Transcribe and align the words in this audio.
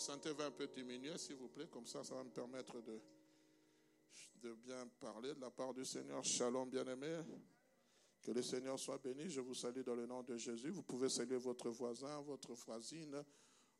Santé 0.00 0.32
va 0.32 0.46
un 0.46 0.50
peu 0.50 0.66
diminuer, 0.66 1.16
s'il 1.18 1.36
vous 1.36 1.48
plaît, 1.48 1.68
comme 1.70 1.86
ça, 1.86 2.02
ça 2.02 2.14
va 2.14 2.24
me 2.24 2.30
permettre 2.30 2.80
de, 2.80 3.00
de 4.42 4.54
bien 4.54 4.86
parler 4.98 5.34
de 5.34 5.40
la 5.40 5.50
part 5.50 5.72
du 5.74 5.84
Seigneur. 5.84 6.24
Shalom, 6.24 6.68
bien-aimé. 6.68 7.20
Que 8.22 8.32
le 8.32 8.42
Seigneur 8.42 8.78
soit 8.78 8.98
béni. 8.98 9.30
Je 9.30 9.40
vous 9.40 9.54
salue 9.54 9.82
dans 9.82 9.94
le 9.94 10.06
nom 10.06 10.22
de 10.22 10.36
Jésus. 10.36 10.70
Vous 10.70 10.82
pouvez 10.82 11.08
saluer 11.08 11.36
votre 11.36 11.70
voisin, 11.70 12.20
votre 12.22 12.52
voisine, 12.54 13.22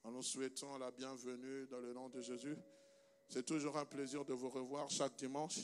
en 0.04 0.12
nous 0.12 0.22
souhaitant 0.22 0.78
la 0.78 0.90
bienvenue 0.90 1.66
dans 1.66 1.80
le 1.80 1.92
nom 1.92 2.08
de 2.08 2.20
Jésus. 2.20 2.56
C'est 3.28 3.44
toujours 3.44 3.76
un 3.76 3.84
plaisir 3.84 4.24
de 4.24 4.32
vous 4.32 4.48
revoir 4.48 4.90
chaque 4.90 5.16
dimanche. 5.16 5.58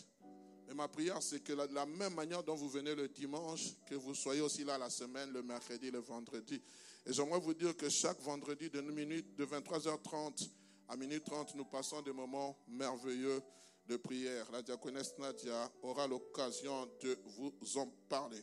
Et 0.68 0.74
ma 0.74 0.88
prière, 0.88 1.22
c'est 1.22 1.40
que 1.40 1.52
de 1.52 1.74
la 1.74 1.86
même 1.86 2.14
manière 2.14 2.42
dont 2.42 2.54
vous 2.54 2.68
venez 2.68 2.94
le 2.94 3.08
dimanche, 3.08 3.62
que 3.86 3.94
vous 3.94 4.14
soyez 4.14 4.40
aussi 4.40 4.64
là 4.64 4.76
la 4.76 4.90
semaine, 4.90 5.32
le 5.32 5.42
mercredi, 5.42 5.90
le 5.90 6.00
vendredi. 6.00 6.60
Et 7.06 7.12
j'aimerais 7.12 7.38
vous 7.38 7.54
dire 7.54 7.76
que 7.76 7.88
chaque 7.88 8.20
vendredi 8.20 8.68
de, 8.68 8.80
minutes, 8.80 9.36
de 9.36 9.46
23h30 9.46 10.50
à 10.88 10.96
minuit 10.96 11.22
30, 11.22 11.54
nous 11.54 11.64
passons 11.64 12.02
des 12.02 12.12
moments 12.12 12.58
merveilleux 12.66 13.40
de 13.86 13.96
prière. 13.96 14.50
La 14.50 14.60
diaconesse 14.60 15.16
Nadia 15.16 15.70
aura 15.82 16.08
l'occasion 16.08 16.90
de 17.00 17.16
vous 17.36 17.78
en 17.78 17.86
parler. 18.08 18.42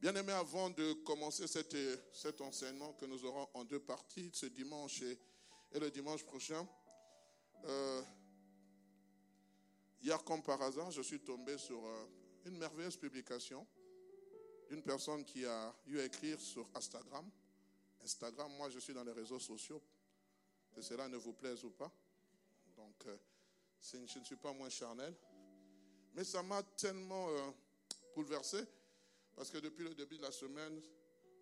Bien 0.00 0.14
aimé, 0.14 0.32
avant 0.32 0.70
de 0.70 0.94
commencer 1.04 1.46
cet, 1.46 1.76
cet 2.10 2.40
enseignement 2.40 2.94
que 2.94 3.04
nous 3.04 3.22
aurons 3.26 3.46
en 3.52 3.64
deux 3.64 3.80
parties, 3.80 4.30
ce 4.32 4.46
dimanche 4.46 5.02
et, 5.02 5.18
le 5.78 5.90
dimanche 5.90 6.24
prochain, 6.24 6.66
euh, 7.66 8.02
hier 10.00 10.24
comme 10.24 10.42
par 10.42 10.62
hasard, 10.62 10.90
je 10.90 11.02
suis 11.02 11.20
tombé 11.20 11.58
sur 11.58 11.84
euh, 11.84 12.06
une 12.46 12.56
merveilleuse 12.56 12.96
publication 12.96 13.66
d'une 14.70 14.82
personne 14.82 15.26
qui 15.26 15.44
a 15.44 15.74
eu 15.86 15.98
à 15.98 16.06
écrire 16.06 16.40
sur 16.40 16.66
Instagram 16.74 17.30
Instagram, 18.08 18.50
moi 18.56 18.70
je 18.70 18.78
suis 18.78 18.94
dans 18.94 19.04
les 19.04 19.12
réseaux 19.12 19.38
sociaux, 19.38 19.82
que 20.74 20.80
cela 20.80 21.08
ne 21.08 21.18
vous 21.18 21.34
plaise 21.34 21.62
ou 21.64 21.70
pas? 21.70 21.92
Donc, 22.74 23.06
euh, 23.06 23.16
je 23.82 23.98
ne 24.18 24.24
suis 24.24 24.36
pas 24.36 24.52
moins 24.54 24.70
charnel. 24.70 25.14
Mais 26.14 26.24
ça 26.24 26.42
m'a 26.42 26.62
tellement 26.62 27.28
euh, 27.28 27.50
bouleversé, 28.14 28.64
parce 29.36 29.50
que 29.50 29.58
depuis 29.58 29.84
le 29.84 29.94
début 29.94 30.16
de 30.16 30.22
la 30.22 30.32
semaine, 30.32 30.80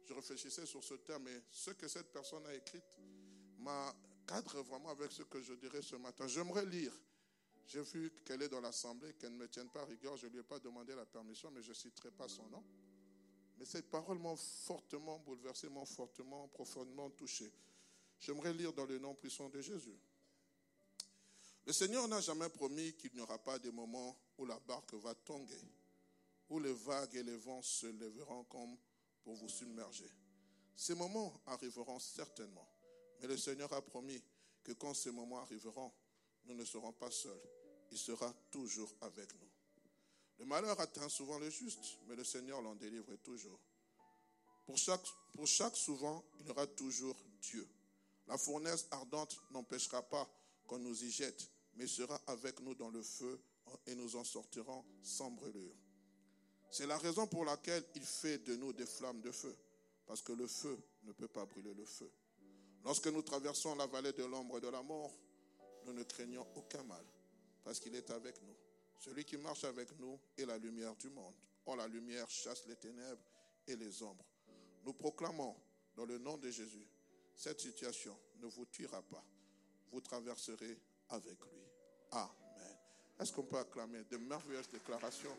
je 0.04 0.12
réfléchissais 0.12 0.66
sur 0.66 0.82
ce 0.82 0.94
thème 0.94 1.28
et 1.28 1.40
ce 1.52 1.70
que 1.70 1.86
cette 1.86 2.12
personne 2.12 2.44
a 2.46 2.54
écrit 2.54 2.82
m'a 3.58 3.94
cadre 4.26 4.60
vraiment 4.62 4.90
avec 4.90 5.12
ce 5.12 5.22
que 5.22 5.40
je 5.40 5.54
dirais 5.54 5.82
ce 5.82 5.96
matin. 5.96 6.26
J'aimerais 6.26 6.66
lire. 6.66 6.92
J'ai 7.66 7.82
vu 7.82 8.12
qu'elle 8.24 8.42
est 8.42 8.48
dans 8.48 8.60
l'assemblée, 8.60 9.14
qu'elle 9.14 9.32
ne 9.32 9.38
me 9.38 9.48
tienne 9.48 9.68
pas 9.70 9.84
rigueur. 9.84 10.16
Je 10.16 10.26
ne 10.26 10.32
lui 10.32 10.40
ai 10.40 10.42
pas 10.42 10.58
demandé 10.58 10.94
la 10.94 11.06
permission, 11.06 11.50
mais 11.50 11.62
je 11.62 11.70
ne 11.70 11.74
citerai 11.74 12.10
pas 12.10 12.28
son 12.28 12.46
nom. 12.48 12.64
Mais 13.56 13.64
cette 13.64 13.90
parole 13.90 14.18
m'a 14.18 14.36
fortement 14.36 15.18
bouleversé, 15.20 15.68
m'a 15.68 15.84
fortement, 15.84 16.48
profondément 16.48 17.10
touché. 17.10 17.50
J'aimerais 18.20 18.52
lire 18.52 18.72
dans 18.72 18.84
le 18.84 18.98
nom 18.98 19.14
puissant 19.14 19.48
de 19.48 19.60
Jésus. 19.60 19.98
Le 21.64 21.72
Seigneur 21.72 22.06
n'a 22.06 22.20
jamais 22.20 22.48
promis 22.48 22.92
qu'il 22.94 23.12
n'y 23.14 23.20
aura 23.20 23.38
pas 23.38 23.58
de 23.58 23.70
moments 23.70 24.16
où 24.38 24.44
la 24.44 24.58
barque 24.60 24.94
va 24.94 25.14
tanguer, 25.14 25.60
où 26.48 26.60
les 26.60 26.72
vagues 26.72 27.16
et 27.16 27.22
les 27.22 27.36
vents 27.36 27.62
se 27.62 27.86
lèveront 27.86 28.44
comme 28.44 28.76
pour 29.24 29.34
vous 29.34 29.48
submerger. 29.48 30.10
Ces 30.76 30.94
moments 30.94 31.40
arriveront 31.46 31.98
certainement, 31.98 32.68
mais 33.20 33.26
le 33.26 33.36
Seigneur 33.36 33.72
a 33.72 33.82
promis 33.82 34.22
que 34.62 34.72
quand 34.72 34.94
ces 34.94 35.10
moments 35.10 35.40
arriveront, 35.40 35.92
nous 36.44 36.54
ne 36.54 36.64
serons 36.64 36.92
pas 36.92 37.10
seuls. 37.10 37.40
Il 37.90 37.98
sera 37.98 38.32
toujours 38.50 38.94
avec 39.00 39.32
nous. 39.34 39.45
Le 40.38 40.44
malheur 40.44 40.78
atteint 40.80 41.08
souvent 41.08 41.38
le 41.38 41.50
juste, 41.50 41.98
mais 42.06 42.16
le 42.16 42.24
Seigneur 42.24 42.60
l'en 42.60 42.74
délivre 42.74 43.14
toujours. 43.16 43.58
Pour 44.66 44.76
chaque, 44.76 45.06
pour 45.32 45.48
souvent, 45.48 46.24
il 46.40 46.46
y 46.46 46.50
aura 46.50 46.66
toujours 46.66 47.16
Dieu. 47.40 47.66
La 48.26 48.36
fournaise 48.36 48.86
ardente 48.90 49.40
n'empêchera 49.52 50.02
pas 50.02 50.28
qu'on 50.66 50.78
nous 50.78 51.04
y 51.04 51.10
jette, 51.10 51.48
mais 51.74 51.86
sera 51.86 52.20
avec 52.26 52.60
nous 52.60 52.74
dans 52.74 52.90
le 52.90 53.02
feu 53.02 53.40
et 53.86 53.94
nous 53.94 54.16
en 54.16 54.24
sortirons 54.24 54.84
sans 55.02 55.30
brûlure. 55.30 55.74
C'est 56.70 56.86
la 56.86 56.98
raison 56.98 57.26
pour 57.26 57.44
laquelle 57.44 57.84
il 57.94 58.02
fait 58.02 58.38
de 58.38 58.56
nous 58.56 58.72
des 58.72 58.86
flammes 58.86 59.20
de 59.20 59.30
feu, 59.30 59.56
parce 60.06 60.20
que 60.20 60.32
le 60.32 60.46
feu 60.46 60.78
ne 61.04 61.12
peut 61.12 61.28
pas 61.28 61.46
brûler 61.46 61.74
le 61.74 61.84
feu. 61.84 62.10
Lorsque 62.84 63.06
nous 63.06 63.22
traversons 63.22 63.74
la 63.76 63.86
vallée 63.86 64.12
de 64.12 64.24
l'ombre 64.24 64.60
de 64.60 64.68
la 64.68 64.82
mort, 64.82 65.12
nous 65.84 65.92
ne 65.92 66.02
craignons 66.02 66.46
aucun 66.56 66.82
mal, 66.82 67.04
parce 67.64 67.78
qu'il 67.78 67.94
est 67.94 68.10
avec 68.10 68.42
nous. 68.42 68.65
Celui 68.98 69.24
qui 69.24 69.36
marche 69.36 69.64
avec 69.64 69.98
nous 69.98 70.18
est 70.36 70.46
la 70.46 70.58
lumière 70.58 70.94
du 70.96 71.08
monde. 71.10 71.34
Or, 71.66 71.76
la 71.76 71.88
lumière 71.88 72.28
chasse 72.30 72.66
les 72.66 72.76
ténèbres 72.76 73.22
et 73.66 73.76
les 73.76 74.02
ombres. 74.02 74.24
Nous 74.84 74.92
proclamons 74.92 75.56
dans 75.96 76.04
le 76.04 76.18
nom 76.18 76.36
de 76.36 76.50
Jésus, 76.50 76.86
cette 77.34 77.60
situation 77.60 78.16
ne 78.40 78.46
vous 78.46 78.66
tuera 78.66 79.02
pas. 79.02 79.24
Vous 79.90 80.00
traverserez 80.00 80.78
avec 81.08 81.38
lui. 81.40 81.62
Amen. 82.12 82.76
Est-ce 83.18 83.32
qu'on 83.32 83.44
peut 83.44 83.58
acclamer 83.58 84.04
de 84.04 84.16
merveilleuses 84.18 84.68
déclarations 84.68 85.36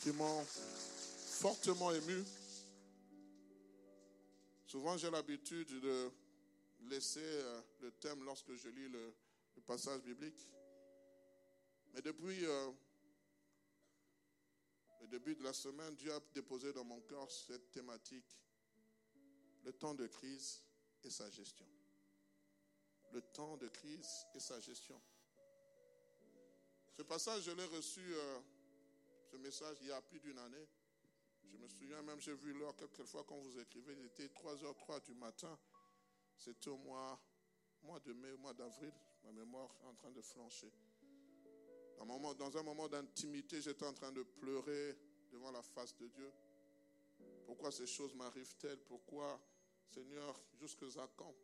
qui 0.00 0.12
m'ont 0.12 0.44
fortement 0.44 1.92
ému? 1.92 2.24
Souvent, 4.66 4.96
j'ai 4.96 5.10
l'habitude 5.10 5.80
de 5.80 6.10
laisser 6.82 7.20
euh, 7.22 7.60
le 7.80 7.90
thème 7.92 8.22
lorsque 8.24 8.54
je 8.54 8.68
lis 8.68 8.88
le, 8.88 9.14
passage 9.60 10.02
biblique. 10.02 10.48
Mais 11.94 12.02
depuis 12.02 12.44
euh, 12.44 12.70
le 15.00 15.06
début 15.08 15.34
de 15.34 15.42
la 15.42 15.52
semaine, 15.52 15.94
Dieu 15.96 16.12
a 16.12 16.20
déposé 16.34 16.72
dans 16.72 16.84
mon 16.84 17.00
cœur 17.00 17.30
cette 17.30 17.70
thématique, 17.70 18.38
le 19.64 19.72
temps 19.72 19.94
de 19.94 20.06
crise 20.06 20.62
et 21.02 21.10
sa 21.10 21.30
gestion. 21.30 21.66
Le 23.12 23.22
temps 23.22 23.56
de 23.56 23.68
crise 23.68 24.26
et 24.34 24.40
sa 24.40 24.60
gestion. 24.60 25.00
Ce 26.96 27.02
passage, 27.02 27.44
je 27.44 27.52
l'ai 27.52 27.64
reçu, 27.64 28.00
euh, 28.02 28.40
ce 29.30 29.36
message, 29.36 29.78
il 29.80 29.86
y 29.86 29.92
a 29.92 30.02
plus 30.02 30.20
d'une 30.20 30.38
année. 30.38 30.68
Je 31.50 31.56
me 31.56 31.66
souviens 31.68 32.02
même, 32.02 32.20
j'ai 32.20 32.34
vu 32.34 32.52
l'heure 32.52 32.76
quelquefois 32.76 33.24
quand 33.24 33.38
vous 33.38 33.58
écrivez, 33.58 33.94
il 33.94 34.04
était 34.04 34.26
3h03 34.26 35.02
du 35.04 35.14
matin. 35.14 35.58
C'était 36.36 36.68
au 36.68 36.76
mois, 36.76 37.18
mois 37.82 38.00
de 38.00 38.12
mai, 38.12 38.32
au 38.32 38.38
mois 38.38 38.52
d'avril 38.52 38.92
ma 39.24 39.32
mémoire 39.32 39.74
est 39.82 39.86
en 39.86 39.94
train 39.94 40.10
de 40.10 40.20
flancher. 40.20 40.72
Dans 41.98 42.56
un 42.56 42.62
moment 42.62 42.88
d'intimité, 42.88 43.60
j'étais 43.60 43.84
en 43.84 43.92
train 43.92 44.12
de 44.12 44.22
pleurer 44.22 44.96
devant 45.30 45.50
la 45.50 45.62
face 45.62 45.96
de 45.96 46.06
Dieu. 46.06 46.32
Pourquoi 47.44 47.72
ces 47.72 47.86
choses 47.86 48.14
m'arrivent-elles? 48.14 48.78
Pourquoi, 48.86 49.40
Seigneur, 49.90 50.40
jusqu'à 50.60 50.86
quand? 51.16 51.34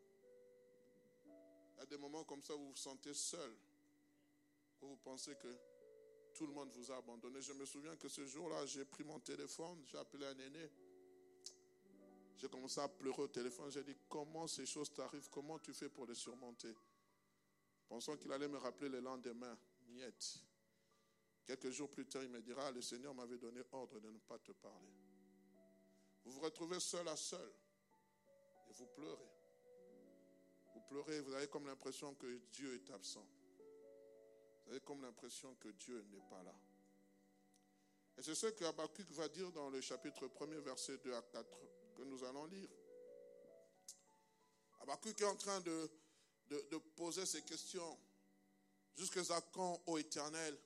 Il 1.26 1.78
y 1.78 1.82
a 1.82 1.86
des 1.86 1.96
moments 1.98 2.24
comme 2.24 2.42
ça 2.42 2.54
où 2.54 2.58
vous 2.60 2.70
vous 2.70 2.76
sentez 2.76 3.12
seul, 3.14 3.50
où 4.81 4.88
vous 4.88 4.96
pensez 4.96 5.34
que 5.34 5.49
tout 6.34 6.46
le 6.46 6.52
monde 6.52 6.70
vous 6.72 6.90
a 6.93 6.96
abandonné. 6.96 7.40
Je 7.43 7.52
me 7.52 7.64
souviens 7.64 7.96
que 7.96 8.08
ce 8.08 8.25
jour-là, 8.25 8.64
j'ai 8.66 8.84
pris 8.84 9.02
mon 9.04 9.19
téléphone, 9.19 9.82
j'ai 9.87 9.99
appelé 9.99 10.25
un 10.26 10.38
aîné. 10.38 10.70
J'ai 12.37 12.49
commencé 12.49 12.81
à 12.81 12.88
pleurer 12.88 13.22
au 13.22 13.28
téléphone. 13.28 13.70
J'ai 13.70 13.82
dit, 13.84 13.96
comment 14.08 14.46
ces 14.46 14.66
choses 14.66 14.93
t'arrivent? 14.93 15.28
Comment 15.31 15.58
tu 15.58 15.72
fais 15.72 15.88
pour 15.88 16.06
les 16.06 16.14
surmonter? 16.14 16.75
Pensant 17.94 18.17
qu'il 18.17 18.32
allait 18.32 18.49
me 18.49 18.58
rappeler 18.58 18.88
le 18.88 18.99
lendemain, 18.99 19.56
miette. 19.87 20.41
Quelques 21.44 21.70
jours 21.70 21.88
plus 21.88 22.05
tard, 22.05 22.25
il 22.25 22.29
me 22.29 22.43
dira, 22.43 22.73
le 22.73 22.82
Seigneur 22.82 23.14
m'avait 23.14 23.38
donné 23.38 23.61
ordre 23.70 24.00
de 24.00 24.11
ne 24.11 24.19
pas 24.19 24.37
te 24.41 24.50
parler. 24.50 24.93
Vous 26.25 26.32
vous 26.32 26.41
retrouvez 26.41 26.81
seul 26.81 27.06
à 27.06 27.14
seul 27.14 27.52
et 28.69 28.73
vous 28.73 28.87
pleurez. 28.87 29.31
Vous 30.75 30.81
pleurez, 30.81 31.20
vous 31.20 31.35
avez 31.35 31.46
comme 31.46 31.69
l'impression 31.69 32.17
que 32.17 32.26
Dieu 32.50 32.75
est 32.75 32.91
absent. 32.91 33.25
Vous 34.64 34.73
avez 34.73 34.81
comme 34.81 35.00
l'impression 35.00 35.55
que 35.55 35.69
Dieu 35.69 36.05
n'est 36.11 36.29
pas 36.29 36.43
là. 36.43 36.55
Et 38.19 38.23
c'est 38.23 38.35
ce 38.35 38.49
que 38.49 38.64
Habakkuk 38.64 39.08
va 39.12 39.29
dire 39.29 39.52
dans 39.52 39.70
le 39.70 39.81
chapitre 39.81 40.26
1er, 40.26 40.58
verset 40.58 40.99
2 40.99 41.14
à 41.14 41.23
4, 41.23 41.49
que 41.94 42.02
nous 42.02 42.25
allons 42.25 42.47
lire. 42.47 42.70
Habakkuk 44.81 45.20
est 45.20 45.26
en 45.26 45.37
train 45.37 45.61
de 45.61 45.88
de, 46.49 46.79
poser 46.96 47.26
ces 47.26 47.43
questions. 47.43 47.99
Jusqu'à 48.96 49.23
quand, 49.52 49.82
ô 49.87 49.99
éternel, 49.99 50.56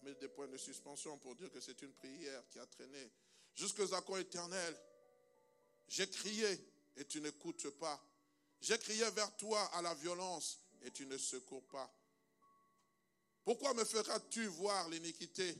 on 0.00 0.04
met 0.04 0.14
des 0.14 0.28
points 0.28 0.46
de 0.46 0.56
suspension 0.56 1.18
pour 1.18 1.34
dire 1.34 1.50
que 1.50 1.60
c'est 1.60 1.82
une 1.82 1.92
prière 1.92 2.48
qui 2.48 2.58
a 2.58 2.66
traîné. 2.66 3.10
Jusqu'à 3.54 4.00
quand, 4.02 4.16
éternel, 4.16 4.76
j'ai 5.88 6.08
crié 6.08 6.46
et 6.96 7.04
tu 7.04 7.20
n'écoutes 7.20 7.70
pas. 7.70 8.00
J'ai 8.60 8.78
crié 8.78 9.08
vers 9.10 9.36
toi 9.36 9.64
à 9.74 9.82
la 9.82 9.94
violence 9.94 10.60
et 10.82 10.90
tu 10.90 11.06
ne 11.06 11.16
secours 11.16 11.66
pas. 11.68 11.92
Pourquoi 13.44 13.72
me 13.74 13.84
feras-tu 13.84 14.46
voir 14.46 14.88
l'iniquité 14.90 15.56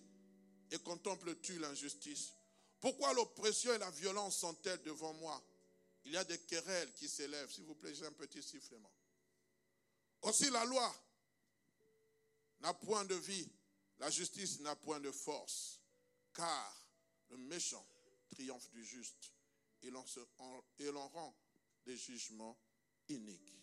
et 0.70 0.78
contemples-tu 0.78 1.58
l'injustice? 1.58 2.34
Pourquoi 2.80 3.12
l'oppression 3.14 3.72
et 3.72 3.78
la 3.78 3.90
violence 3.90 4.38
sont-elles 4.38 4.82
devant 4.82 5.14
moi? 5.14 5.42
Il 6.04 6.12
y 6.12 6.16
a 6.16 6.24
des 6.24 6.38
querelles 6.38 6.92
qui 6.94 7.08
s'élèvent. 7.08 7.50
S'il 7.50 7.64
vous 7.64 7.74
plaît, 7.74 7.94
j'ai 7.94 8.06
un 8.06 8.12
petit 8.12 8.42
sifflement. 8.42 8.90
Aussi 10.22 10.50
la 10.50 10.64
loi 10.64 10.94
n'a 12.60 12.74
point 12.74 13.04
de 13.04 13.14
vie, 13.14 13.48
la 13.98 14.10
justice 14.10 14.60
n'a 14.60 14.74
point 14.76 15.00
de 15.00 15.10
force, 15.10 15.80
car 16.34 16.86
le 17.30 17.36
méchant 17.36 17.86
triomphe 18.30 18.70
du 18.70 18.84
juste 18.84 19.32
et 19.82 19.90
l'on 19.90 21.08
rend 21.08 21.34
des 21.86 21.96
jugements 21.96 22.58
iniques. 23.08 23.54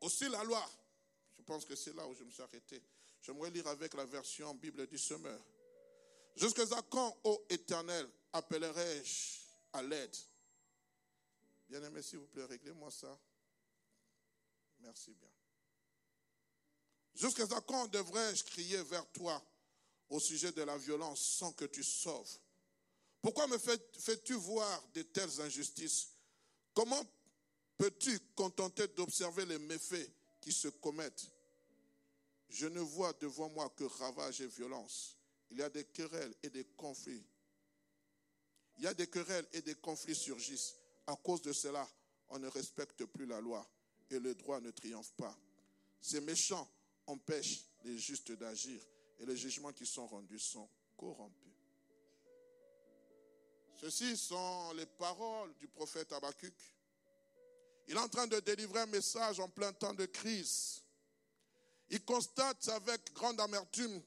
Aussi 0.00 0.28
la 0.28 0.42
loi, 0.44 0.66
je 1.36 1.42
pense 1.42 1.64
que 1.64 1.76
c'est 1.76 1.94
là 1.94 2.06
où 2.06 2.14
je 2.14 2.24
me 2.24 2.30
suis 2.30 2.42
arrêté. 2.42 2.82
J'aimerais 3.22 3.50
lire 3.50 3.66
avec 3.66 3.92
la 3.94 4.06
version 4.06 4.54
Bible 4.54 4.86
du 4.86 4.96
semeur. 4.96 5.44
Jusqu'à 6.36 6.64
quand, 6.88 7.18
ô 7.24 7.44
éternel, 7.50 8.08
appellerai-je 8.32 9.40
à 9.74 9.82
l'aide? 9.82 10.16
Bien-aimé, 11.68 12.02
s'il 12.02 12.18
vous 12.18 12.28
plaît, 12.28 12.46
réglez-moi 12.46 12.90
ça. 12.90 13.18
Merci 14.80 15.12
bien. 15.14 15.28
Jusqu'à 17.14 17.46
quand 17.60 17.88
devrais-je 17.88 18.44
crier 18.44 18.82
vers 18.84 19.06
toi 19.12 19.42
au 20.08 20.20
sujet 20.20 20.52
de 20.52 20.62
la 20.62 20.76
violence 20.78 21.20
sans 21.20 21.52
que 21.52 21.66
tu 21.66 21.82
sauves? 21.82 22.38
Pourquoi 23.20 23.46
me 23.46 23.58
fais-tu 23.58 24.34
voir 24.34 24.88
de 24.94 25.02
telles 25.02 25.40
injustices? 25.42 26.08
Comment 26.72 27.04
peux-tu 27.76 28.18
contenter 28.34 28.88
d'observer 28.88 29.44
les 29.44 29.58
méfaits 29.58 30.10
qui 30.40 30.52
se 30.52 30.68
commettent? 30.68 31.26
Je 32.48 32.66
ne 32.66 32.80
vois 32.80 33.12
devant 33.14 33.48
moi 33.50 33.68
que 33.70 33.84
ravage 33.84 34.40
et 34.40 34.46
violence. 34.46 35.16
Il 35.50 35.58
y 35.58 35.62
a 35.62 35.68
des 35.68 35.84
querelles 35.84 36.34
et 36.42 36.50
des 36.50 36.64
conflits. 36.64 37.24
Il 38.78 38.84
y 38.84 38.86
a 38.86 38.94
des 38.94 39.08
querelles 39.08 39.46
et 39.52 39.60
des 39.60 39.74
conflits 39.74 40.14
surgissent. 40.14 40.74
À 41.06 41.16
cause 41.16 41.42
de 41.42 41.52
cela, 41.52 41.86
on 42.28 42.38
ne 42.38 42.48
respecte 42.48 43.04
plus 43.04 43.26
la 43.26 43.40
loi 43.40 43.68
et 44.10 44.18
le 44.18 44.34
droit 44.34 44.60
ne 44.60 44.70
triomphe 44.70 45.12
pas. 45.12 45.36
Ces 46.00 46.20
méchants 46.20 46.68
empêchent 47.06 47.64
les 47.84 47.98
justes 47.98 48.32
d'agir 48.32 48.80
et 49.18 49.26
les 49.26 49.36
jugements 49.36 49.72
qui 49.72 49.86
sont 49.86 50.06
rendus 50.06 50.38
sont 50.38 50.68
corrompus. 50.96 51.50
Ceci 53.80 54.16
sont 54.16 54.72
les 54.74 54.86
paroles 54.86 55.54
du 55.56 55.66
prophète 55.68 56.12
Habakkuk. 56.12 56.54
Il 57.88 57.94
est 57.94 58.00
en 58.00 58.08
train 58.08 58.26
de 58.26 58.38
délivrer 58.40 58.80
un 58.80 58.86
message 58.86 59.40
en 59.40 59.48
plein 59.48 59.72
temps 59.72 59.94
de 59.94 60.06
crise. 60.06 60.82
Il 61.88 62.04
constate 62.04 62.68
avec 62.68 63.12
grande 63.12 63.40
amertume 63.40 64.02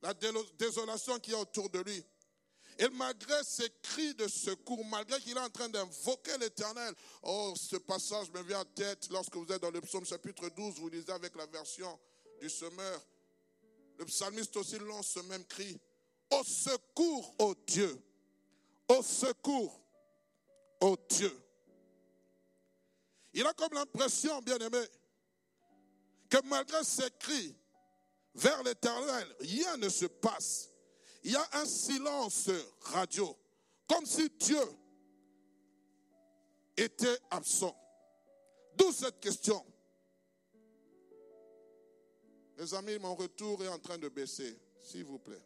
la 0.00 0.14
désolation 0.14 1.18
qui 1.18 1.32
est 1.32 1.34
autour 1.34 1.68
de 1.70 1.80
lui. 1.80 2.04
Et 2.82 2.88
malgré 2.94 3.44
ses 3.44 3.70
cris 3.80 4.12
de 4.14 4.26
secours, 4.26 4.84
malgré 4.86 5.20
qu'il 5.20 5.36
est 5.36 5.40
en 5.40 5.50
train 5.50 5.68
d'invoquer 5.68 6.36
l'Éternel, 6.38 6.92
oh, 7.22 7.54
ce 7.56 7.76
passage 7.76 8.28
me 8.32 8.42
vient 8.42 8.58
en 8.58 8.64
tête 8.64 9.08
lorsque 9.12 9.36
vous 9.36 9.46
êtes 9.52 9.62
dans 9.62 9.70
le 9.70 9.80
psaume 9.82 10.04
chapitre 10.04 10.48
12, 10.48 10.80
vous 10.80 10.88
lisez 10.88 11.12
avec 11.12 11.36
la 11.36 11.46
version 11.46 11.96
du 12.40 12.50
semeur. 12.50 13.00
Le 13.98 14.04
psalmiste 14.06 14.56
aussi 14.56 14.80
lance 14.80 15.10
ce 15.10 15.20
même 15.20 15.44
cri. 15.44 15.80
Au 16.32 16.42
secours, 16.42 17.32
ô 17.38 17.54
Dieu. 17.68 18.02
Au 18.88 19.00
secours, 19.00 19.80
ô 20.80 20.96
Dieu. 21.08 21.40
Il 23.32 23.46
a 23.46 23.54
comme 23.54 23.74
l'impression, 23.74 24.42
bien 24.42 24.58
aimé, 24.58 24.84
que 26.28 26.38
malgré 26.46 26.82
ses 26.82 27.12
cris 27.20 27.54
vers 28.34 28.60
l'éternel, 28.64 29.36
rien 29.38 29.76
ne 29.76 29.88
se 29.88 30.06
passe. 30.06 30.71
Il 31.24 31.32
y 31.32 31.36
a 31.36 31.48
un 31.52 31.66
silence 31.66 32.50
radio, 32.80 33.36
comme 33.88 34.04
si 34.04 34.28
Dieu 34.30 34.62
était 36.76 37.18
absent. 37.30 37.76
D'où 38.76 38.90
cette 38.92 39.20
question. 39.20 39.64
Mes 42.58 42.74
amis, 42.74 42.98
mon 42.98 43.14
retour 43.14 43.62
est 43.62 43.68
en 43.68 43.78
train 43.78 43.98
de 43.98 44.08
baisser, 44.08 44.58
s'il 44.80 45.04
vous 45.04 45.18
plaît. 45.18 45.42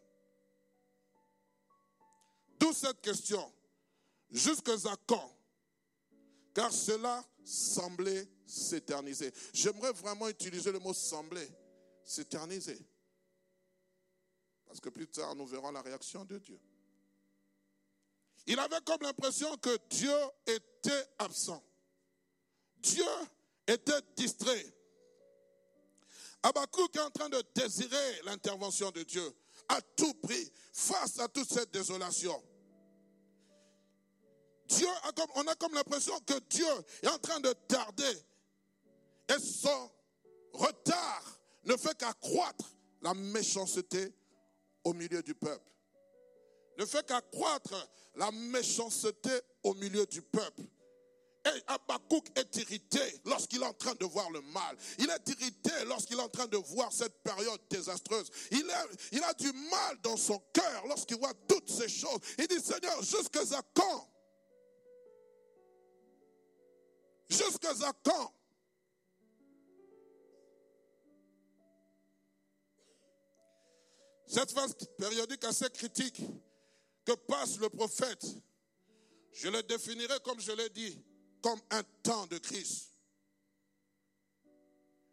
D'où 2.59 2.73
cette 2.73 3.01
question. 3.01 3.51
Jusqu'à 4.29 4.75
quand? 5.05 5.31
Car 6.53 6.71
cela 6.71 7.23
semblait 7.43 8.27
s'éterniser. 8.45 9.31
J'aimerais 9.53 9.91
vraiment 9.91 10.27
utiliser 10.27 10.71
le 10.71 10.79
mot 10.79 10.93
sembler, 10.93 11.47
s'éterniser. 12.03 12.79
Parce 14.67 14.79
que 14.79 14.89
plus 14.89 15.07
tard, 15.07 15.35
nous 15.35 15.45
verrons 15.45 15.71
la 15.71 15.81
réaction 15.81 16.25
de 16.25 16.37
Dieu. 16.37 16.59
Il 18.45 18.59
avait 18.59 18.81
comme 18.85 19.01
l'impression 19.01 19.55
que 19.57 19.77
Dieu 19.89 20.15
était 20.45 21.05
absent. 21.19 21.63
Dieu 22.77 23.05
était 23.67 24.01
distrait. 24.15 24.65
Abakouk 26.43 26.95
est 26.95 27.01
en 27.01 27.09
train 27.09 27.29
de 27.29 27.43
désirer 27.55 28.21
l'intervention 28.23 28.91
de 28.91 29.03
Dieu 29.03 29.35
à 29.67 29.81
tout 29.81 30.13
prix 30.15 30.51
face 30.71 31.19
à 31.19 31.27
toute 31.27 31.51
cette 31.51 31.71
désolation. 31.71 32.41
Dieu 34.67 34.87
a 35.03 35.11
comme, 35.13 35.31
on 35.35 35.47
a 35.47 35.55
comme 35.55 35.73
l'impression 35.73 36.17
que 36.21 36.39
Dieu 36.49 36.67
est 37.01 37.07
en 37.07 37.19
train 37.19 37.39
de 37.39 37.51
tarder 37.67 38.13
et 39.29 39.39
son 39.39 39.91
retard 40.53 41.39
ne 41.65 41.75
fait 41.75 41.97
qu'accroître 41.97 42.65
la 43.01 43.13
méchanceté 43.13 44.13
au 44.87 44.93
milieu 44.93 45.21
du 45.21 45.35
peuple. 45.35 45.69
Ne 46.77 46.85
fait 46.85 47.05
qu'accroître 47.05 47.75
la 48.15 48.31
méchanceté 48.31 49.31
au 49.63 49.73
milieu 49.73 50.05
du 50.05 50.21
peuple. 50.21 50.63
Et 51.45 51.61
Abakouk 51.67 52.25
est 52.37 52.55
irrité 52.57 53.01
lorsqu'il 53.25 53.61
est 53.61 53.65
en 53.65 53.73
train 53.73 53.95
de 53.95 54.05
voir 54.05 54.29
le 54.31 54.41
mal. 54.41 54.77
Il 54.97 55.09
est 55.09 55.29
irrité 55.29 55.71
lorsqu'il 55.87 56.17
est 56.17 56.21
en 56.21 56.29
train 56.29 56.47
de 56.47 56.57
voir 56.57 56.91
cette 56.93 57.21
période 57.21 57.59
désastreuse. 57.69 58.29
Il, 58.51 58.65
il 59.11 59.23
a 59.23 59.33
du 59.33 59.51
mal 59.51 59.99
dans 60.01 60.17
son 60.17 60.39
cœur 60.53 60.87
lorsqu'il 60.87 61.17
voit 61.17 61.33
toutes 61.47 61.69
ces 61.69 61.89
choses. 61.89 62.19
Il 62.37 62.47
dit, 62.47 62.61
Seigneur, 62.61 63.01
jusqu'à 63.03 63.61
quand? 63.73 64.09
Jusqu'à 67.29 67.73
quand? 68.03 68.36
Cette 74.27 74.51
phase 74.51 74.75
périodique 74.97 75.43
assez 75.45 75.69
critique 75.69 76.21
que 77.05 77.13
passe 77.13 77.57
le 77.59 77.69
prophète, 77.69 78.25
je 79.31 79.47
le 79.47 79.63
définirai 79.63 80.19
comme 80.23 80.39
je 80.39 80.51
l'ai 80.51 80.69
dit, 80.69 81.01
comme 81.41 81.59
un 81.71 81.81
temps 82.03 82.27
de 82.27 82.37
crise. 82.37 82.89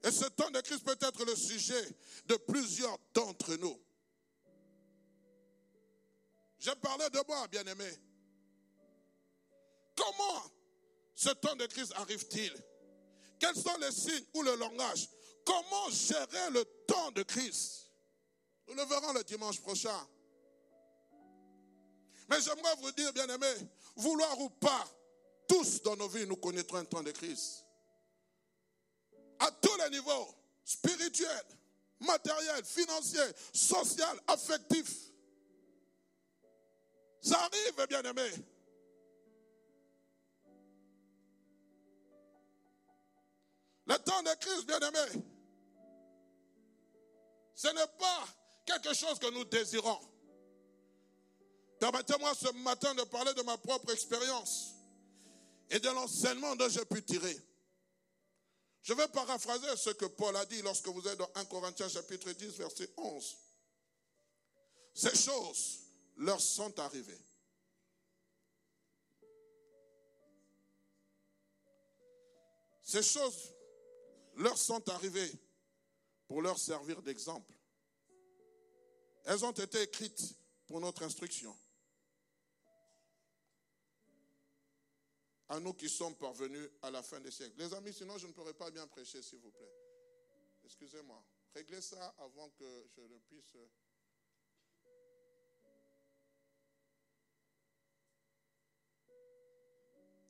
Et 0.03 0.11
ce 0.11 0.25
temps 0.27 0.51
de 0.51 0.61
crise 0.61 0.81
peut 0.81 0.99
être 1.01 1.25
le 1.25 1.37
sujet 1.37 1.89
de 2.27 2.35
plusieurs 2.37 2.99
d'entre 3.15 3.55
nous. 3.55 3.81
J'ai 6.59 6.75
parlé 6.77 7.09
de 7.11 7.21
moi, 7.29 7.47
bien-aimé. 7.49 7.91
Comment 9.97 10.43
ce 11.15 11.31
temps 11.31 11.55
de 11.57 11.67
crise 11.67 11.93
arrive-t-il? 11.93 12.53
Quels 13.39 13.55
sont 13.55 13.77
les 13.81 13.93
signes 13.93 14.25
ou 14.35 14.43
le 14.43 14.57
langage? 14.57 15.09
Comment 15.45 15.91
gérer 15.91 16.51
le 16.51 16.65
temps 16.87 17.13
de 17.13 17.23
crise? 17.23 17.84
Nous 18.69 18.75
le 18.75 18.85
verrons 18.85 19.13
le 19.13 19.25
dimanche 19.25 19.61
prochain. 19.61 20.09
Mais 22.29 22.41
j'aimerais 22.41 22.75
vous 22.81 22.93
dire, 22.93 23.13
bien-aimé, 23.13 23.53
vouloir 23.97 24.41
ou 24.41 24.49
pas, 24.51 24.85
tous 25.47 25.83
dans 25.83 25.97
nos 25.97 26.09
vies, 26.09 26.27
nous 26.27 26.37
connaîtrons 26.37 26.79
un 26.79 26.85
temps 26.85 27.03
de 27.03 27.11
crise. 27.11 27.65
À 29.39 29.51
tous 29.51 29.77
les 29.77 29.91
niveaux, 29.91 30.35
spirituel, 30.65 31.45
matériel, 32.01 32.65
financier, 32.65 33.25
social, 33.53 34.19
affectif. 34.27 34.91
Ça 37.21 37.39
arrive, 37.41 37.87
bien-aimé. 37.89 38.31
Le 43.87 43.99
temps 43.99 44.23
de 44.23 44.35
crise, 44.41 44.65
bien-aimé, 44.65 45.23
ce 47.55 47.69
n'est 47.69 47.99
pas 47.99 48.25
quelque 48.65 48.95
chose 48.95 49.19
que 49.19 49.31
nous 49.31 49.45
désirons. 49.45 50.01
Permettez-moi 51.79 52.35
ce 52.35 52.53
matin 52.63 52.95
de 52.95 53.03
parler 53.03 53.35
de 53.35 53.43
ma 53.43 53.59
propre 53.59 53.93
expérience 53.93 54.75
et 55.71 55.79
de 55.79 55.89
l'enseignement 55.89 56.57
dont 56.57 56.69
j'ai 56.69 56.85
pu 56.85 57.03
tirer. 57.03 57.37
Je 58.83 58.93
vais 58.93 59.09
paraphraser 59.09 59.77
ce 59.77 59.91
que 59.91 60.05
Paul 60.05 60.37
a 60.37 60.45
dit 60.45 60.61
lorsque 60.63 60.89
vous 60.89 61.07
êtes 61.09 61.19
dans 61.19 61.31
1 61.35 61.45
Corinthiens 61.47 61.89
chapitre 61.89 62.31
10, 62.33 62.59
verset 62.59 62.91
11. 62.97 63.37
Ces 64.95 65.17
choses 65.17 65.81
leur 66.17 66.41
sont 66.41 66.79
arrivées. 66.79 67.21
Ces 72.83 73.03
choses 73.03 73.55
leur 74.37 74.57
sont 74.59 74.87
arrivées 74.91 75.33
pour 76.29 76.43
leur 76.43 76.59
servir 76.59 77.03
d'exemple. 77.03 77.53
Elles 79.25 79.45
ont 79.45 79.53
été 79.53 79.83
écrites 79.83 80.37
pour 80.67 80.81
notre 80.81 81.03
instruction. 81.03 81.57
À 85.49 85.61
nous 85.61 85.75
qui 85.75 85.89
sommes 85.89 86.17
parvenus 86.17 86.69
à 86.83 86.91
la 86.91 87.03
fin 87.03 87.21
des 87.21 87.31
siècles. 87.31 87.59
Les 87.59 87.73
amis, 87.75 87.93
sinon 87.93 88.19
je 88.19 88.27
ne 88.27 88.33
pourrais 88.33 88.55
pas 88.55 88.71
bien 88.71 88.87
prêcher, 88.87 89.23
s'il 89.23 89.41
vous 89.41 89.51
plaît. 89.51 89.73
Excusez-moi. 90.65 91.23
Réglez 91.55 91.81
ça 91.81 92.15
avant 92.19 92.51
que 92.51 92.87
je 92.97 93.03
ne 93.03 93.19
puisse... 93.19 93.57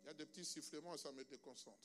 Il 0.02 0.06
y 0.06 0.10
a 0.10 0.14
des 0.14 0.26
petits 0.26 0.44
sifflements 0.44 0.94
et 0.94 0.98
ça 0.98 1.10
me 1.12 1.24
déconcentre. 1.24 1.78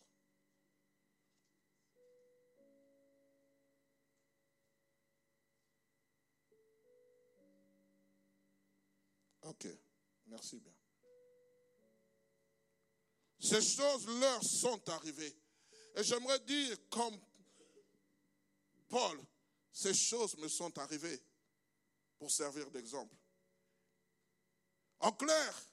Ok, 9.50 9.68
merci 10.28 10.60
bien. 10.60 10.74
Ces 13.40 13.62
choses 13.64 14.08
leur 14.20 14.44
sont 14.44 14.88
arrivées. 14.90 15.36
Et 15.96 16.04
j'aimerais 16.04 16.40
dire 16.42 16.78
comme 16.90 17.20
Paul, 18.88 19.20
ces 19.72 19.96
choses 19.96 20.38
me 20.38 20.48
sont 20.48 20.78
arrivées 20.78 21.20
pour 22.20 22.30
servir 22.30 22.70
d'exemple. 22.70 23.16
En 25.00 25.14
clair, 25.14 25.72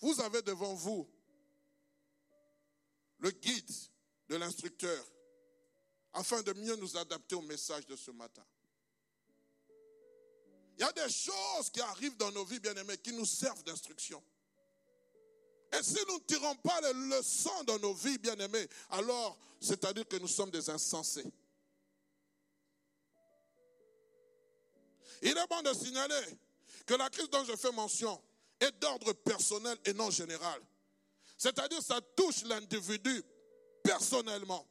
vous 0.00 0.18
avez 0.22 0.40
devant 0.40 0.72
vous 0.74 1.10
le 3.18 3.30
guide 3.32 3.70
de 4.28 4.36
l'instructeur 4.36 5.04
afin 6.14 6.40
de 6.42 6.54
mieux 6.54 6.76
nous 6.76 6.96
adapter 6.96 7.34
au 7.34 7.42
message 7.42 7.84
de 7.84 7.96
ce 7.96 8.12
matin. 8.12 8.46
Il 10.78 10.82
y 10.82 10.84
a 10.84 10.92
des 10.92 11.12
choses 11.12 11.70
qui 11.72 11.80
arrivent 11.80 12.16
dans 12.16 12.30
nos 12.30 12.44
vies, 12.44 12.60
bien-aimés, 12.60 12.98
qui 12.98 13.12
nous 13.12 13.26
servent 13.26 13.64
d'instruction. 13.64 14.22
Et 15.72 15.82
si 15.82 15.98
nous 16.06 16.14
ne 16.14 16.24
tirons 16.24 16.54
pas 16.56 16.80
les 16.80 17.16
leçons 17.16 17.64
dans 17.64 17.80
nos 17.80 17.94
vies, 17.94 18.16
bien-aimés, 18.18 18.68
alors 18.90 19.36
c'est-à-dire 19.60 20.06
que 20.06 20.16
nous 20.16 20.28
sommes 20.28 20.52
des 20.52 20.70
insensés. 20.70 21.26
Il 25.20 25.36
est 25.36 25.46
bon 25.48 25.62
de 25.62 25.74
signaler 25.74 26.38
que 26.86 26.94
la 26.94 27.10
crise 27.10 27.28
dont 27.28 27.44
je 27.44 27.56
fais 27.56 27.72
mention 27.72 28.22
est 28.60 28.70
d'ordre 28.80 29.12
personnel 29.12 29.76
et 29.84 29.92
non 29.92 30.10
général. 30.10 30.62
C'est-à-dire 31.36 31.82
ça 31.82 32.00
touche 32.16 32.44
l'individu 32.44 33.20
personnellement. 33.82 34.64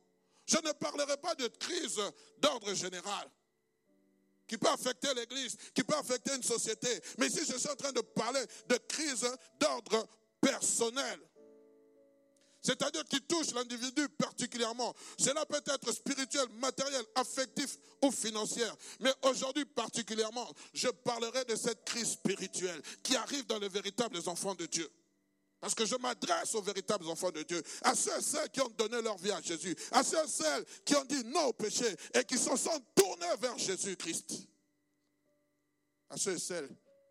Je 0.45 0.57
ne 0.57 0.71
parlerai 0.71 1.17
pas 1.17 1.35
de 1.35 1.47
crise 1.47 1.99
d'ordre 2.37 2.73
général 2.73 3.29
qui 4.47 4.57
peut 4.57 4.69
affecter 4.69 5.13
l'Église, 5.13 5.57
qui 5.73 5.83
peut 5.83 5.95
affecter 5.95 6.35
une 6.35 6.43
société. 6.43 6.89
Mais 7.17 7.29
si 7.29 7.45
je 7.45 7.57
suis 7.57 7.69
en 7.69 7.75
train 7.75 7.91
de 7.91 8.01
parler 8.01 8.43
de 8.67 8.77
crise 8.87 9.27
d'ordre 9.59 10.07
personnel, 10.41 11.19
c'est-à-dire 12.61 13.03
qui 13.05 13.21
touche 13.21 13.53
l'individu 13.53 14.09
particulièrement. 14.09 14.93
Cela 15.17 15.45
peut 15.45 15.61
être 15.65 15.91
spirituel, 15.93 16.47
matériel, 16.59 17.03
affectif 17.15 17.77
ou 18.01 18.11
financier. 18.11 18.65
Mais 18.99 19.13
aujourd'hui 19.21 19.63
particulièrement, 19.63 20.51
je 20.73 20.89
parlerai 20.89 21.45
de 21.45 21.55
cette 21.55 21.85
crise 21.85 22.11
spirituelle 22.11 22.81
qui 23.03 23.15
arrive 23.15 23.45
dans 23.45 23.59
les 23.59 23.69
véritables 23.69 24.19
enfants 24.25 24.55
de 24.55 24.65
Dieu. 24.65 24.89
Parce 25.67 25.75
que 25.75 25.85
je 25.85 25.97
m'adresse 25.97 26.55
aux 26.55 26.61
véritables 26.61 27.09
enfants 27.09 27.29
de 27.29 27.43
Dieu, 27.43 27.61
à 27.81 27.93
ceux 27.93 28.17
et 28.17 28.21
celles 28.21 28.49
qui 28.51 28.61
ont 28.61 28.69
donné 28.69 29.01
leur 29.01 29.17
vie 29.17 29.31
à 29.31 29.41
Jésus, 29.41 29.75
à 29.91 30.01
ceux 30.01 30.23
et 30.23 30.27
celles 30.29 30.63
qui 30.85 30.95
ont 30.95 31.03
dit 31.03 31.25
non 31.25 31.47
au 31.47 31.51
péché 31.51 31.93
et 32.13 32.23
qui 32.23 32.37
se 32.37 32.55
sont 32.55 32.79
tournés 32.95 33.35
vers 33.37 33.57
Jésus-Christ, 33.57 34.47
à 36.09 36.15
ceux 36.15 36.35
et 36.35 36.39
celles 36.39 36.69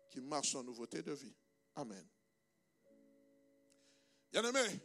qui 0.09 0.21
marchent 0.21 0.55
en 0.55 0.63
nouveauté 0.63 1.03
de 1.03 1.11
vie. 1.11 1.35
Amen. 1.75 2.03
Bien-aimé, 4.31 4.81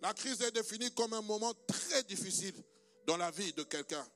la 0.00 0.14
crise 0.14 0.40
est 0.40 0.52
définie 0.52 0.90
comme 0.94 1.12
un 1.12 1.20
moment 1.20 1.52
très 1.66 2.04
difficile 2.04 2.56
dans 3.06 3.18
la 3.18 3.30
vie 3.30 3.52
de 3.52 3.64
quelqu'un. 3.64 4.08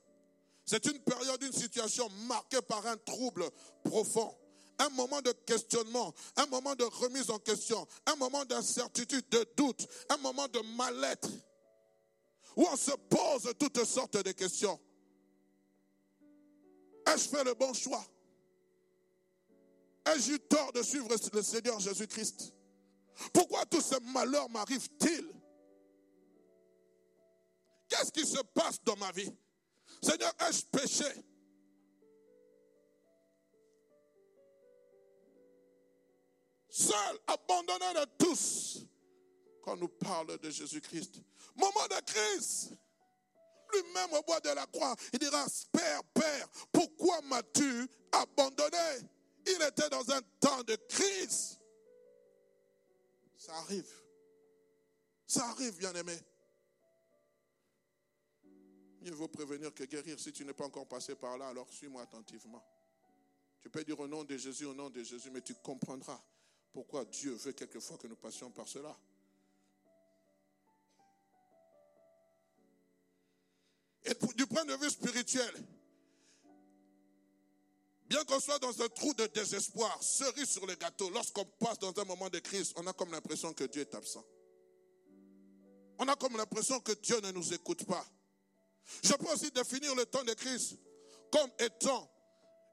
C'est 0.65 0.83
une 0.87 0.99
période, 1.01 1.43
une 1.43 1.53
situation 1.53 2.09
marquée 2.27 2.63
par 2.63 2.87
un 2.87 2.97
trouble 2.97 3.51
profond 3.83 4.35
un 4.79 4.89
moment 4.89 5.21
de 5.21 5.31
questionnement, 5.45 6.13
un 6.37 6.45
moment 6.47 6.75
de 6.75 6.85
remise 6.85 7.29
en 7.29 7.37
question, 7.39 7.85
un 8.05 8.15
moment 8.15 8.45
d'incertitude, 8.45 9.27
de 9.29 9.45
doute, 9.55 9.87
un 10.09 10.17
moment 10.17 10.47
de 10.47 10.59
mal-être, 10.75 11.29
où 12.55 12.65
on 12.65 12.75
se 12.75 12.91
pose 12.91 13.53
toutes 13.59 13.83
sortes 13.85 14.17
de 14.17 14.31
questions. 14.31 14.79
Ai-je 17.05 17.27
fait 17.27 17.43
le 17.43 17.53
bon 17.53 17.73
choix? 17.73 18.03
Ai-je 20.05 20.33
eu 20.33 20.39
tort 20.39 20.71
de 20.71 20.81
suivre 20.81 21.07
le 21.33 21.41
Seigneur 21.41 21.79
Jésus-Christ? 21.79 22.53
Pourquoi 23.33 23.65
tous 23.65 23.81
ces 23.81 23.99
malheurs 23.99 24.49
m'arrivent-ils? 24.49 25.27
Qu'est-ce 27.89 28.11
qui 28.11 28.25
se 28.25 28.41
passe 28.53 28.81
dans 28.83 28.95
ma 28.95 29.11
vie? 29.11 29.31
Seigneur, 30.01 30.31
ai-je 30.47 30.63
péché? 30.65 31.05
Seul, 36.79 37.19
abandonné 37.27 37.93
de 37.93 38.05
tous, 38.17 38.85
quand 39.61 39.75
nous 39.75 39.89
parle 39.89 40.37
de 40.39 40.49
Jésus-Christ. 40.49 41.21
Moment 41.55 41.87
de 41.87 42.01
crise. 42.05 42.77
Lui-même 43.71 44.13
au 44.13 44.23
bois 44.23 44.39
de 44.39 44.49
la 44.49 44.65
croix, 44.65 44.95
il 45.13 45.19
dira, 45.19 45.45
Père, 45.71 46.03
Père, 46.05 46.47
pourquoi 46.71 47.21
m'as-tu 47.21 47.87
abandonné? 48.11 49.07
Il 49.45 49.61
était 49.61 49.89
dans 49.89 50.09
un 50.11 50.21
temps 50.39 50.63
de 50.63 50.75
crise. 50.87 51.59
Ça 53.37 53.53
arrive. 53.57 53.91
Ça 55.27 55.45
arrive, 55.49 55.77
bien-aimé. 55.77 56.17
Mieux 59.01 59.13
vaut 59.13 59.27
prévenir 59.27 59.73
que 59.73 59.83
guérir. 59.83 60.19
Si 60.19 60.33
tu 60.33 60.43
n'es 60.43 60.53
pas 60.53 60.65
encore 60.65 60.87
passé 60.87 61.15
par 61.15 61.37
là, 61.37 61.49
alors 61.49 61.69
suis-moi 61.69 62.01
attentivement. 62.01 62.65
Tu 63.61 63.69
peux 63.69 63.83
dire 63.83 63.99
au 63.99 64.07
nom 64.07 64.23
de 64.23 64.35
Jésus, 64.35 64.65
au 64.65 64.73
nom 64.73 64.89
de 64.89 65.03
Jésus, 65.03 65.29
mais 65.29 65.41
tu 65.41 65.53
comprendras 65.53 66.21
pourquoi 66.71 67.05
Dieu 67.05 67.33
veut 67.33 67.53
quelquefois 67.53 67.97
que 67.97 68.07
nous 68.07 68.15
passions 68.15 68.51
par 68.51 68.67
cela? 68.67 68.95
Et 74.05 74.13
du 74.35 74.47
point 74.47 74.65
de 74.65 74.75
vue 74.75 74.89
spirituel, 74.89 75.53
bien 78.05 78.23
qu'on 78.23 78.39
soit 78.39 78.59
dans 78.59 78.81
un 78.81 78.89
trou 78.89 79.13
de 79.13 79.27
désespoir, 79.27 80.01
cerise 80.01 80.49
sur 80.49 80.65
le 80.65 80.75
gâteau, 80.75 81.09
lorsqu'on 81.09 81.45
passe 81.45 81.79
dans 81.79 81.93
un 81.99 82.05
moment 82.05 82.29
de 82.29 82.39
crise, 82.39 82.73
on 82.75 82.87
a 82.87 82.93
comme 82.93 83.11
l'impression 83.11 83.53
que 83.53 83.65
Dieu 83.65 83.81
est 83.81 83.93
absent. 83.95 84.25
On 85.99 86.07
a 86.07 86.15
comme 86.15 86.37
l'impression 86.37 86.79
que 86.79 86.93
Dieu 86.93 87.19
ne 87.21 87.31
nous 87.31 87.53
écoute 87.53 87.85
pas. 87.85 88.05
Je 89.03 89.13
peux 89.13 89.31
aussi 89.31 89.51
définir 89.51 89.93
le 89.95 90.05
temps 90.05 90.23
de 90.23 90.33
crise 90.33 90.77
comme 91.31 91.51
étant 91.59 92.09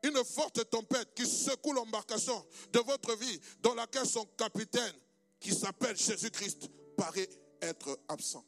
une 0.02 0.24
forte 0.24 0.68
tempête 0.70 1.14
qui 1.14 1.26
secoue 1.26 1.72
l'embarcation 1.72 2.46
de 2.72 2.80
votre 2.80 3.16
vie 3.16 3.40
dans 3.60 3.74
laquelle 3.74 4.06
son 4.06 4.24
capitaine, 4.36 4.94
qui 5.40 5.54
s'appelle 5.54 5.96
Jésus-Christ, 5.96 6.68
paraît 6.96 7.28
être 7.60 7.98
absent. 8.08 8.44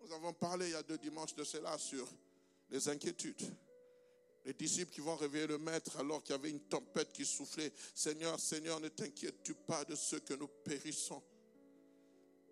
Nous 0.00 0.12
avons 0.12 0.32
parlé 0.32 0.66
il 0.66 0.72
y 0.72 0.74
a 0.74 0.82
deux 0.82 0.98
dimanches 0.98 1.34
de 1.34 1.44
cela 1.44 1.78
sur 1.78 2.06
les 2.70 2.88
inquiétudes. 2.88 3.42
Les 4.44 4.54
disciples 4.54 4.92
qui 4.92 5.00
vont 5.00 5.16
réveiller 5.16 5.46
le 5.46 5.58
maître 5.58 5.98
alors 5.98 6.22
qu'il 6.22 6.34
y 6.34 6.38
avait 6.38 6.50
une 6.50 6.60
tempête 6.60 7.12
qui 7.12 7.26
soufflait. 7.26 7.72
Seigneur, 7.94 8.40
Seigneur, 8.40 8.80
ne 8.80 8.88
t'inquiètes-tu 8.88 9.54
pas 9.54 9.84
de 9.84 9.94
ceux 9.94 10.20
que 10.20 10.34
nous 10.34 10.48
périssons? 10.48 11.22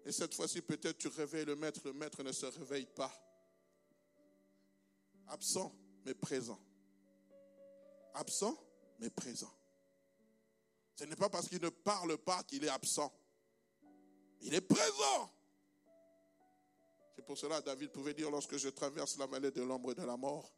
Et 0.04 0.12
cette 0.12 0.34
fois-ci, 0.34 0.60
peut-être 0.60 0.98
tu 0.98 1.08
réveilles 1.08 1.46
le 1.46 1.56
maître, 1.56 1.80
le 1.84 1.92
maître 1.92 2.22
ne 2.22 2.32
se 2.32 2.46
réveille 2.46 2.86
pas 2.86 3.12
absent 5.28 5.74
mais 6.04 6.14
présent. 6.14 6.58
Absent 8.14 8.56
mais 8.98 9.10
présent. 9.10 9.52
Ce 10.96 11.04
n'est 11.04 11.16
pas 11.16 11.28
parce 11.28 11.48
qu'il 11.48 11.62
ne 11.62 11.68
parle 11.68 12.18
pas 12.18 12.42
qu'il 12.42 12.64
est 12.64 12.68
absent. 12.68 13.12
Il 14.40 14.54
est 14.54 14.60
présent. 14.60 15.32
C'est 17.14 17.24
pour 17.24 17.38
cela 17.38 17.60
que 17.60 17.66
David 17.66 17.90
pouvait 17.90 18.14
dire 18.14 18.30
lorsque 18.30 18.56
je 18.56 18.68
traverse 18.68 19.16
la 19.18 19.26
vallée 19.26 19.50
de 19.50 19.62
l'ombre 19.62 19.92
et 19.92 19.94
de 19.94 20.02
la 20.02 20.16
mort, 20.16 20.52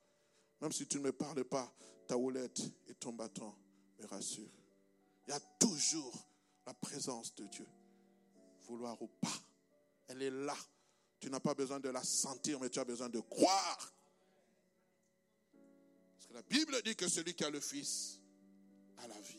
même 0.61 0.73
si 0.73 0.87
tu 0.87 0.99
ne 0.99 1.05
me 1.05 1.13
parles 1.13 1.45
pas, 1.45 1.71
ta 2.07 2.17
houlette 2.17 2.61
et 2.89 2.95
ton 2.95 3.13
bâton 3.13 3.55
me 3.99 4.07
rassurent. 4.07 4.51
Il 5.27 5.31
y 5.31 5.37
a 5.37 5.41
toujours 5.59 6.15
la 6.67 6.75
présence 6.75 7.35
de 7.35 7.47
Dieu. 7.47 7.67
Vouloir 8.63 9.01
ou 9.01 9.09
pas, 9.09 9.29
elle 10.09 10.23
est 10.23 10.31
là. 10.31 10.57
Tu 11.19 11.29
n'as 11.31 11.41
pas 11.41 11.55
besoin 11.55 11.81
de 11.81 11.89
la 11.89 12.03
sentir, 12.03 12.59
mais 12.61 12.71
tu 12.71 12.79
as 12.79 12.85
besoin 12.85 13.09
de 13.09 13.21
croire. 13.21 13.93
La 16.31 16.43
Bible 16.43 16.81
dit 16.83 16.97
que 16.97 17.09
celui 17.09 17.35
qui 17.35 17.45
a 17.45 17.51
le 17.51 17.61
Fils 17.61 18.21
a 18.99 19.07
la 19.07 19.21
vie. 19.21 19.37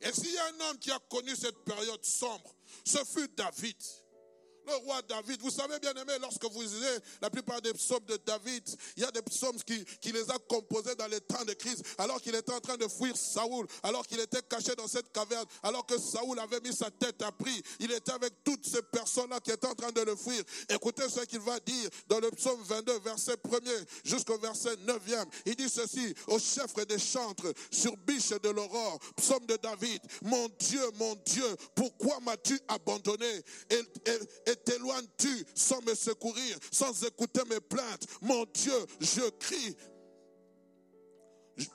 Et 0.00 0.12
s'il 0.12 0.32
y 0.32 0.38
a 0.38 0.46
un 0.46 0.60
homme 0.60 0.78
qui 0.78 0.90
a 0.90 0.98
connu 0.98 1.34
cette 1.36 1.64
période 1.64 2.04
sombre, 2.04 2.56
ce 2.84 3.04
fut 3.04 3.28
David 3.28 3.76
le 4.66 4.74
roi 4.76 5.02
David. 5.02 5.40
Vous 5.40 5.50
savez, 5.50 5.78
bien 5.78 5.92
aimé, 5.94 6.12
lorsque 6.20 6.44
vous 6.44 6.62
lisez 6.62 6.98
la 7.20 7.30
plupart 7.30 7.60
des 7.60 7.72
psaumes 7.72 8.04
de 8.06 8.16
David, 8.24 8.68
il 8.96 9.02
y 9.02 9.06
a 9.06 9.10
des 9.10 9.22
psaumes 9.22 9.60
qui, 9.64 9.84
qui 10.00 10.12
les 10.12 10.30
a 10.30 10.38
composés 10.48 10.94
dans 10.94 11.06
les 11.06 11.20
temps 11.20 11.44
de 11.44 11.52
crise, 11.52 11.82
alors 11.98 12.20
qu'il 12.20 12.34
était 12.34 12.52
en 12.52 12.60
train 12.60 12.76
de 12.76 12.88
fuir 12.88 13.16
Saoul, 13.16 13.66
alors 13.82 14.06
qu'il 14.06 14.20
était 14.20 14.42
caché 14.42 14.74
dans 14.76 14.88
cette 14.88 15.12
caverne, 15.12 15.46
alors 15.62 15.86
que 15.86 15.98
Saoul 15.98 16.38
avait 16.38 16.60
mis 16.60 16.74
sa 16.74 16.90
tête 16.90 17.20
à 17.22 17.32
prix. 17.32 17.62
Il 17.80 17.92
était 17.92 18.12
avec 18.12 18.32
toutes 18.44 18.66
ces 18.66 18.82
personnes-là 18.82 19.40
qui 19.40 19.50
étaient 19.50 19.66
en 19.66 19.74
train 19.74 19.92
de 19.92 20.00
le 20.00 20.16
fuir. 20.16 20.42
Écoutez 20.68 21.08
ce 21.08 21.20
qu'il 21.20 21.40
va 21.40 21.58
dire 21.60 21.88
dans 22.08 22.20
le 22.20 22.30
psaume 22.30 22.60
22, 22.62 22.98
verset 23.00 23.34
1er 23.34 23.86
jusqu'au 24.04 24.38
verset 24.38 24.74
9e. 24.86 25.26
Il 25.46 25.56
dit 25.56 25.68
ceci, 25.68 26.14
au 26.28 26.38
chef 26.38 26.74
des 26.86 26.98
chantres, 26.98 27.52
sur 27.70 27.96
biche 27.98 28.30
de 28.30 28.48
l'aurore, 28.48 28.98
psaume 29.16 29.46
de 29.46 29.56
David, 29.56 30.00
mon 30.22 30.48
Dieu, 30.58 30.82
mon 30.98 31.14
Dieu, 31.26 31.56
pourquoi 31.74 32.18
m'as-tu 32.20 32.58
abandonné? 32.68 33.42
T'éloignes-tu 34.56 35.44
sans 35.54 35.80
me 35.82 35.94
secourir, 35.94 36.58
sans 36.70 37.04
écouter 37.04 37.42
mes 37.48 37.60
plaintes? 37.60 38.06
Mon 38.20 38.44
Dieu, 38.54 38.86
je 39.00 39.28
crie 39.38 39.76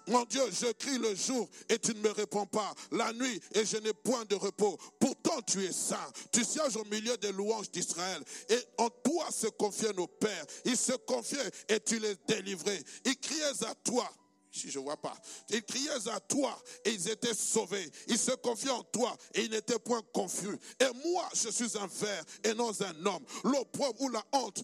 mon 0.08 0.24
Dieu, 0.26 0.42
je 0.52 0.72
crie 0.74 0.98
le 0.98 1.14
jour 1.16 1.48
et 1.70 1.78
tu 1.78 1.94
ne 1.94 2.00
me 2.00 2.10
réponds 2.10 2.46
pas. 2.46 2.74
La 2.92 3.14
nuit 3.14 3.40
et 3.54 3.66
je 3.66 3.78
n'ai 3.78 3.94
point 3.94 4.26
de 4.26 4.36
repos. 4.36 4.78
Pourtant 5.00 5.42
tu 5.46 5.64
es 5.64 5.72
saint. 5.72 6.12
Tu 6.32 6.44
sièges 6.44 6.76
au 6.78 6.86
milieu 6.86 7.18
des 7.18 7.32
louanges 7.32 7.70
d'Israël. 7.72 8.24
Et 8.50 8.60
en 8.78 8.90
toi 8.90 9.28
se 9.32 9.48
confiaient 9.48 9.94
nos 9.94 10.08
pères. 10.08 10.46
Ils 10.66 10.78
se 10.78 10.94
confiaient 10.94 11.52
et 11.70 11.80
tu 11.80 12.00
les 12.00 12.16
délivrais. 12.28 12.82
Ils 13.06 13.18
criaient 13.18 13.64
à 13.66 13.76
toi 13.76 14.10
si 14.58 14.70
je 14.70 14.80
vois 14.80 14.98
pas. 14.98 15.16
Ils 15.50 15.64
criaient 15.64 16.08
à 16.12 16.20
toi 16.20 16.58
et 16.84 16.92
ils 16.92 17.10
étaient 17.10 17.34
sauvés. 17.34 17.90
Ils 18.08 18.18
se 18.18 18.32
confiaient 18.32 18.72
en 18.72 18.84
toi 18.84 19.16
et 19.34 19.42
ils 19.42 19.52
n'étaient 19.52 19.80
point 19.80 20.02
confus. 20.14 20.58
Et 20.80 21.10
moi, 21.10 21.30
je 21.34 21.50
suis 21.50 21.78
un 21.78 21.88
ver 21.88 22.24
et 22.44 22.54
non 22.54 22.72
un 22.82 23.06
homme. 23.06 23.24
L'opprobre 23.44 24.02
ou 24.02 24.10
la 24.10 24.24
honte, 24.34 24.64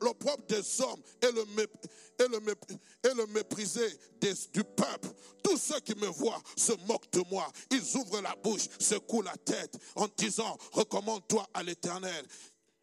l'opprobre 0.00 0.44
des 0.48 0.80
hommes 0.80 1.02
et 1.22 1.32
le, 1.32 1.44
le 3.14 3.26
méprisé 3.26 3.86
du 4.52 4.64
peuple. 4.64 5.08
Tous 5.42 5.56
ceux 5.56 5.80
qui 5.80 5.94
me 5.94 6.06
voient 6.06 6.42
se 6.56 6.72
moquent 6.86 7.10
de 7.12 7.22
moi. 7.30 7.50
Ils 7.70 7.96
ouvrent 7.96 8.20
la 8.20 8.34
bouche, 8.36 8.68
secouent 8.78 9.22
la 9.22 9.36
tête 9.36 9.76
en 9.96 10.06
disant, 10.16 10.56
recommande-toi 10.72 11.46
à 11.54 11.62
l'éternel. 11.62 12.26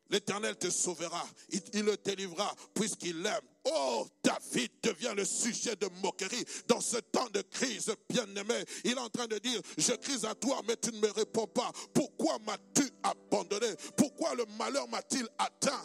L'Éternel 0.10 0.56
te 0.58 0.70
sauvera, 0.70 1.26
il, 1.50 1.84
le 1.84 1.98
délivrera 1.98 2.54
puisqu'il 2.74 3.22
l'aime. 3.22 3.42
Oh, 3.66 4.08
David 4.24 4.72
devient 4.82 5.14
le 5.16 5.26
sujet 5.26 5.76
de 5.76 5.88
moquerie 6.02 6.46
dans 6.68 6.80
ce 6.80 6.98
temps 6.98 7.30
de 7.34 7.42
crise, 7.42 7.94
bien-aimé. 8.10 8.64
Il 8.86 8.92
est 8.92 8.98
en 9.00 9.10
train 9.10 9.28
de 9.28 9.38
dire, 9.40 9.60
je 9.78 9.94
crie 9.94 10.26
à 10.26 10.34
toi, 10.36 10.62
mais 10.68 10.78
tu 10.78 10.92
ne 10.92 11.00
me 11.00 11.12
réponds 11.12 11.48
pas. 11.48 11.72
Pourquoi 11.94 12.38
m'as-tu 12.46 12.90
abandonné? 13.04 13.68
Pourquoi 13.98 14.36
le 14.36 14.46
malheur 14.58 14.88
m'a-t-il 14.88 15.28
atteint? 15.38 15.84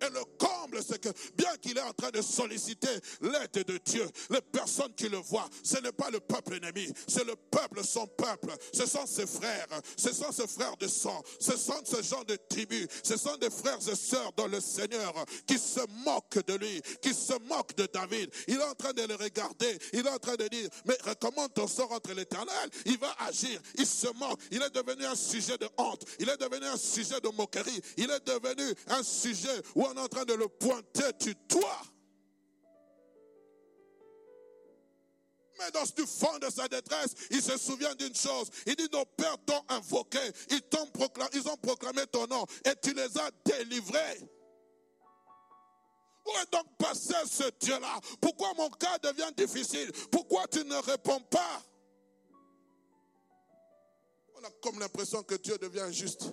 Et 0.00 0.10
le 0.10 0.24
comble, 0.38 0.80
c'est 0.86 1.00
que 1.00 1.08
bien 1.36 1.54
qu'il 1.60 1.76
est 1.76 1.82
en 1.82 1.92
train 1.92 2.10
de 2.10 2.22
solliciter 2.22 2.88
l'aide 3.20 3.64
de 3.66 3.78
Dieu, 3.84 4.06
les 4.30 4.40
personnes 4.40 4.92
qui 4.94 5.08
le 5.08 5.18
voient, 5.18 5.48
ce 5.62 5.78
n'est 5.78 5.92
pas 5.92 6.10
le 6.10 6.20
peuple 6.20 6.54
ennemi, 6.54 6.92
c'est 7.06 7.24
le 7.24 7.36
peuple, 7.36 7.84
son 7.84 8.06
peuple. 8.06 8.52
Ce 8.72 8.86
sont 8.86 9.06
ses 9.06 9.26
frères, 9.26 9.66
ce 9.96 10.12
sont 10.12 10.32
ses 10.32 10.46
frères 10.46 10.76
de 10.76 10.86
sang, 10.86 11.22
ce 11.38 11.56
sont 11.56 11.80
ce 11.84 12.02
genre 12.02 12.24
de 12.24 12.36
tribus, 12.48 12.86
ce 13.02 13.16
sont 13.16 13.36
des 13.36 13.50
frères 13.50 13.78
et 13.90 13.96
sœurs 13.96 14.32
dans 14.36 14.46
le 14.46 14.60
Seigneur 14.60 15.12
qui 15.46 15.58
se 15.58 15.80
moquent 16.04 16.44
de 16.46 16.54
lui, 16.54 16.82
qui 17.02 17.14
se 17.14 17.34
moquent 17.48 17.76
de 17.76 17.86
David. 17.92 18.30
Il 18.48 18.56
est 18.56 18.64
en 18.64 18.74
train 18.74 18.92
de 18.92 19.02
le 19.02 19.14
regarder, 19.14 19.78
il 19.92 20.06
est 20.06 20.10
en 20.10 20.18
train 20.18 20.36
de 20.36 20.48
dire, 20.48 20.68
mais 20.86 20.96
recommande 21.04 21.52
ton 21.54 21.66
sort 21.66 21.92
entre 21.92 22.12
l'éternel, 22.12 22.70
il 22.86 22.98
va 22.98 23.14
agir, 23.20 23.60
il 23.76 23.86
se 23.86 24.06
moque, 24.18 24.40
il 24.50 24.62
est 24.62 24.74
devenu 24.74 25.04
un 25.04 25.14
sujet 25.14 25.58
de 25.58 25.68
honte, 25.76 26.04
il 26.18 26.28
est 26.28 26.36
devenu 26.36 26.66
un 26.66 26.76
sujet 26.76 27.20
de 27.20 27.28
moquerie, 27.28 27.80
il 27.96 28.10
est 28.10 28.26
devenu 28.26 28.74
un 28.88 29.02
sujet 29.02 29.62
où 29.74 29.86
en 29.98 30.08
train 30.08 30.24
de 30.24 30.34
le 30.34 30.48
pointer 30.48 31.12
tu 31.18 31.34
toi. 31.48 31.80
Mais 35.58 35.70
dans 35.72 35.84
le 35.96 36.06
fond 36.06 36.38
de 36.38 36.48
sa 36.48 36.68
détresse, 36.68 37.14
il 37.30 37.42
se 37.42 37.58
souvient 37.58 37.94
d'une 37.94 38.14
chose. 38.14 38.48
Il 38.66 38.76
dit, 38.76 38.88
nos 38.92 39.04
pères 39.04 39.36
t'ont 39.44 39.62
invoqué, 39.68 40.18
ils, 40.50 40.62
proclamé, 40.92 41.30
ils 41.34 41.46
ont 41.48 41.56
proclamé 41.58 42.06
ton 42.06 42.26
nom 42.26 42.46
et 42.64 42.74
tu 42.82 42.94
les 42.94 43.18
as 43.18 43.30
délivrés. 43.44 44.30
Où 46.24 46.30
est 46.42 46.52
donc 46.52 46.66
passé 46.78 47.14
ce 47.26 47.50
Dieu-là? 47.60 48.00
Pourquoi 48.20 48.52
mon 48.54 48.70
cas 48.70 48.98
devient 48.98 49.30
difficile? 49.36 49.90
Pourquoi 50.10 50.46
tu 50.48 50.64
ne 50.64 50.76
réponds 50.76 51.20
pas? 51.20 51.62
On 54.34 54.44
a 54.44 54.50
comme 54.62 54.78
l'impression 54.78 55.22
que 55.22 55.34
Dieu 55.34 55.58
devient 55.58 55.80
injuste. 55.80 56.24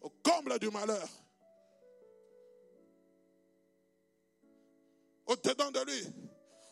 Au 0.00 0.10
comble 0.22 0.58
du 0.58 0.70
malheur. 0.70 1.08
Au-dedans 5.30 5.70
de 5.70 5.80
lui 5.86 6.29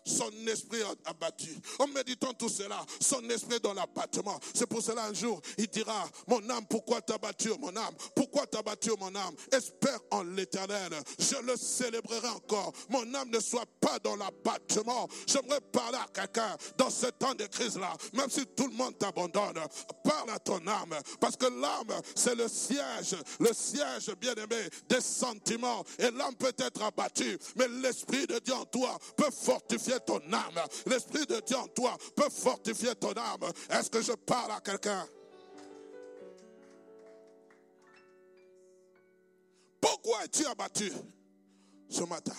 son 0.09 0.31
esprit 0.47 0.83
abattu. 1.05 1.55
En 1.79 1.87
méditant 1.89 2.33
tout 2.33 2.49
cela, 2.49 2.85
son 3.01 3.29
esprit 3.31 3.61
dans 3.61 3.75
l'abattement. 3.75 4.39
C'est 4.55 4.67
pour 4.67 4.83
cela 4.83 5.05
un 5.05 5.15
jour, 5.15 5.41
il 5.57 5.69
dira, 5.69 6.09
mon 6.27 6.49
âme, 6.51 6.67
pourquoi 6.69 7.01
t'as 7.01 7.19
battu 7.19 7.51
mon 7.61 7.75
âme? 7.77 7.95
Pourquoi 8.15 8.47
t'as 8.47 8.63
battu 8.63 8.91
mon 8.99 9.15
âme? 9.15 9.35
Espère 9.53 9.99
en 10.11 10.23
l'éternel. 10.23 10.93
Je 11.19 11.37
le 11.43 11.57
célébrerai 11.57 12.29
encore. 12.29 12.73
Mon 12.89 13.15
âme 13.15 13.31
ne 13.31 13.41
soit 13.41 13.67
pas 13.81 13.99
dans 13.99 14.17
l'abattement. 14.17 15.09
J'aimerais 15.27 15.61
parler 15.61 15.99
à 15.99 16.07
quelqu'un 16.13 16.57
dans 16.77 16.91
ce 16.91 17.07
temps 17.07 17.35
de 17.35 17.47
crise-là, 17.47 17.95
même 18.15 18.31
si 18.31 18.47
tout 18.47 18.69
le 18.69 18.75
monde 18.75 18.99
t'abandonne. 18.99 19.59
Parle 20.05 20.31
à 20.31 20.39
ton 20.39 20.67
âme. 20.67 20.95
Parce 21.21 21.37
que 21.37 21.47
l'âme, 21.47 22.01
c'est 22.15 22.35
le 22.35 22.49
siège, 22.49 23.17
le 23.41 23.53
siège 23.53 24.11
bien-aimé 24.21 24.69
des 24.89 25.01
sentiments. 25.01 25.85
Et 25.99 26.11
l'âme 26.11 26.35
peut 26.37 26.55
être 26.59 26.83
abattue, 26.83 27.39
mais 27.57 27.69
l'esprit 27.69 28.27
de 28.27 28.39
Dieu 28.39 28.55
en 28.55 28.65
toi 28.65 28.99
peut 29.17 29.31
fortifier 29.31 29.98
ton 30.01 30.21
âme. 30.33 30.61
L'Esprit 30.87 31.27
de 31.27 31.41
Dieu 31.41 31.57
en 31.57 31.69
toi 31.69 31.97
peut 32.15 32.31
fortifier 32.31 32.95
ton 32.95 33.13
âme. 33.13 33.51
Est-ce 33.71 33.91
que 33.91 34.01
je 34.01 34.13
parle 34.13 34.53
à 34.53 34.61
quelqu'un? 34.61 35.07
Pourquoi 39.81 40.25
es-tu 40.25 40.45
abattu 40.47 40.93
ce 41.89 42.03
matin? 42.03 42.37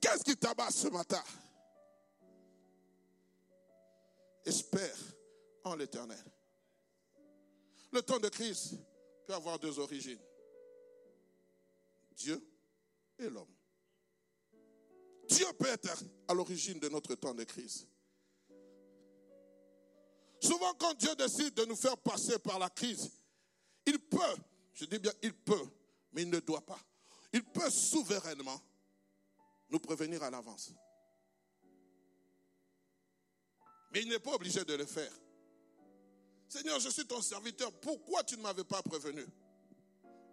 Qu'est-ce 0.00 0.24
qui 0.24 0.36
t'abat 0.36 0.70
ce 0.70 0.88
matin? 0.88 1.22
Espère 4.44 4.96
en 5.64 5.74
l'éternel. 5.74 6.24
Le 7.92 8.02
temps 8.02 8.18
de 8.18 8.28
crise 8.28 8.78
peut 9.26 9.34
avoir 9.34 9.58
deux 9.58 9.78
origines. 9.78 10.20
Dieu 12.12 12.40
et 13.18 13.28
l'homme. 13.28 13.55
Dieu 15.28 15.46
peut 15.58 15.68
être 15.68 16.04
à 16.28 16.34
l'origine 16.34 16.78
de 16.78 16.88
notre 16.88 17.14
temps 17.14 17.34
de 17.34 17.44
crise. 17.44 17.86
Souvent, 20.40 20.74
quand 20.74 20.94
Dieu 20.94 21.14
décide 21.16 21.54
de 21.54 21.64
nous 21.64 21.76
faire 21.76 21.96
passer 21.98 22.38
par 22.38 22.58
la 22.58 22.70
crise, 22.70 23.10
il 23.84 23.98
peut, 23.98 24.36
je 24.74 24.84
dis 24.84 24.98
bien 24.98 25.12
il 25.22 25.32
peut, 25.32 25.68
mais 26.12 26.22
il 26.22 26.30
ne 26.30 26.40
doit 26.40 26.64
pas. 26.64 26.78
Il 27.32 27.42
peut 27.42 27.70
souverainement 27.70 28.60
nous 29.68 29.80
prévenir 29.80 30.22
à 30.22 30.30
l'avance. 30.30 30.72
Mais 33.92 34.02
il 34.02 34.08
n'est 34.08 34.18
pas 34.18 34.34
obligé 34.34 34.64
de 34.64 34.74
le 34.74 34.86
faire. 34.86 35.12
Seigneur, 36.48 36.78
je 36.78 36.90
suis 36.90 37.06
ton 37.06 37.20
serviteur, 37.20 37.72
pourquoi 37.80 38.22
tu 38.22 38.36
ne 38.36 38.42
m'avais 38.42 38.64
pas 38.64 38.82
prévenu? 38.82 39.26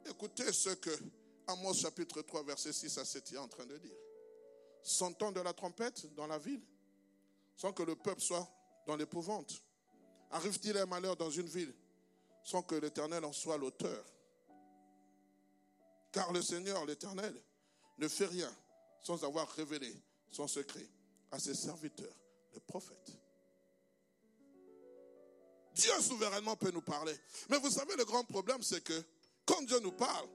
Écoutez 0.05 0.51
ce 0.53 0.69
que 0.69 0.91
Amos 1.47 1.73
chapitre 1.73 2.21
3, 2.21 2.43
verset 2.43 2.73
6 2.73 2.97
à 2.97 3.05
7 3.05 3.33
est 3.33 3.37
en 3.37 3.47
train 3.47 3.65
de 3.65 3.77
dire 3.77 3.95
s'entend 4.83 5.31
de 5.31 5.39
la 5.39 5.53
trompette 5.53 6.13
dans 6.15 6.27
la 6.27 6.37
ville, 6.37 6.61
sans 7.55 7.73
que 7.73 7.83
le 7.83 7.95
peuple 7.95 8.21
soit 8.21 8.47
dans 8.85 8.95
l'épouvante 8.95 9.63
Arrive-t-il 10.33 10.75
un 10.77 10.87
malheur 10.87 11.15
dans 11.15 11.29
une 11.29 11.47
ville, 11.47 11.73
sans 12.41 12.63
que 12.63 12.73
l'Éternel 12.73 13.23
en 13.23 13.31
soit 13.31 13.55
l'auteur? 13.55 14.03
Car 16.11 16.33
le 16.33 16.41
Seigneur, 16.41 16.83
l'Éternel, 16.85 17.39
ne 17.99 18.07
fait 18.07 18.25
rien 18.25 18.51
sans 19.03 19.23
avoir 19.23 19.47
révélé 19.49 19.95
son 20.31 20.47
secret 20.47 20.89
à 21.29 21.37
ses 21.37 21.53
serviteurs, 21.53 22.15
les 22.51 22.59
prophètes. 22.61 23.11
Dieu 25.75 25.91
souverainement 26.01 26.55
peut 26.55 26.71
nous 26.71 26.81
parler. 26.81 27.15
Mais 27.49 27.59
vous 27.59 27.69
savez, 27.69 27.95
le 27.95 28.05
grand 28.05 28.23
problème, 28.23 28.63
c'est 28.63 28.83
que 28.83 29.03
quand 29.45 29.61
Dieu 29.63 29.79
nous 29.81 29.91
parle, 29.91 30.27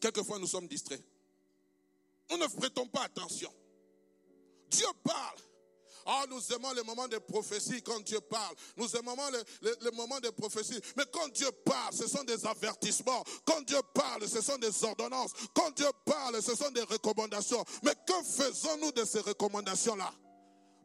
quelquefois 0.00 0.40
nous 0.40 0.46
sommes 0.48 0.66
distraits. 0.66 1.02
Nous 2.32 2.38
ne 2.38 2.46
prêtons 2.46 2.86
pas 2.86 3.02
attention. 3.02 3.52
Dieu 4.70 4.86
parle. 5.04 5.38
Ah, 6.06 6.24
nous 6.30 6.40
aimons 6.52 6.72
les 6.72 6.82
moments 6.82 7.06
de 7.06 7.18
prophétie 7.18 7.82
quand 7.82 8.00
Dieu 8.00 8.20
parle. 8.20 8.54
Nous 8.76 8.96
aimons 8.96 9.14
les, 9.60 9.70
les, 9.82 9.90
moments 9.92 10.18
de 10.18 10.30
prophétie. 10.30 10.80
Mais 10.96 11.04
quand 11.12 11.28
Dieu 11.28 11.50
parle, 11.64 11.92
ce 11.92 12.08
sont 12.08 12.24
des 12.24 12.44
avertissements. 12.46 13.22
Quand 13.44 13.60
Dieu 13.66 13.78
parle, 13.94 14.26
ce 14.26 14.40
sont 14.40 14.56
des 14.56 14.82
ordonnances. 14.82 15.32
Quand 15.54 15.70
Dieu 15.76 15.86
parle, 16.06 16.42
ce 16.42 16.56
sont 16.56 16.70
des 16.70 16.82
recommandations. 16.82 17.62
Mais 17.84 17.94
que 18.06 18.22
faisons-nous 18.24 18.92
de 18.92 19.04
ces 19.04 19.20
recommandations-là? 19.20 20.10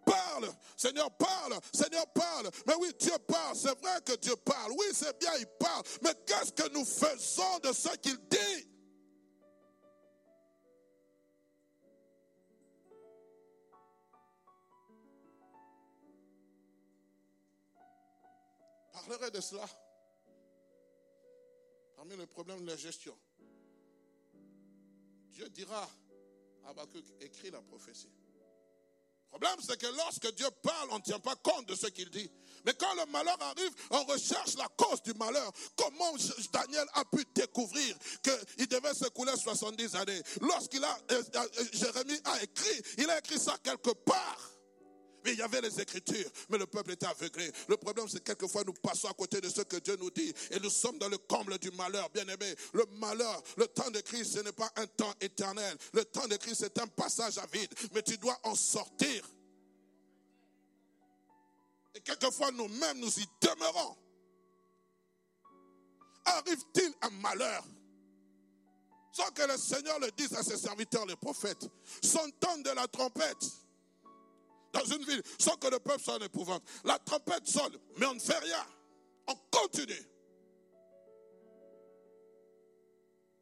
Parle, 0.06 0.50
Seigneur 0.76 1.10
parle, 1.18 1.58
Seigneur 1.74 2.06
parle. 2.14 2.50
Mais 2.68 2.76
oui, 2.80 2.92
Dieu 3.00 3.18
parle, 3.26 3.56
c'est 3.56 3.78
vrai 3.80 4.02
que 4.06 4.16
Dieu 4.18 4.36
parle. 4.36 4.72
Oui, 4.74 4.86
c'est 4.94 5.18
bien, 5.18 5.32
il 5.40 5.48
parle. 5.60 5.84
Mais 6.04 6.14
qu'est-ce 6.26 6.52
que 6.52 6.70
nous 6.74 6.86
faisons 6.86 7.60
de 7.64 7.72
ce 7.72 7.96
qu'il 7.98 8.18
dit? 8.30 8.77
Parlerai 18.98 19.32
de 19.32 19.42
cela. 19.42 19.66
Parmi 21.96 22.16
les 22.16 22.28
problèmes 22.28 22.62
de 22.62 22.68
la 22.68 22.78
gestion. 22.78 23.18
Dieu 25.30 25.50
dira 25.50 25.88
à 26.66 26.70
Habakkuk, 26.70 27.06
écris 27.22 27.52
la 27.52 27.62
prophétie. 27.62 28.10
Le 28.10 29.40
problème, 29.40 29.60
c'est 29.62 29.80
que 29.80 29.88
lorsque 29.88 30.34
Dieu 30.36 30.48
parle, 30.64 30.90
on 30.92 30.98
ne 30.98 31.04
tient 31.04 31.20
pas 31.20 31.36
compte 31.36 31.68
de 31.68 31.76
ce 31.76 31.88
qu'il 31.88 32.10
dit. 32.10 32.30
Mais 32.66 32.74
quand 32.74 32.94
le 32.96 33.06
malheur 33.12 33.40
arrive, 33.42 33.72
on 33.92 34.04
recherche 34.06 34.56
la 34.56 34.68
cause 34.70 35.02
du 35.04 35.14
malheur. 35.14 35.52
Comment 35.76 36.14
Daniel 36.52 36.88
a 36.94 37.06
pu 37.06 37.24
découvrir 37.36 37.96
qu'il 38.56 38.68
devait 38.68 38.94
s'écouler 38.94 39.36
70 39.36 39.96
années 39.96 40.22
Lorsqu'il 40.42 40.84
a, 40.84 40.98
euh, 41.12 41.24
euh, 41.36 41.48
Jérémie 41.74 42.20
a 42.24 42.42
écrit, 42.42 42.82
il 42.98 43.10
a 43.10 43.20
écrit 43.20 43.40
ça 43.40 43.58
quelque 43.64 43.92
part 43.92 44.57
il 45.34 45.40
y 45.40 45.42
avait 45.42 45.62
les 45.62 45.80
Écritures, 45.82 46.30
mais 46.50 46.58
le 46.58 46.66
peuple 46.66 46.92
était 46.92 47.06
aveuglé. 47.06 47.52
Le 47.68 47.78
problème, 47.78 48.08
c'est 48.08 48.20
que 48.20 48.34
quelquefois 48.34 48.64
nous 48.66 48.74
passons 48.74 49.08
à 49.08 49.14
côté 49.14 49.42
de 49.42 49.50
ce 49.50 49.62
que 49.62 49.78
Dieu 49.78 49.96
nous 50.00 50.12
dit 50.12 50.34
et 50.52 50.60
nous 50.60 50.70
sommes 50.70 50.98
dans 50.98 51.10
le 51.10 51.18
comble 51.18 51.58
du 51.58 51.72
malheur. 51.72 52.10
Bien 52.10 52.28
aimé, 52.28 52.56
le 52.74 52.86
malheur, 53.00 53.44
le 53.58 53.68
temps 53.68 53.90
de 53.92 54.00
Christ, 54.02 54.34
ce 54.34 54.40
n'est 54.40 54.52
pas 54.52 54.72
un 54.76 54.88
temps 54.88 55.14
éternel. 55.22 55.78
Le 55.94 56.06
temps 56.06 56.28
de 56.28 56.36
Christ, 56.36 56.58
c'est 56.60 56.80
un 56.80 56.88
passage 56.88 57.38
à 57.38 57.46
vide, 57.48 57.74
mais 57.94 58.02
tu 58.02 58.18
dois 58.18 58.38
en 58.44 58.56
sortir. 58.56 59.30
Et 61.96 62.02
quelquefois, 62.02 62.52
nous-mêmes, 62.52 63.00
nous 63.00 63.20
y 63.20 63.26
demeurons. 63.42 63.98
Arrive-t-il 66.26 66.94
un 67.02 67.10
malheur? 67.10 67.64
Sans 69.12 69.32
que 69.32 69.42
le 69.44 69.58
Seigneur 69.58 69.98
le 70.00 70.12
dise 70.12 70.34
à 70.34 70.44
ses 70.44 70.58
serviteurs, 70.58 71.06
les 71.08 71.16
prophètes, 71.16 71.68
son 72.04 72.30
temps 72.40 72.58
de 72.60 72.70
la 72.70 72.88
trompette 72.88 73.46
dans 74.74 74.86
une 74.86 75.04
ville 75.04 75.22
sans 75.40 75.56
que 75.58 75.68
le 75.68 75.80
peuple 75.80 76.02
soit 76.02 76.16
en 76.16 76.26
épouvante. 76.26 76.64
La 76.84 77.00
trompette 77.00 77.48
sonne, 77.48 77.78
mais 77.98 78.06
on 78.06 78.14
ne 78.14 78.20
fait 78.20 78.38
rien. 78.38 78.66
On 79.28 79.36
continue. 79.52 80.04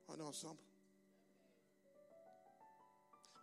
On 0.08 0.18
est 0.18 0.24
ensemble. 0.24 0.60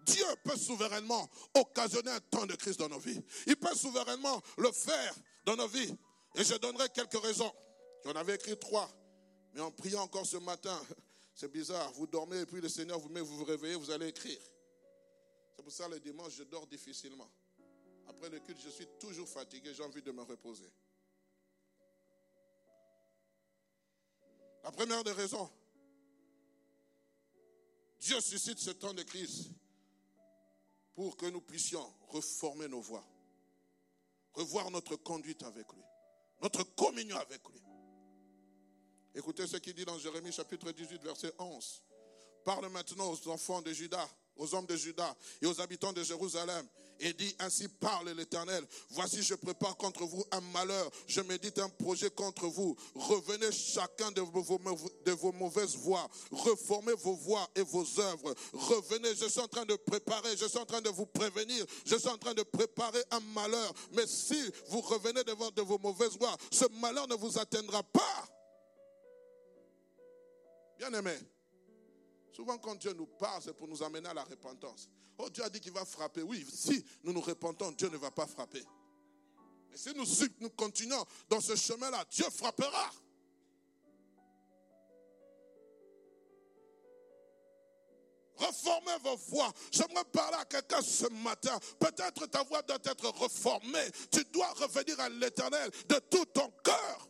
Dieu 0.06 0.24
peut 0.44 0.56
souverainement 0.56 1.28
occasionner 1.54 2.10
un 2.10 2.20
temps 2.20 2.46
de 2.46 2.54
crise 2.54 2.76
dans 2.76 2.88
nos 2.88 2.98
vies. 2.98 3.20
Il 3.46 3.56
peut 3.56 3.74
souverainement 3.74 4.40
le 4.58 4.72
faire 4.72 5.14
dans 5.44 5.56
nos 5.56 5.68
vies. 5.68 5.94
Et 6.34 6.44
je 6.44 6.54
donnerai 6.54 6.88
quelques 6.88 7.20
raisons. 7.22 7.52
J'en 8.04 8.12
avais 8.12 8.34
écrit 8.34 8.58
trois. 8.58 8.90
Mais 9.54 9.60
en 9.60 9.70
priant 9.70 10.02
encore 10.02 10.26
ce 10.26 10.38
matin, 10.38 10.80
c'est 11.34 11.50
bizarre. 11.50 11.92
Vous 11.92 12.06
dormez 12.06 12.40
et 12.40 12.46
puis 12.46 12.60
le 12.60 12.68
Seigneur 12.68 12.98
vous 12.98 13.08
met, 13.08 13.20
vous 13.20 13.36
vous 13.36 13.44
réveillez, 13.44 13.76
vous 13.76 13.90
allez 13.90 14.08
écrire. 14.08 14.40
C'est 15.56 15.62
pour 15.62 15.72
ça 15.72 15.88
le 15.88 16.00
dimanche, 16.00 16.32
je 16.36 16.44
dors 16.44 16.66
difficilement. 16.66 17.30
Après 18.12 18.30
le 18.30 18.40
culte, 18.40 18.60
je 18.62 18.70
suis 18.70 18.86
toujours 19.00 19.28
fatigué, 19.28 19.72
j'ai 19.74 19.82
envie 19.82 20.02
de 20.02 20.12
me 20.12 20.22
reposer. 20.22 20.70
La 24.62 24.70
première 24.70 25.02
des 25.02 25.12
raisons, 25.12 25.50
Dieu 27.98 28.20
suscite 28.20 28.58
ce 28.58 28.70
temps 28.70 28.94
de 28.94 29.02
crise 29.02 29.50
pour 30.94 31.16
que 31.16 31.26
nous 31.26 31.40
puissions 31.40 31.92
reformer 32.08 32.68
nos 32.68 32.80
voies, 32.80 33.04
revoir 34.34 34.70
notre 34.70 34.96
conduite 34.96 35.42
avec 35.42 35.72
lui, 35.72 35.82
notre 36.42 36.62
communion 36.74 37.16
avec 37.16 37.40
lui. 37.48 37.60
Écoutez 39.14 39.46
ce 39.46 39.56
qu'il 39.56 39.74
dit 39.74 39.84
dans 39.84 39.98
Jérémie 39.98 40.32
chapitre 40.32 40.70
18, 40.70 41.02
verset 41.02 41.32
11. 41.38 41.82
Parle 42.44 42.68
maintenant 42.68 43.10
aux 43.10 43.28
enfants 43.28 43.62
de 43.62 43.72
Judas 43.72 44.08
aux 44.36 44.54
hommes 44.54 44.66
de 44.66 44.76
Juda 44.76 45.16
et 45.40 45.46
aux 45.46 45.60
habitants 45.60 45.92
de 45.92 46.02
Jérusalem 46.02 46.66
et 47.00 47.12
dit 47.12 47.34
ainsi 47.38 47.68
parle 47.68 48.10
l'Éternel. 48.10 48.64
Voici 48.90 49.22
je 49.22 49.34
prépare 49.34 49.76
contre 49.76 50.04
vous 50.04 50.24
un 50.30 50.40
malheur. 50.52 50.90
Je 51.06 51.20
médite 51.20 51.58
un 51.58 51.68
projet 51.68 52.10
contre 52.10 52.46
vous. 52.46 52.76
Revenez 52.94 53.52
chacun 53.52 54.10
de 54.12 54.20
vos, 54.20 54.60
de 55.04 55.12
vos 55.12 55.32
mauvaises 55.32 55.76
voies. 55.76 56.08
Reformez 56.30 56.94
vos 56.94 57.14
voies 57.14 57.48
et 57.54 57.62
vos 57.62 57.86
œuvres. 58.00 58.34
Revenez. 58.52 59.14
Je 59.14 59.28
suis 59.28 59.40
en 59.40 59.48
train 59.48 59.64
de 59.64 59.76
préparer. 59.76 60.36
Je 60.36 60.46
suis 60.46 60.58
en 60.58 60.66
train 60.66 60.80
de 60.80 60.90
vous 60.90 61.06
prévenir. 61.06 61.64
Je 61.84 61.96
suis 61.96 62.08
en 62.08 62.18
train 62.18 62.34
de 62.34 62.42
préparer 62.42 63.02
un 63.10 63.20
malheur. 63.34 63.72
Mais 63.92 64.06
si 64.06 64.40
vous 64.68 64.80
revenez 64.80 65.24
devant 65.24 65.50
de 65.50 65.62
vos 65.62 65.78
mauvaises 65.78 66.18
voies, 66.18 66.36
ce 66.50 66.64
malheur 66.80 67.06
ne 67.08 67.14
vous 67.14 67.38
atteindra 67.38 67.82
pas. 67.82 68.28
Bien 70.78 70.92
aimé. 70.94 71.16
Souvent, 72.32 72.56
quand 72.58 72.74
Dieu 72.76 72.92
nous 72.94 73.06
parle, 73.06 73.42
c'est 73.42 73.52
pour 73.52 73.68
nous 73.68 73.82
amener 73.82 74.08
à 74.08 74.14
la 74.14 74.24
repentance. 74.24 74.88
Oh, 75.18 75.28
Dieu 75.28 75.44
a 75.44 75.50
dit 75.50 75.60
qu'il 75.60 75.72
va 75.72 75.84
frapper. 75.84 76.22
Oui, 76.22 76.46
si 76.50 76.84
nous 77.04 77.12
nous 77.12 77.20
repentons, 77.20 77.72
Dieu 77.72 77.88
ne 77.90 77.98
va 77.98 78.10
pas 78.10 78.26
frapper. 78.26 78.64
Mais 79.70 79.76
si 79.76 79.90
nous, 79.94 80.50
continuons 80.50 81.04
dans 81.28 81.40
ce 81.40 81.54
chemin-là, 81.54 82.04
Dieu 82.10 82.24
frappera. 82.30 82.90
Reformez 88.36 88.98
vos 89.04 89.16
voix. 89.16 89.52
J'aimerais 89.70 90.04
parler 90.06 90.38
à 90.38 90.44
quelqu'un 90.46 90.82
ce 90.82 91.06
matin. 91.22 91.58
Peut-être 91.78 92.26
ta 92.26 92.42
voix 92.44 92.62
doit 92.62 92.78
être 92.82 93.08
reformée. 93.08 93.90
Tu 94.10 94.24
dois 94.32 94.50
revenir 94.54 94.98
à 95.00 95.08
l'éternel 95.10 95.70
de 95.88 95.98
tout 96.10 96.24
ton 96.26 96.50
cœur. 96.64 97.08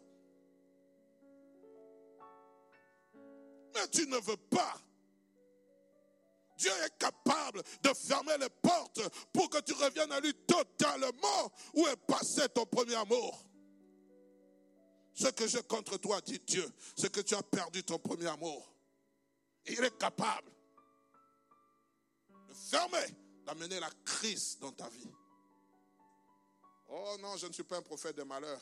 Mais 3.75 3.89
tu 3.89 4.07
ne 4.07 4.19
veux 4.19 4.37
pas. 4.37 4.75
Dieu 6.63 6.71
est 6.85 6.97
capable 6.97 7.61
de 7.83 7.93
fermer 7.93 8.39
les 8.39 8.49
portes 8.49 9.01
pour 9.33 9.51
que 9.51 9.59
tu 9.63 9.73
reviennes 9.73 10.13
à 10.13 10.21
lui 10.21 10.33
totalement. 10.47 11.53
Où 11.75 11.89
est 11.89 11.97
passé 12.07 12.49
ton 12.51 12.65
premier 12.67 12.95
amour? 12.95 13.45
Ce 15.13 15.27
que 15.29 15.49
j'ai 15.49 15.63
contre 15.65 15.97
toi, 15.99 16.21
dit 16.21 16.39
Dieu, 16.47 16.65
c'est 16.97 17.11
que 17.11 17.21
tu 17.21 17.35
as 17.35 17.43
perdu 17.43 17.83
ton 17.83 17.99
premier 17.99 18.29
amour. 18.29 18.73
il 19.67 19.83
est 19.83 19.99
capable 19.99 20.53
de 22.49 22.55
fermer, 22.55 23.07
d'amener 23.45 23.81
la 23.81 23.91
crise 24.05 24.57
dans 24.61 24.73
ta 24.73 24.89
vie. 24.89 25.11
Oh 26.89 27.17
non, 27.21 27.37
je 27.39 27.49
ne 27.49 27.53
suis 27.53 27.65
pas 27.65 27.79
un 27.79 27.83
prophète 27.83 28.17
de 28.17 28.23
malheur. 28.23 28.61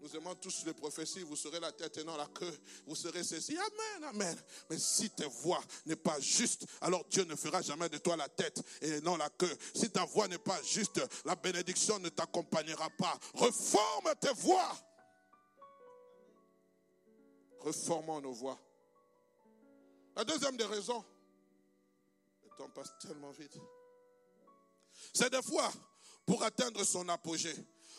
Nous 0.00 0.14
aimons 0.16 0.34
tous 0.36 0.64
les 0.64 0.74
prophéties, 0.74 1.22
vous 1.22 1.36
serez 1.36 1.58
la 1.58 1.72
tête 1.72 1.98
et 1.98 2.04
non 2.04 2.16
la 2.16 2.26
queue, 2.26 2.56
vous 2.86 2.94
serez 2.94 3.24
ceci, 3.24 3.56
amen, 3.56 4.10
amen. 4.10 4.38
Mais 4.70 4.78
si 4.78 5.10
ta 5.10 5.26
voix 5.26 5.60
n'est 5.86 5.96
pas 5.96 6.20
juste, 6.20 6.66
alors 6.80 7.04
Dieu 7.06 7.24
ne 7.24 7.34
fera 7.34 7.62
jamais 7.62 7.88
de 7.88 7.98
toi 7.98 8.16
la 8.16 8.28
tête 8.28 8.62
et 8.80 9.00
non 9.00 9.16
la 9.16 9.28
queue. 9.30 9.56
Si 9.74 9.90
ta 9.90 10.04
voix 10.04 10.28
n'est 10.28 10.38
pas 10.38 10.62
juste, 10.62 11.00
la 11.24 11.34
bénédiction 11.34 11.98
ne 11.98 12.08
t'accompagnera 12.10 12.88
pas. 12.90 13.18
Reforme 13.34 14.14
tes 14.20 14.32
voix. 14.34 14.76
Reformons 17.60 18.20
nos 18.20 18.32
voix. 18.32 18.58
La 20.14 20.24
deuxième 20.24 20.56
des 20.56 20.64
raisons, 20.64 21.04
le 22.44 22.56
temps 22.56 22.68
passe 22.70 22.92
tellement 23.00 23.32
vite, 23.32 23.58
c'est 25.12 25.30
des 25.30 25.42
fois 25.42 25.70
pour 26.24 26.42
atteindre 26.42 26.84
son 26.84 27.08
apogée. 27.08 27.54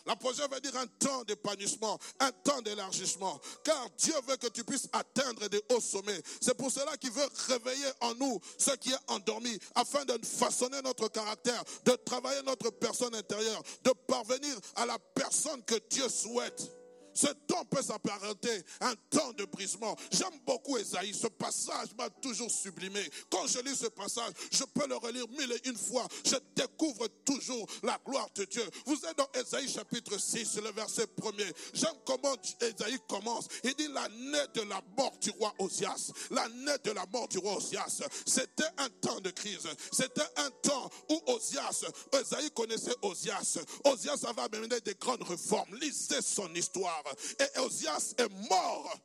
L'apogée 0.09 0.41
veut 0.51 0.59
dire 0.59 0.75
un 0.75 0.87
temps 0.87 1.23
d'épanouissement, 1.23 1.99
un 2.19 2.31
temps 2.31 2.63
d'élargissement. 2.63 3.39
Car 3.63 3.87
Dieu 3.95 4.15
veut 4.27 4.37
que 4.37 4.47
tu 4.47 4.63
puisses 4.63 4.89
atteindre 4.91 5.47
des 5.49 5.61
hauts 5.69 5.79
sommets. 5.79 6.19
C'est 6.41 6.55
pour 6.55 6.71
cela 6.71 6.97
qu'il 6.97 7.11
veut 7.11 7.29
réveiller 7.47 7.91
en 8.01 8.15
nous 8.15 8.41
ce 8.57 8.71
qui 8.71 8.89
est 8.89 8.97
endormi, 9.07 9.59
afin 9.75 10.03
de 10.05 10.17
façonner 10.25 10.81
notre 10.81 11.09
caractère, 11.09 11.63
de 11.85 11.91
travailler 11.91 12.41
notre 12.41 12.71
personne 12.71 13.13
intérieure, 13.13 13.61
de 13.83 13.91
parvenir 14.07 14.55
à 14.77 14.87
la 14.87 14.97
personne 15.13 15.63
que 15.63 15.75
Dieu 15.91 16.09
souhaite. 16.09 16.78
Ce 17.13 17.27
temps 17.47 17.65
peut 17.65 17.81
s'apparenter 17.81 18.63
à 18.79 18.89
un 18.89 18.95
temps 19.09 19.31
de 19.33 19.45
brisement. 19.45 19.95
J'aime 20.11 20.39
beaucoup 20.45 20.77
Esaïe. 20.77 21.13
Ce 21.13 21.27
passage 21.27 21.89
m'a 21.97 22.09
toujours 22.09 22.49
sublimé. 22.51 23.01
Quand 23.29 23.47
je 23.47 23.59
lis 23.59 23.75
ce 23.75 23.87
passage, 23.87 24.31
je 24.51 24.63
peux 24.63 24.87
le 24.87 24.95
relire 24.95 25.27
mille 25.29 25.51
et 25.51 25.69
une 25.69 25.77
fois. 25.77 26.07
Je 26.25 26.35
découvre 26.55 27.07
toujours 27.25 27.65
la 27.83 27.99
gloire 28.05 28.29
de 28.35 28.45
Dieu. 28.45 28.63
Vous 28.85 28.99
êtes 29.05 29.17
dans 29.17 29.27
Esaïe 29.33 29.69
chapitre 29.69 30.19
6, 30.19 30.59
le 30.63 30.71
verset 30.71 31.07
premier. 31.07 31.51
J'aime 31.73 31.95
comment 32.05 32.35
Esaïe 32.61 32.99
commence. 33.07 33.47
Il 33.63 33.73
dit 33.75 33.87
l'année 33.87 34.45
de 34.53 34.61
la 34.61 34.81
mort 34.97 35.17
du 35.19 35.31
roi 35.31 35.53
Osias. 35.59 36.11
L'année 36.31 36.77
de 36.83 36.91
la 36.91 37.05
mort 37.07 37.27
du 37.27 37.37
roi 37.37 37.57
Osias. 37.57 38.01
C'était 38.25 38.63
un 38.77 38.89
temps 39.01 39.19
de 39.19 39.29
crise. 39.31 39.67
C'était 39.91 40.21
un 40.37 40.49
temps 40.61 40.89
où 41.09 41.21
Osias, 41.27 41.85
Esaïe 42.13 42.51
connaissait 42.51 42.95
Osias. 43.01 43.59
Osias 43.85 44.25
avait 44.27 44.57
amené 44.57 44.79
des 44.81 44.95
grandes 44.95 45.23
réformes. 45.23 45.75
Lisez 45.75 46.21
son 46.21 46.53
histoire. 46.53 46.98
Et 47.39 47.59
Osias 47.59 48.13
est 48.17 48.29
mort 48.49 48.97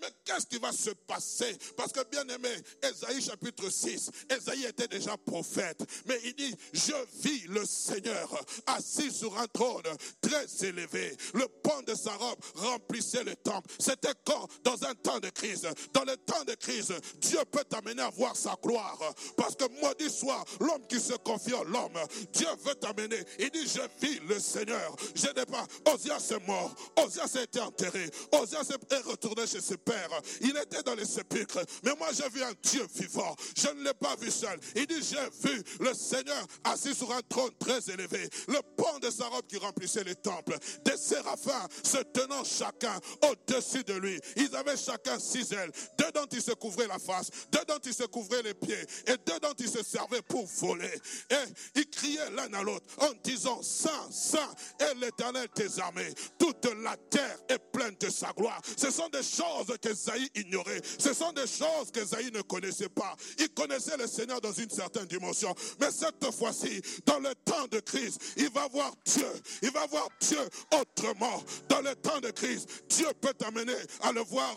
mais 0.00 0.08
qu'est-ce 0.24 0.46
qui 0.46 0.58
va 0.58 0.72
se 0.72 0.90
passer? 0.90 1.56
Parce 1.76 1.92
que 1.92 2.04
bien 2.10 2.26
aimé, 2.28 2.54
Esaïe 2.82 3.22
chapitre 3.22 3.70
6, 3.70 4.10
Esaïe 4.28 4.64
était 4.64 4.88
déjà 4.88 5.16
prophète. 5.16 5.82
Mais 6.06 6.18
il 6.24 6.34
dit, 6.34 6.54
je 6.72 6.92
vis 7.22 7.46
le 7.48 7.64
Seigneur 7.64 8.28
assis 8.66 9.10
sur 9.10 9.38
un 9.38 9.46
trône 9.46 9.82
très 10.20 10.46
élevé. 10.66 11.16
Le 11.34 11.46
pont 11.62 11.82
de 11.86 11.94
sa 11.94 12.12
robe 12.14 12.38
remplissait 12.54 13.24
le 13.24 13.36
temple. 13.36 13.70
C'était 13.78 14.14
quand? 14.24 14.48
Dans 14.62 14.82
un 14.84 14.94
temps 14.94 15.20
de 15.20 15.30
crise. 15.30 15.66
Dans 15.92 16.04
le 16.04 16.16
temps 16.16 16.44
de 16.44 16.54
crise, 16.54 16.92
Dieu 17.18 17.40
peut 17.50 17.64
t'amener 17.64 18.02
à 18.02 18.10
voir 18.10 18.36
sa 18.36 18.56
gloire. 18.62 18.98
Parce 19.36 19.54
que 19.54 19.64
maudit 19.80 20.10
soit 20.10 20.44
l'homme 20.60 20.86
qui 20.88 21.00
se 21.00 21.14
confie 21.14 21.54
en 21.54 21.64
l'homme. 21.64 21.98
Dieu 22.32 22.48
veut 22.64 22.74
t'amener. 22.74 23.22
Il 23.38 23.50
dit, 23.50 23.66
je 23.66 24.06
vis 24.06 24.20
le 24.28 24.40
Seigneur. 24.40 24.96
Je 25.14 25.26
n'ai 25.28 25.46
pas. 25.46 25.66
Osias 25.92 26.32
est 26.32 26.46
mort. 26.46 26.74
Osias 26.96 27.36
a 27.36 27.42
été 27.42 27.60
enterré. 27.60 28.10
Osias 28.32 28.68
est 28.90 28.98
retourné 28.98 29.46
chez 29.46 29.60
ses 29.60 29.76
pères. 29.84 30.20
Il 30.40 30.56
était 30.56 30.82
dans 30.82 30.94
les 30.94 31.04
sépulcres. 31.04 31.60
Mais 31.82 31.92
moi, 31.98 32.08
j'ai 32.12 32.28
vu 32.28 32.42
un 32.42 32.52
Dieu 32.62 32.86
vivant. 32.94 33.34
Je 33.56 33.68
ne 33.68 33.84
l'ai 33.84 33.94
pas 33.94 34.16
vu 34.16 34.30
seul. 34.30 34.58
Il 34.74 34.86
dit, 34.86 35.02
j'ai 35.02 35.48
vu 35.48 35.62
le 35.80 35.94
Seigneur 35.94 36.46
assis 36.64 36.94
sur 36.94 37.12
un 37.12 37.20
trône 37.28 37.52
très 37.58 37.90
élevé. 37.90 38.28
Le 38.48 38.60
pont 38.76 38.98
de 39.00 39.10
sa 39.10 39.26
robe 39.26 39.46
qui 39.46 39.56
remplissait 39.58 40.04
les 40.04 40.14
temples. 40.14 40.56
Des 40.84 40.96
séraphins 40.96 41.68
se 41.82 41.98
tenant 41.98 42.44
chacun 42.44 42.98
au-dessus 43.30 43.84
de 43.84 43.94
lui. 43.94 44.20
Ils 44.36 44.54
avaient 44.56 44.76
chacun 44.76 45.18
six 45.18 45.52
ailes. 45.52 45.70
Deux 45.98 46.10
dont 46.12 46.26
ils 46.32 46.42
se 46.42 46.52
couvraient 46.52 46.86
la 46.86 46.98
face. 46.98 47.30
Deux 47.52 47.64
dont 47.66 47.80
ils 47.84 47.94
se 47.94 48.04
couvraient 48.04 48.42
les 48.42 48.54
pieds. 48.54 48.82
Et 49.06 49.16
deux 49.26 49.38
dont 49.40 49.54
ils 49.58 49.70
se 49.70 49.82
servaient 49.82 50.22
pour 50.22 50.46
voler. 50.46 51.00
Et 51.30 51.80
ils 51.80 51.88
criaient 51.90 52.30
l'un 52.30 52.52
à 52.52 52.62
l'autre 52.62 52.86
en 52.98 53.12
disant, 53.22 53.62
Saint, 53.62 54.10
Saint 54.10 54.54
est 54.78 54.94
l'éternel 54.94 55.48
tes 55.54 55.80
armées. 55.80 56.12
Toute 56.38 56.66
la 56.82 56.96
terre 56.96 57.38
est 57.48 57.58
pleine 57.72 57.96
de 57.98 58.10
sa 58.10 58.32
gloire. 58.32 58.60
Ce 58.76 58.90
sont 58.90 59.08
des 59.08 59.22
choses 59.22 59.73
qu'Esaïe 59.76 60.30
ignorait. 60.34 60.80
Ce 60.98 61.12
sont 61.12 61.32
des 61.32 61.46
choses 61.46 61.90
qu'Esaïe 61.92 62.30
ne 62.32 62.42
connaissait 62.42 62.88
pas. 62.88 63.16
Il 63.38 63.48
connaissait 63.50 63.96
le 63.96 64.06
Seigneur 64.06 64.40
dans 64.40 64.52
une 64.52 64.70
certaine 64.70 65.06
dimension. 65.06 65.54
Mais 65.80 65.90
cette 65.90 66.30
fois-ci, 66.32 66.80
dans 67.06 67.18
le 67.18 67.34
temps 67.44 67.66
de 67.70 67.80
crise, 67.80 68.18
il 68.36 68.50
va 68.50 68.66
voir 68.68 68.92
Dieu. 69.04 69.28
Il 69.62 69.70
va 69.70 69.86
voir 69.86 70.08
Dieu 70.20 70.40
autrement. 70.80 71.42
Dans 71.68 71.80
le 71.80 71.94
temps 71.96 72.20
de 72.20 72.30
crise, 72.30 72.66
Dieu 72.88 73.08
peut 73.20 73.34
t'amener 73.34 73.76
à 74.02 74.12
le 74.12 74.20
voir 74.22 74.54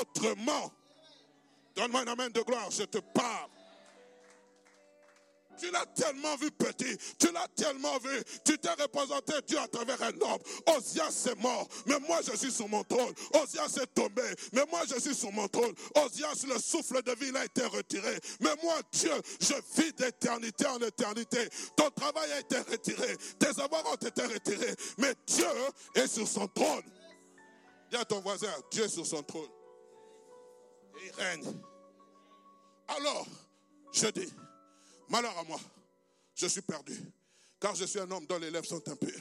autrement. 0.00 0.72
Donne-moi 1.76 2.00
un 2.00 2.12
amène 2.12 2.32
de 2.32 2.40
gloire, 2.42 2.70
je 2.70 2.82
te 2.84 2.98
parle. 2.98 3.48
Tu 5.60 5.70
l'as 5.70 5.86
tellement 5.86 6.36
vu 6.36 6.50
petit, 6.50 6.96
tu 7.18 7.30
l'as 7.32 7.46
tellement 7.48 7.98
vu, 7.98 8.22
tu 8.44 8.56
t'es 8.58 8.70
représenté 8.70 9.34
Dieu 9.46 9.58
à 9.58 9.68
travers 9.68 10.02
un 10.02 10.20
homme. 10.20 10.40
Osias 10.76 11.28
est 11.30 11.40
mort, 11.40 11.68
mais 11.86 11.98
moi 12.00 12.20
je 12.26 12.34
suis 12.36 12.50
sur 12.50 12.68
mon 12.68 12.82
trône. 12.84 13.12
Osias 13.34 13.78
est 13.82 13.94
tombé, 13.94 14.22
mais 14.52 14.64
moi 14.70 14.80
je 14.88 14.98
suis 14.98 15.14
sur 15.14 15.30
mon 15.32 15.48
trône. 15.48 15.74
Osias, 15.96 16.46
le 16.48 16.58
souffle 16.58 17.02
de 17.02 17.12
vie 17.12 17.36
a 17.36 17.44
été 17.44 17.64
retiré. 17.66 18.18
Mais 18.40 18.54
moi, 18.62 18.76
Dieu, 18.92 19.12
je 19.40 19.54
vis 19.80 19.92
d'éternité 19.92 20.66
en 20.66 20.78
éternité. 20.78 21.48
Ton 21.76 21.90
travail 21.90 22.32
a 22.32 22.40
été 22.40 22.58
retiré, 22.58 23.16
tes 23.38 23.60
avoirs 23.60 23.84
ont 23.92 23.96
été 23.96 24.22
retirés, 24.22 24.74
mais 24.98 25.14
Dieu 25.26 25.46
est 25.94 26.06
sur 26.06 26.26
son 26.26 26.48
trône. 26.48 26.84
Dis 27.90 27.96
à 27.96 28.04
ton 28.04 28.20
voisin, 28.20 28.52
Dieu 28.70 28.84
est 28.84 28.88
sur 28.88 29.04
son 29.04 29.22
trône. 29.22 29.50
Il 31.04 31.22
règne. 31.22 31.44
Alors, 32.88 33.26
je 33.92 34.06
dis, 34.08 34.32
Malheur 35.10 35.36
à 35.36 35.42
moi, 35.42 35.60
je 36.36 36.46
suis 36.46 36.62
perdu, 36.62 36.96
car 37.58 37.74
je 37.74 37.84
suis 37.84 37.98
un 37.98 38.08
homme 38.12 38.26
dont 38.26 38.38
les 38.38 38.50
lèvres 38.50 38.66
sont 38.66 38.88
impures. 38.88 39.20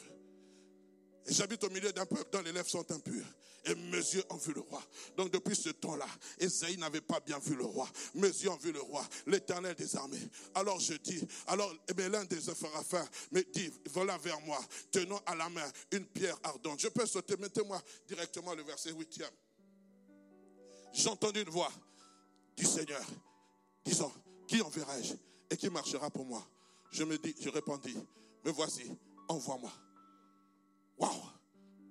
Et 1.25 1.34
j'habite 1.34 1.63
au 1.63 1.69
milieu 1.71 1.91
d'un 1.91 2.06
peuple 2.06 2.30
dont 2.32 2.41
les 2.43 2.52
lèvres 2.52 2.69
sont 2.69 2.89
impures. 2.91 3.25
Et 3.65 3.73
mes 3.75 3.97
yeux 3.97 4.23
ont 4.30 4.38
vu 4.38 4.54
le 4.54 4.62
roi. 4.62 4.82
Donc 5.17 5.32
depuis 5.32 5.56
ce 5.56 5.69
temps-là, 5.69 6.06
Esaïe 6.38 6.78
n'avait 6.78 7.02
pas 7.02 7.19
bien 7.19 7.39
vu 7.39 7.56
le 7.56 7.65
roi. 7.65 7.89
Mes 8.13 8.28
yeux 8.28 8.52
ont 8.52 8.58
vu 8.58 8.71
le 8.71 8.80
roi, 8.80 9.04
l'éternel 9.25 9.75
des 9.75 9.95
armées. 9.95 10.30
Alors 10.54 10.80
je 10.80 10.93
dis, 10.93 11.28
alors 11.47 11.73
eh 11.88 12.08
l'un 12.08 12.23
des 12.23 12.39
séraphins 12.39 13.08
me 13.32 13.41
dit, 13.52 13.71
voilà 13.89 14.17
vers 14.19 14.39
moi, 14.41 14.60
tenons 14.91 15.19
à 15.25 15.36
la 15.36 15.49
main 15.49 15.69
une 15.91 16.06
pierre 16.06 16.38
ardente. 16.43 16.80
Je 16.80 16.88
peux 16.88 17.06
sauter, 17.08 17.36
mettez-moi 17.38 17.82
directement 18.08 18.54
le 18.54 18.62
verset 18.62 18.91
8 18.91 19.23
J'ai 20.93 21.10
entendu 21.10 21.41
une 21.41 21.49
voix 21.49 21.71
du 22.56 22.65
Seigneur 22.65 23.06
disant, 23.84 24.13
qui 24.47 24.62
enverrai-je? 24.62 25.29
Et 25.50 25.58
qui 25.58 25.70
marchera 25.70 26.10
pour 26.10 26.26
moi. 26.26 26.46
Je 26.92 27.04
me 27.04 27.18
dis, 27.18 27.36
je 27.40 27.50
répondis, 27.50 27.98
me 28.44 28.52
voici, 28.52 28.92
envoie-moi. 29.28 29.72
Waouh! 30.98 31.40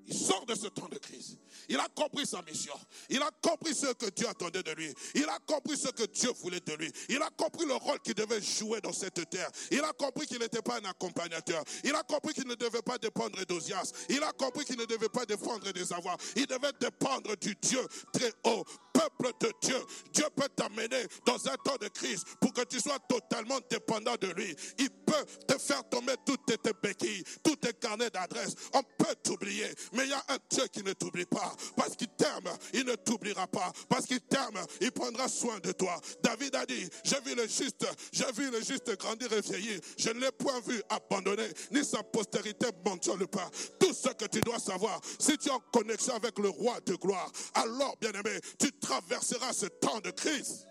Il 0.09 0.17
sort 0.17 0.47
de 0.47 0.55
ce 0.55 0.69
temps 0.69 0.89
de 0.89 0.97
crise. 0.97 1.37
Il 1.69 1.77
a 1.77 1.87
compris 1.95 2.27
sa 2.27 2.41
mission. 2.41 2.73
Il 3.11 3.21
a 3.21 3.31
compris 3.43 3.75
ce 3.75 3.93
que 3.93 4.09
Dieu 4.09 4.27
attendait 4.27 4.63
de 4.63 4.73
lui. 4.73 4.95
Il 5.15 5.25
a 5.25 5.39
compris 5.47 5.77
ce 5.77 5.89
que 5.89 6.05
Dieu 6.05 6.31
voulait 6.41 6.61
de 6.61 6.73
lui. 6.73 6.91
Il 7.11 7.21
a 7.21 7.29
compris 7.37 7.67
le 7.67 7.75
rôle 7.75 8.01
qu'il 8.01 8.15
devait 8.15 8.41
jouer 8.41 8.81
dans 8.81 8.93
cette 8.93 9.29
terre. 9.29 9.51
Il 9.71 9.81
a 9.81 9.93
compris 9.93 10.27
qu'il 10.27 10.39
n'était 10.39 10.63
pas 10.63 10.79
un 10.79 10.85
accompagnateur. 10.87 11.63
Il 11.85 11.95
a 11.95 12.03
compris 12.05 12.33
qu'il 12.33 12.47
ne 12.47 12.55
devait 12.55 12.81
pas 12.81 12.97
dépendre 12.97 13.45
d'Osias. 13.45 13.93
Il 14.09 14.23
a 14.23 14.33
compris 14.33 14.65
qu'il 14.65 14.79
ne 14.79 14.87
devait 14.87 15.11
pas 15.11 15.27
défendre 15.27 15.71
des 15.73 15.93
avoirs. 15.93 16.17
Il 16.37 16.47
devait 16.47 16.73
dépendre 16.81 17.37
du 17.37 17.55
Dieu 17.57 17.87
très 18.11 18.33
haut. 18.45 18.65
Peuple 18.99 19.33
de 19.39 19.53
Dieu, 19.61 19.77
Dieu 20.13 20.25
peut 20.35 20.49
t'amener 20.57 21.07
dans 21.25 21.37
un 21.49 21.57
temps 21.57 21.77
de 21.81 21.87
crise 21.89 22.25
pour 22.41 22.53
que 22.53 22.65
tu 22.65 22.81
sois 22.81 22.99
totalement 23.09 23.59
dépendant 23.71 24.17
de 24.21 24.27
lui. 24.29 24.57
Il 24.79 24.91
peut 24.91 25.25
te 25.47 25.57
faire 25.57 25.89
tomber 25.89 26.15
toutes 26.27 26.47
tes 26.47 26.73
béquilles, 26.83 27.23
tous 27.45 27.55
tes 27.57 27.73
carnets 27.75 28.11
d'adresse. 28.11 28.55
On 28.73 28.83
peut 28.83 29.15
t'oublier. 29.23 29.69
Mais 29.93 30.05
il 30.05 30.11
y 30.11 30.13
a 30.13 30.25
un 30.29 30.39
Dieu 30.51 30.65
qui 30.73 30.83
ne 30.83 30.93
t'oublie 30.95 31.27
pas. 31.27 31.55
Parce 31.77 31.95
qu'il 31.95 32.09
t'aime, 32.09 32.51
il 32.75 32.85
ne 32.85 32.97
t'oubliera 32.97 33.47
pas. 33.47 33.73
Parce 33.89 34.05
qu'il 34.07 34.21
t'aime, 34.21 34.59
il 34.81 34.91
prendra 34.91 35.29
soin 35.29 35.61
de 35.61 35.71
toi. 35.71 36.01
David 36.21 36.57
a 36.57 36.67
dit, 36.67 36.89
j'ai 37.05 37.21
vu 37.21 37.37
le 37.37 37.47
juste, 37.47 37.87
j'ai 38.13 38.33
vu 38.33 38.51
le 38.51 38.61
juste 38.63 38.97
grandir 38.99 39.33
et 39.33 39.41
vieillir. 39.41 39.81
Je 39.97 40.11
ne 40.11 40.21
l'ai 40.21 40.33
point 40.33 40.59
vu 40.67 40.83
abandonner, 40.89 41.49
ni 41.71 41.85
sa 41.85 42.03
postérité 42.03 42.67
mentionne 42.85 43.27
pas. 43.29 43.49
Tout 43.79 43.93
ce 43.93 44.09
que 44.09 44.25
tu 44.25 44.41
dois 44.41 44.59
savoir, 44.59 45.01
si 45.21 45.39
tu 45.39 45.49
es 45.49 45.53
en 45.53 45.61
connexion 45.73 46.15
avec 46.17 46.37
le 46.41 46.49
roi 46.49 46.81
de 46.85 46.95
gloire, 46.97 47.31
alors, 47.55 47.97
bien 48.01 48.11
aimé, 48.13 48.41
tu 48.59 48.73
traverseras 48.89 49.53
ce 49.53 49.67
temps 49.67 50.01
de 50.01 50.11
crise. 50.11 50.67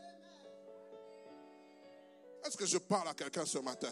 Est-ce 2.44 2.58
que 2.58 2.66
je 2.66 2.78
parle 2.78 3.08
à 3.10 3.14
quelqu'un 3.14 3.46
ce 3.46 3.60
matin? 3.60 3.92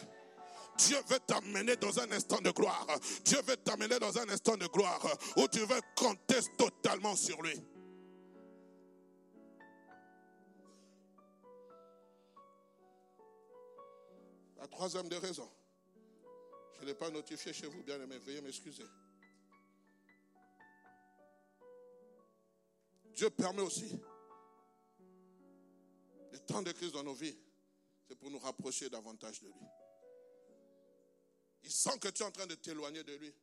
Dieu 0.78 0.98
veut 1.08 1.20
t'amener 1.20 1.76
dans 1.76 2.00
un 2.00 2.12
instant 2.12 2.42
de 2.42 2.50
gloire. 2.50 2.88
Dieu 3.24 3.40
veut 3.44 3.58
t'amener 3.58 4.00
dans 4.00 4.18
un 4.18 4.28
instant 4.30 4.58
de 4.58 4.68
gloire 4.68 5.06
où 5.38 5.48
tu 5.48 5.60
veux 5.60 5.82
compter 5.96 6.40
totalement 6.58 7.16
sur 7.16 7.42
lui. 7.42 7.62
La 14.58 14.68
troisième 14.68 15.08
des 15.08 15.18
raisons. 15.18 15.50
Je 16.76 16.82
ne 16.82 16.88
l'ai 16.88 16.96
pas 16.96 17.10
notifié 17.10 17.54
chez 17.54 17.68
vous, 17.68 17.84
bien 17.84 18.02
aimé. 18.02 18.18
Veuillez 18.18 18.42
m'excuser. 18.42 18.84
Dieu 23.14 23.30
permet 23.30 23.62
aussi 23.62 24.02
les 26.36 26.41
temps 26.41 26.62
de 26.62 26.71
crise 26.74 26.91
dans 26.91 27.04
nos 27.04 27.13
vies. 27.13 27.36
C'est 28.08 28.15
pour 28.15 28.30
nous 28.30 28.39
rapprocher 28.39 28.89
davantage 28.89 29.39
de 29.41 29.48
lui. 29.48 29.67
Il 31.63 31.71
sent 31.71 31.98
que 32.00 32.10
tu 32.10 32.21
es 32.21 32.26
en 32.26 32.32
train 32.32 32.45
de 32.45 32.56
t'éloigner 32.56 33.04
de 33.04 33.15
lui. 33.15 33.34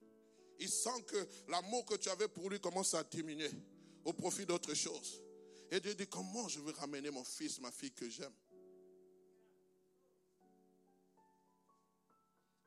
Il 0.61 0.69
sent 0.69 1.03
que 1.09 1.29
l'amour 1.49 1.87
que 1.87 1.95
tu 1.97 2.09
avais 2.11 2.29
pour 2.29 2.51
lui 2.51 2.61
commence 2.61 2.95
à 2.95 3.03
diminuer 3.03 3.51
au 4.05 4.13
profit 4.13 4.47
d'autre 4.47 4.75
chose. 4.75 5.23
Et 5.71 5.81
Dieu 5.81 5.95
dit, 5.95 6.07
comment 6.07 6.49
je 6.49 6.61
veux 6.61 6.73
ramener 6.73 7.11
mon 7.11 7.25
fils, 7.25 7.59
ma 7.61 7.73
fille 7.73 7.93
que 7.93 8.09
j'aime? 8.09 8.35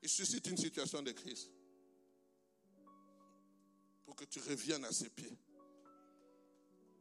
Il 0.01 0.09
suscite 0.09 0.47
une 0.47 0.57
situation 0.57 1.01
de 1.03 1.11
crise 1.11 1.49
pour 4.05 4.15
que 4.15 4.25
tu 4.25 4.39
reviennes 4.39 4.85
à 4.85 4.91
ses 4.91 5.09
pieds. 5.09 5.38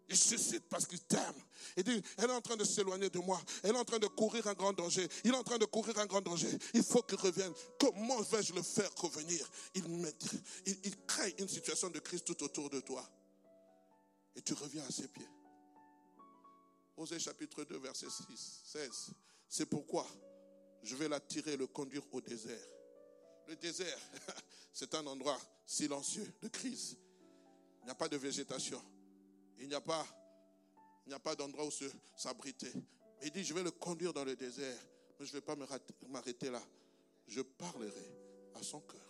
Il 0.09 0.17
suscite 0.17 0.65
parce 0.69 0.87
qu'il 0.87 1.01
t'aime. 1.01 1.35
Il 1.77 1.85
dit, 1.85 2.03
elle 2.19 2.31
est 2.31 2.35
en 2.35 2.41
train 2.41 2.57
de 2.57 2.65
s'éloigner 2.65 3.09
de 3.09 3.19
moi. 3.19 3.41
Elle 3.63 3.71
est 3.75 3.79
en 3.79 3.85
train 3.85 3.99
de 3.99 4.07
courir 4.07 4.47
un 4.47 4.55
grand 4.55 4.73
danger. 4.73 5.09
Il 5.25 5.33
est 5.33 5.37
en 5.37 5.43
train 5.43 5.59
de 5.59 5.65
courir 5.65 5.99
un 5.99 6.07
grand 6.07 6.21
danger. 6.21 6.51
Il 6.75 6.83
faut 6.83 7.03
qu'il 7.03 7.19
revienne. 7.19 7.53
Comment 7.81 8.21
vais-je 8.21 8.53
le 8.53 8.63
faire 8.63 8.91
revenir? 8.97 9.51
Il, 9.75 9.85
il, 10.67 10.79
il 10.85 11.07
crée 11.07 11.35
une 11.39 11.49
situation 11.49 11.89
de 11.89 11.99
crise 12.01 12.23
tout 12.23 12.43
autour 12.43 12.69
de 12.69 12.81
toi. 12.81 13.09
Et 14.37 14.43
tu 14.43 14.53
reviens 14.53 14.85
à 14.85 14.91
ses 14.91 15.09
pieds. 15.09 15.29
Osée 16.97 17.19
chapitre 17.19 17.65
2, 17.65 17.79
verset 17.79 18.07
6, 18.09 18.61
16. 18.67 19.11
C'est 19.49 19.67
pourquoi 19.67 20.07
je 20.83 20.95
vais 20.97 21.09
l'attirer, 21.09 21.57
le 21.57 21.67
conduire 21.67 22.03
au 22.13 22.21
désert. 22.21 22.69
Le 23.49 23.57
désert, 23.57 23.99
c'est 24.73 24.95
un 24.95 25.07
endroit 25.07 25.39
silencieux 25.67 26.31
de 26.43 26.49
crise. 26.49 26.97
Il 27.81 27.87
n'y 27.87 27.91
a 27.91 27.95
pas 27.95 28.09
de 28.09 28.17
végétation. 28.17 28.83
Il 29.59 29.69
n'y 29.69 29.75
a 29.75 29.81
pas, 29.81 30.07
il 31.07 31.11
n'y 31.11 31.15
a 31.15 31.19
pas 31.19 31.35
d'endroit 31.35 31.67
où 31.67 31.71
s'abriter. 32.17 32.73
Il 33.23 33.31
dit, 33.31 33.45
je 33.45 33.55
vais 33.55 33.63
le 33.63 33.71
conduire 33.71 34.13
dans 34.13 34.25
le 34.25 34.37
désert, 34.37 34.79
mais 35.19 35.27
je 35.27 35.31
ne 35.31 35.39
vais 35.39 35.41
pas 35.41 35.57
m'arrêter 36.09 36.51
là. 36.51 36.63
Je 37.27 37.41
parlerai 37.41 38.13
à 38.55 38.63
son 38.63 38.81
cœur. 38.81 39.01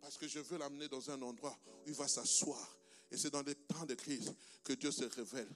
Parce 0.00 0.16
que 0.16 0.26
je 0.26 0.40
veux 0.40 0.58
l'amener 0.58 0.88
dans 0.88 1.10
un 1.10 1.20
endroit 1.22 1.56
où 1.86 1.88
il 1.88 1.94
va 1.94 2.08
s'asseoir. 2.08 2.76
Et 3.12 3.16
c'est 3.16 3.30
dans 3.30 3.42
les 3.42 3.54
temps 3.54 3.84
de 3.86 3.94
crise 3.94 4.32
que 4.64 4.72
Dieu 4.72 4.90
se 4.90 5.04
révèle. 5.04 5.48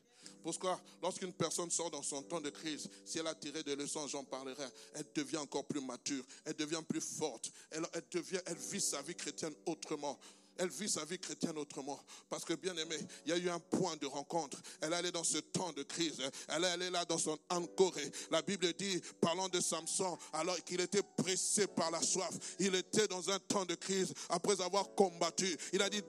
Pourquoi? 0.42 0.80
Lorsqu'une 1.02 1.32
personne 1.32 1.70
sort 1.70 1.90
dans 1.90 2.02
son 2.02 2.22
temps 2.22 2.40
de 2.40 2.50
crise, 2.50 2.88
si 3.04 3.18
elle 3.18 3.26
a 3.26 3.34
tiré 3.34 3.62
des 3.62 3.76
leçons, 3.76 4.06
j'en 4.08 4.24
parlerai, 4.24 4.66
elle 4.94 5.06
devient 5.14 5.38
encore 5.38 5.64
plus 5.66 5.80
mature, 5.80 6.24
elle 6.44 6.54
devient 6.54 6.82
plus 6.86 7.00
forte, 7.00 7.52
elle, 7.70 7.86
elle, 7.92 8.04
devient, 8.10 8.40
elle 8.46 8.56
vit 8.56 8.80
sa 8.80 9.02
vie 9.02 9.14
chrétienne 9.14 9.54
autrement 9.66 10.18
elle 10.58 10.68
vit 10.68 10.88
sa 10.88 11.04
vie 11.04 11.18
chrétienne 11.18 11.58
autrement. 11.58 12.00
Parce 12.28 12.44
que, 12.44 12.54
bien 12.54 12.76
aimé, 12.76 12.96
il 13.26 13.30
y 13.30 13.32
a 13.32 13.38
eu 13.38 13.48
un 13.48 13.58
point 13.58 13.96
de 13.96 14.06
rencontre. 14.06 14.60
Elle 14.80 14.94
allait 14.94 15.12
dans 15.12 15.24
ce 15.24 15.38
temps 15.38 15.72
de 15.72 15.82
crise. 15.82 16.18
Elle 16.48 16.64
allait 16.64 16.90
là 16.90 17.04
dans 17.04 17.18
son 17.18 17.38
encoré. 17.50 18.10
La 18.30 18.42
Bible 18.42 18.72
dit, 18.74 19.00
parlant 19.20 19.48
de 19.48 19.60
Samson, 19.60 20.16
alors 20.32 20.62
qu'il 20.64 20.80
était 20.80 21.02
pressé 21.16 21.66
par 21.66 21.90
la 21.90 22.00
soif, 22.02 22.30
il 22.58 22.74
était 22.74 23.08
dans 23.08 23.30
un 23.30 23.38
temps 23.38 23.64
de 23.64 23.74
crise 23.74 24.12
après 24.28 24.60
avoir 24.60 24.94
combattu. 24.94 25.56
Il 25.72 25.82
a 25.82 25.90
dit, 25.90 26.02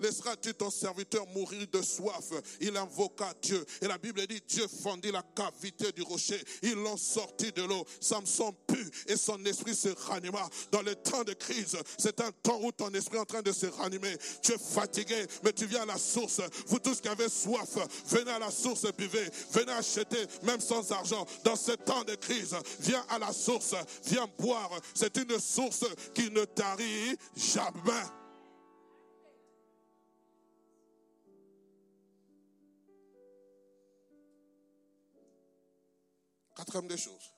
laisseras-tu 0.00 0.54
ton 0.54 0.70
serviteur 0.70 1.26
mourir 1.28 1.66
de 1.68 1.82
soif? 1.82 2.32
Il 2.60 2.76
invoqua 2.76 3.34
Dieu. 3.40 3.64
Et 3.80 3.86
la 3.86 3.98
Bible 3.98 4.26
dit, 4.26 4.40
Dieu 4.46 4.66
fendit 4.68 5.12
la 5.12 5.22
cavité 5.22 5.92
du 5.92 6.02
rocher. 6.02 6.42
Ils 6.62 6.74
l'ont 6.74 6.96
sorti 6.96 7.52
de 7.52 7.62
l'eau. 7.62 7.84
Samson 8.00 8.52
put 8.66 8.90
et 9.06 9.16
son 9.16 9.44
esprit 9.44 9.74
se 9.74 9.88
ranima. 9.88 10.48
Dans 10.70 10.82
le 10.82 10.94
temps 10.94 11.24
de 11.24 11.32
crise, 11.32 11.76
c'est 11.98 12.20
un 12.20 12.32
temps 12.32 12.60
où 12.62 12.72
ton 12.72 12.90
esprit 12.90 13.16
est 13.16 13.20
en 13.20 13.24
train 13.24 13.42
de 13.42 13.52
se 13.52 13.66
ranimer 13.66 13.91
tu 14.42 14.52
es 14.52 14.58
fatigué, 14.58 15.26
mais 15.42 15.52
tu 15.52 15.66
viens 15.66 15.82
à 15.82 15.86
la 15.86 15.98
source. 15.98 16.40
Vous 16.66 16.78
tous 16.78 17.00
qui 17.00 17.08
avez 17.08 17.28
soif, 17.28 17.76
venez 18.06 18.30
à 18.30 18.38
la 18.38 18.50
source, 18.50 18.86
buvez. 18.96 19.28
Venez 19.50 19.72
acheter, 19.72 20.26
même 20.42 20.60
sans 20.60 20.90
argent. 20.92 21.26
Dans 21.44 21.56
ce 21.56 21.72
temps 21.72 22.04
de 22.04 22.14
crise, 22.14 22.56
viens 22.80 23.04
à 23.08 23.18
la 23.18 23.32
source, 23.32 23.74
viens 24.04 24.28
boire. 24.38 24.70
C'est 24.94 25.16
une 25.16 25.38
source 25.38 25.84
qui 26.14 26.30
ne 26.30 26.44
tarit 26.44 27.16
jamais. 27.36 28.02
Quatrième 36.54 36.86
des 36.86 36.96
choses. 36.96 37.32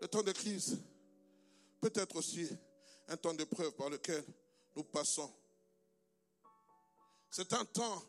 Le 0.00 0.08
temps 0.08 0.22
de 0.22 0.32
crise 0.32 0.78
peut 1.80 1.92
être 1.94 2.16
aussi 2.16 2.48
un 3.08 3.16
temps 3.16 3.34
d'épreuve 3.34 3.72
par 3.72 3.90
lequel 3.90 4.22
nous 4.74 4.84
passons. 4.84 5.32
C'est 7.30 7.52
un 7.52 7.64
temps 7.64 8.02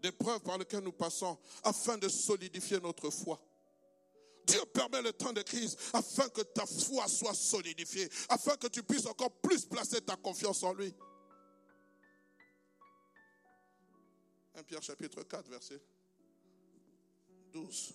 d'épreuve 0.00 0.40
par 0.40 0.58
lequel 0.58 0.80
nous 0.80 0.92
passons 0.92 1.38
afin 1.62 1.98
de 1.98 2.08
solidifier 2.08 2.80
notre 2.80 3.10
foi. 3.10 3.40
Dieu 4.44 4.60
permet 4.74 5.02
le 5.02 5.12
temps 5.12 5.32
de 5.32 5.42
crise 5.42 5.76
afin 5.92 6.28
que 6.28 6.42
ta 6.42 6.66
foi 6.66 7.06
soit 7.06 7.34
solidifiée, 7.34 8.08
afin 8.28 8.56
que 8.56 8.66
tu 8.66 8.82
puisses 8.82 9.06
encore 9.06 9.30
plus 9.40 9.64
placer 9.66 10.00
ta 10.00 10.16
confiance 10.16 10.62
en 10.64 10.72
lui. 10.74 10.92
1 14.54 14.64
Pierre 14.64 14.82
chapitre 14.82 15.22
4, 15.22 15.48
verset 15.48 15.80
12. 17.52 17.94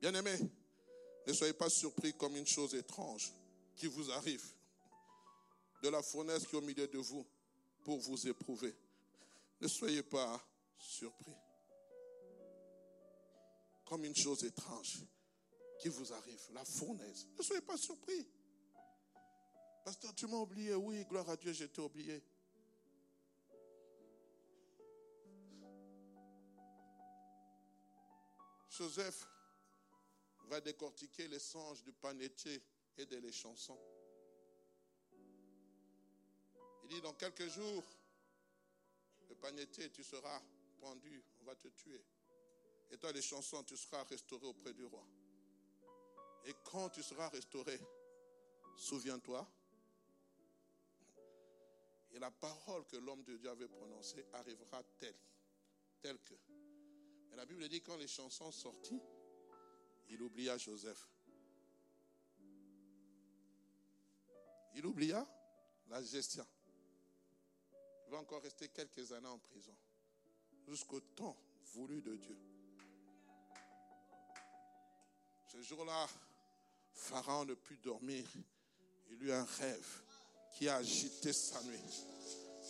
Bien-aimés, 0.00 0.38
ne 1.26 1.32
soyez 1.32 1.52
pas 1.52 1.68
surpris 1.68 2.14
comme 2.14 2.36
une 2.36 2.46
chose 2.46 2.74
étrange 2.74 3.32
qui 3.74 3.86
vous 3.88 4.10
arrive 4.12 4.44
de 5.82 5.88
la 5.88 6.02
fournaise 6.02 6.46
qui 6.46 6.54
est 6.54 6.58
au 6.58 6.62
milieu 6.62 6.86
de 6.86 6.98
vous 6.98 7.26
pour 7.84 7.98
vous 7.98 8.26
éprouver. 8.28 8.74
Ne 9.60 9.68
soyez 9.68 10.02
pas 10.02 10.40
surpris. 10.78 11.34
Comme 13.84 14.04
une 14.04 14.16
chose 14.16 14.44
étrange 14.44 14.98
qui 15.80 15.88
vous 15.88 16.12
arrive, 16.12 16.40
la 16.52 16.64
fournaise. 16.64 17.26
Ne 17.38 17.42
soyez 17.42 17.62
pas 17.62 17.76
surpris. 17.76 18.26
Pasteur, 19.84 20.14
tu 20.14 20.26
m'as 20.26 20.36
oublié. 20.36 20.74
Oui, 20.74 21.04
gloire 21.06 21.28
à 21.30 21.36
Dieu, 21.36 21.50
été 21.62 21.80
oublié. 21.80 22.22
Joseph 28.70 29.26
va 30.48 30.60
décortiquer 30.60 31.26
les 31.28 31.38
songes 31.38 31.82
du 31.82 31.92
panetier 31.92 32.62
et 32.96 33.06
de 33.06 33.16
les 33.16 33.32
chansons. 33.32 33.78
Il 36.88 36.94
dit, 36.94 37.00
dans 37.02 37.12
quelques 37.12 37.48
jours, 37.48 37.84
le 39.28 39.34
panetier, 39.34 39.90
tu 39.90 40.02
seras 40.02 40.40
pendu, 40.80 41.22
on 41.42 41.44
va 41.44 41.54
te 41.54 41.68
tuer. 41.68 42.02
Et 42.90 42.96
toi, 42.96 43.12
les 43.12 43.20
chansons, 43.20 43.62
tu 43.64 43.76
seras 43.76 44.04
restauré 44.04 44.46
auprès 44.46 44.72
du 44.72 44.84
roi. 44.84 45.06
Et 46.46 46.54
quand 46.64 46.88
tu 46.88 47.02
seras 47.02 47.28
restauré, 47.28 47.78
souviens-toi, 48.74 49.46
et 52.12 52.18
la 52.18 52.30
parole 52.30 52.86
que 52.86 52.96
l'homme 52.96 53.22
de 53.24 53.36
Dieu 53.36 53.50
avait 53.50 53.68
prononcée 53.68 54.24
arrivera 54.32 54.82
telle, 54.98 55.14
telle 56.00 56.18
que. 56.20 56.34
Mais 57.28 57.36
la 57.36 57.44
Bible 57.44 57.68
dit 57.68 57.82
quand 57.82 57.96
les 57.96 58.08
chansons 58.08 58.50
sorties, 58.50 59.02
il 60.08 60.22
oublia 60.22 60.56
Joseph. 60.56 61.06
Il 64.74 64.86
oublia 64.86 65.28
la 65.88 66.02
gestion. 66.02 66.46
Va 68.10 68.18
encore 68.18 68.40
rester 68.42 68.68
quelques 68.68 69.12
années 69.12 69.28
en 69.28 69.38
prison, 69.38 69.74
jusqu'au 70.66 71.00
temps 71.00 71.36
voulu 71.74 72.00
de 72.00 72.16
Dieu. 72.16 72.36
Ce 75.52 75.60
jour-là, 75.60 76.06
Pharaon 76.94 77.44
ne 77.44 77.54
put 77.54 77.76
dormir. 77.76 78.24
Il 79.10 79.22
eut 79.22 79.32
un 79.32 79.44
rêve 79.44 80.02
qui 80.52 80.68
a 80.68 80.76
agité 80.76 81.34
sa 81.34 81.62
nuit. 81.64 82.04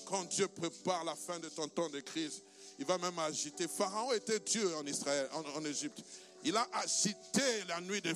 Quand 0.07 0.24
Dieu 0.24 0.48
prépare 0.48 1.05
la 1.05 1.14
fin 1.14 1.38
de 1.38 1.48
ton 1.48 1.68
temps 1.68 1.88
de 1.88 2.01
crise, 2.01 2.42
il 2.79 2.85
va 2.85 2.98
même 2.98 3.18
agiter. 3.20 3.68
Pharaon 3.68 4.12
était 4.12 4.40
Dieu 4.40 4.74
en 4.77 4.87
Israël, 4.87 5.29
en, 5.33 5.44
en 5.57 5.64
Égypte. 5.64 6.03
Il 6.44 6.57
a 6.57 6.68
agité 6.72 7.64
la 7.68 7.81
nuit 7.81 8.01
de... 8.01 8.12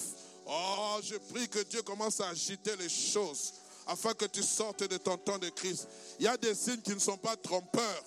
Oh, 0.46 0.98
je 1.02 1.16
prie 1.16 1.48
que 1.48 1.60
Dieu 1.60 1.82
commence 1.82 2.20
à 2.20 2.30
agiter 2.30 2.76
les 2.76 2.88
choses 2.88 3.54
afin 3.86 4.14
que 4.14 4.26
tu 4.26 4.42
sortes 4.42 4.84
de 4.84 4.96
ton 4.96 5.16
temps 5.16 5.38
de 5.38 5.48
crise. 5.48 5.86
Il 6.18 6.24
y 6.24 6.28
a 6.28 6.36
des 6.36 6.54
signes 6.54 6.82
qui 6.82 6.94
ne 6.94 6.98
sont 6.98 7.16
pas 7.18 7.36
trompeurs. 7.36 8.04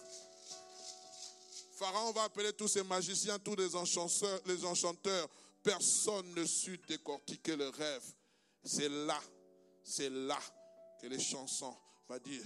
Pharaon 1.75 2.11
va 2.11 2.23
appeler 2.23 2.53
tous 2.53 2.69
ses 2.69 2.83
magiciens, 2.83 3.37
tous 3.39 3.55
les 3.55 4.65
enchanteurs. 4.65 5.29
Personne 5.61 6.33
ne 6.33 6.45
sut 6.45 6.79
décortiquer 6.87 7.55
le 7.55 7.69
rêve. 7.69 8.03
C'est 8.63 8.89
là, 8.89 9.19
c'est 9.83 10.09
là 10.09 10.39
que 11.01 11.07
les 11.07 11.19
chansons 11.19 11.75
vont 12.07 12.17
dire, 12.23 12.41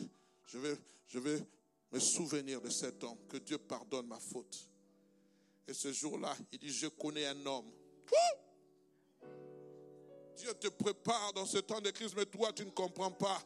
je 0.48 0.58
vais, 0.58 0.76
je 1.08 1.20
vais 1.20 1.42
me 1.92 2.00
souvenir 2.00 2.62
de 2.62 2.70
cet 2.70 3.04
homme, 3.04 3.18
que 3.30 3.38
Dieu 3.38 3.58
pardonne 3.58 4.08
ma 4.08 4.20
faute. 4.20 4.68
Et 5.68 5.74
ce 5.74 5.94
jour-là, 5.94 6.36
il 6.52 6.60
dit, 6.60 6.72
je 6.72 6.88
connais 6.88 7.28
un 7.28 7.46
homme. 7.46 7.72
Dieu 10.40 10.54
te 10.54 10.70
prépare 10.70 11.34
dans 11.34 11.46
ce 11.46 11.58
temps 11.58 11.82
de 11.82 11.90
crise, 11.92 12.14
mais 12.16 12.26
toi, 12.26 12.52
tu 12.54 12.66
ne 12.66 12.72
comprends 12.72 13.12
pas. 13.12 13.42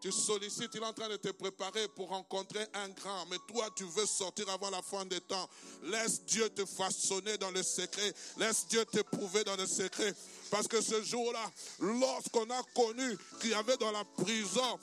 Tu 0.00 0.12
sollicites, 0.12 0.68
il 0.74 0.82
est 0.82 0.84
en 0.84 0.92
train 0.92 1.08
de 1.08 1.16
te 1.16 1.30
préparer 1.30 1.88
pour 1.88 2.10
rencontrer 2.10 2.66
un 2.74 2.90
grand, 2.90 3.24
mais 3.30 3.38
toi, 3.48 3.70
tu 3.74 3.84
veux 3.84 4.04
sortir 4.04 4.46
avant 4.50 4.68
la 4.68 4.82
fin 4.82 5.06
des 5.06 5.22
temps. 5.22 5.48
Laisse 5.84 6.22
Dieu 6.24 6.46
te 6.50 6.66
façonner 6.66 7.38
dans 7.38 7.50
le 7.50 7.62
secret. 7.62 8.12
Laisse 8.36 8.66
Dieu 8.68 8.84
te 8.84 9.00
prouver 9.00 9.44
dans 9.44 9.56
le 9.56 9.66
secret. 9.66 10.12
Parce 10.50 10.68
que 10.68 10.82
ce 10.82 11.02
jour-là, 11.02 11.50
lorsqu'on 11.80 12.50
a 12.50 12.62
connu 12.74 13.16
qu'il 13.40 13.50
y 13.50 13.54
avait 13.54 13.78
dans 13.78 13.92
la 13.92 14.04
prison 14.04 14.78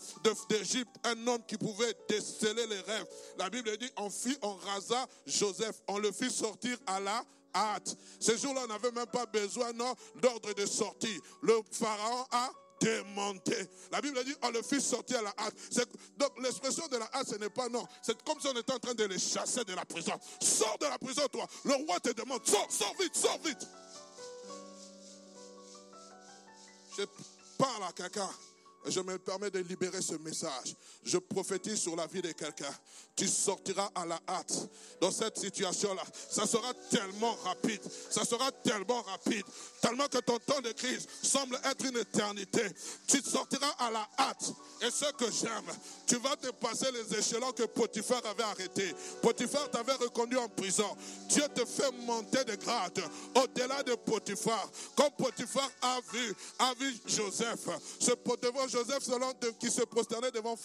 d'Égypte 0.50 0.96
un 1.04 1.28
homme 1.28 1.46
qui 1.46 1.58
pouvait 1.58 1.96
déceler 2.10 2.66
les 2.66 2.80
rêves, 2.80 3.06
la 3.38 3.52
Bible 3.52 3.78
dit, 3.78 3.92
on 3.98 4.10
fit, 4.10 4.38
on 4.42 4.56
rasa 4.56 5.08
Joseph, 5.28 5.84
on 5.88 6.00
le 6.00 6.12
fit 6.12 6.32
sortir 6.32 6.80
à 6.88 7.00
la 7.00 7.24
hâte. 7.54 7.96
Ce 8.20 8.36
jour-là, 8.38 8.62
on 8.66 8.68
n'avait 8.68 8.92
même 8.92 9.08
pas 9.08 9.26
besoin 9.26 9.72
d'ordre 9.74 10.54
de 10.54 10.66
sortie. 10.66 11.20
Le 11.42 11.60
pharaon 11.72 12.26
a 12.32 12.52
démonter. 12.80 13.70
La 13.92 14.02
Bible 14.02 14.24
dit, 14.24 14.36
oh, 14.44 14.50
le 14.52 14.62
fils 14.62 14.86
sortit 14.86 15.16
à 15.16 15.22
la 15.22 15.34
hâte. 15.38 15.56
Donc 16.18 16.32
l'expression 16.42 16.88
de 16.88 16.98
la 16.98 17.10
hâte, 17.14 17.28
ce 17.30 17.36
n'est 17.36 17.50
pas 17.50 17.70
non. 17.70 17.86
C'est 18.02 18.22
comme 18.24 18.40
si 18.40 18.48
on 18.48 18.58
était 18.58 18.74
en 18.74 18.80
train 18.80 18.96
de 18.96 19.06
les 19.06 19.20
chasser 19.20 19.64
de 19.64 19.74
la 19.74 19.86
prison. 19.86 20.14
Sors 20.42 20.78
de 20.80 20.86
la 20.86 20.98
prison, 20.98 21.24
toi. 21.32 21.46
Le 21.66 21.74
roi 21.86 22.00
te 22.00 22.12
demande, 22.12 22.46
sors, 22.46 22.68
sors 22.72 22.96
vite, 23.00 23.16
sors 23.16 23.40
vite. 23.44 23.68
Je 26.98 27.04
parle 27.58 27.84
à 27.84 27.92
quelqu'un 27.94 28.30
je 28.88 29.00
me 29.00 29.18
permets 29.18 29.50
de 29.50 29.60
libérer 29.60 30.02
ce 30.02 30.16
message. 30.16 30.76
Je 31.04 31.18
prophétise 31.18 31.80
sur 31.80 31.96
la 31.96 32.08
vie 32.08 32.22
de 32.22 32.32
quelqu'un. 32.32 32.74
Tu 33.16 33.28
sortiras 33.28 33.90
à 33.94 34.06
la 34.06 34.20
hâte 34.28 34.70
dans 35.00 35.12
cette 35.12 35.38
situation-là. 35.38 36.04
Ça 36.30 36.48
sera 36.48 36.74
tellement 36.90 37.34
rapide. 37.44 37.82
Ça 38.10 38.24
sera 38.26 38.52
tellement 38.52 39.02
rapide. 39.02 39.44
Tellement 39.82 40.08
que 40.08 40.18
ton 40.20 40.40
temps 40.40 40.62
de 40.62 40.72
crise 40.72 41.08
semble 41.22 41.60
être 41.64 41.86
une 41.86 41.98
éternité. 41.98 42.64
Tu 43.08 43.22
sortiras 43.22 43.72
à 43.80 43.92
la 43.92 44.08
hâte. 44.18 44.52
Et 44.82 44.90
ce 44.90 45.12
que 45.14 45.30
j'aime, 45.32 45.70
tu 46.08 46.16
vas 46.18 46.36
dépasser 46.38 46.88
les 46.92 47.20
échelons 47.20 47.52
que 47.52 47.64
Potiphar 47.64 48.26
avait 48.26 48.44
arrêtés. 48.44 48.96
Potiphar 49.22 49.70
t'avait 49.70 49.94
reconduit 49.94 50.40
en 50.40 50.50
prison. 50.50 50.98
Dieu 51.30 51.44
te 51.54 51.66
fait 51.66 51.92
monter 52.06 52.44
de 52.46 52.56
grade 52.56 53.00
au-delà 53.36 53.84
de 53.84 53.94
Potiphar. 53.96 54.70
Comme 54.96 55.12
Potiphar 55.12 55.70
a 55.82 56.00
vu, 56.12 56.34
a 56.60 56.74
vu 56.80 56.96
Joseph. 57.06 57.68
Ce 58.00 58.12
Potiphar 58.12 58.68
Joseph 58.72 59.04
selon 59.04 59.34
qui 59.60 59.70
se 59.70 59.82
prosternait 59.82 60.32
devant, 60.32 60.56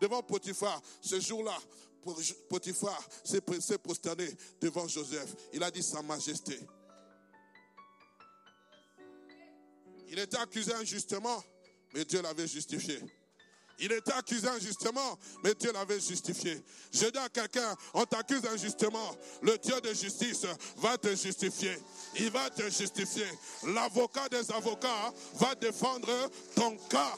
devant 0.00 0.22
Potiphar, 0.22 0.80
ce 1.00 1.20
jour-là, 1.20 1.56
Potiphar 2.48 3.08
s'est 3.24 3.78
prosterné 3.78 4.28
devant 4.60 4.86
Joseph. 4.86 5.34
Il 5.52 5.62
a 5.62 5.70
dit 5.70 5.82
Sa 5.82 6.02
Majesté. 6.02 6.58
Il 10.08 10.18
était 10.18 10.36
accusé 10.36 10.72
injustement, 10.74 11.42
mais 11.92 12.04
Dieu 12.04 12.22
l'avait 12.22 12.46
justifié. 12.46 13.00
Il 13.78 13.92
était 13.92 14.12
accusé 14.12 14.48
injustement, 14.48 15.18
mais 15.42 15.54
Dieu 15.54 15.72
l'avait 15.72 16.00
justifié. 16.00 16.62
Je 16.92 17.06
dis 17.06 17.18
à 17.18 17.28
quelqu'un, 17.28 17.74
on 17.92 18.04
t'accuse 18.04 18.44
injustement, 18.46 19.16
le 19.42 19.58
Dieu 19.58 19.80
de 19.80 19.92
justice 19.92 20.46
va 20.76 20.96
te 20.96 21.08
justifier. 21.14 21.76
Il 22.16 22.30
va 22.30 22.50
te 22.50 22.62
justifier. 22.70 23.26
L'avocat 23.66 24.28
des 24.28 24.50
avocats 24.52 25.12
va 25.34 25.54
défendre 25.56 26.30
ton 26.54 26.76
cas. 26.88 27.16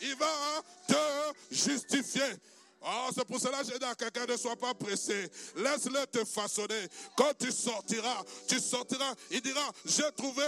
Il 0.00 0.14
va 0.16 0.62
te 0.86 1.54
justifier. 1.54 2.36
Oh, 2.80 3.08
c'est 3.14 3.24
pour 3.24 3.40
cela 3.40 3.58
que 3.58 3.72
j'ai 3.72 3.78
dit 3.78 3.84
à 3.84 3.94
quelqu'un 3.94 4.26
ne 4.26 4.36
sois 4.36 4.56
pas 4.56 4.72
pressé. 4.74 5.28
Laisse-le 5.56 6.06
te 6.06 6.24
façonner. 6.24 6.86
Quand 7.16 7.32
tu 7.38 7.50
sortiras, 7.50 8.22
tu 8.46 8.60
sortiras. 8.60 9.14
Il 9.30 9.40
dira, 9.40 9.72
j'ai 9.84 10.10
trouvé 10.16 10.44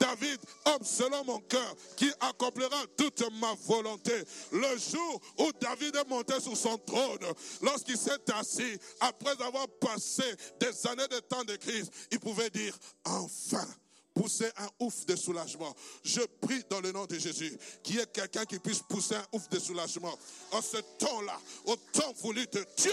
David, 0.00 0.40
homme 0.64 0.82
selon 0.82 1.24
mon 1.24 1.40
cœur, 1.40 1.74
qui 1.96 2.10
accomplira 2.20 2.82
toute 2.96 3.22
ma 3.40 3.54
volonté. 3.66 4.12
Le 4.52 4.78
jour 4.78 5.20
où 5.38 5.50
David 5.60 5.96
est 5.96 6.08
monté 6.08 6.40
sur 6.40 6.56
son 6.56 6.78
trône, 6.78 7.32
lorsqu'il 7.60 7.98
s'est 7.98 8.32
assis, 8.34 8.78
après 9.00 9.40
avoir 9.42 9.68
passé 9.80 10.24
des 10.60 10.86
années 10.86 11.08
de 11.08 11.20
temps 11.20 11.44
de 11.44 11.56
crise, 11.56 11.90
il 12.10 12.18
pouvait 12.18 12.50
dire, 12.50 12.76
enfin 13.04 13.66
pousser 14.14 14.50
un 14.56 14.68
ouf 14.80 15.04
de 15.06 15.16
soulagement. 15.16 15.74
Je 16.02 16.20
prie 16.40 16.62
dans 16.70 16.80
le 16.80 16.92
nom 16.92 17.04
de 17.06 17.18
Jésus 17.18 17.58
qu'il 17.82 17.96
y 17.96 17.98
ait 17.98 18.06
quelqu'un 18.06 18.44
qui 18.46 18.58
puisse 18.58 18.80
pousser 18.80 19.16
un 19.16 19.26
ouf 19.32 19.48
de 19.48 19.58
soulagement 19.58 20.16
en 20.52 20.62
ce 20.62 20.76
temps-là, 20.76 21.38
au 21.66 21.76
temps 21.76 22.12
voulu 22.14 22.46
de 22.46 22.66
Dieu. 22.76 22.92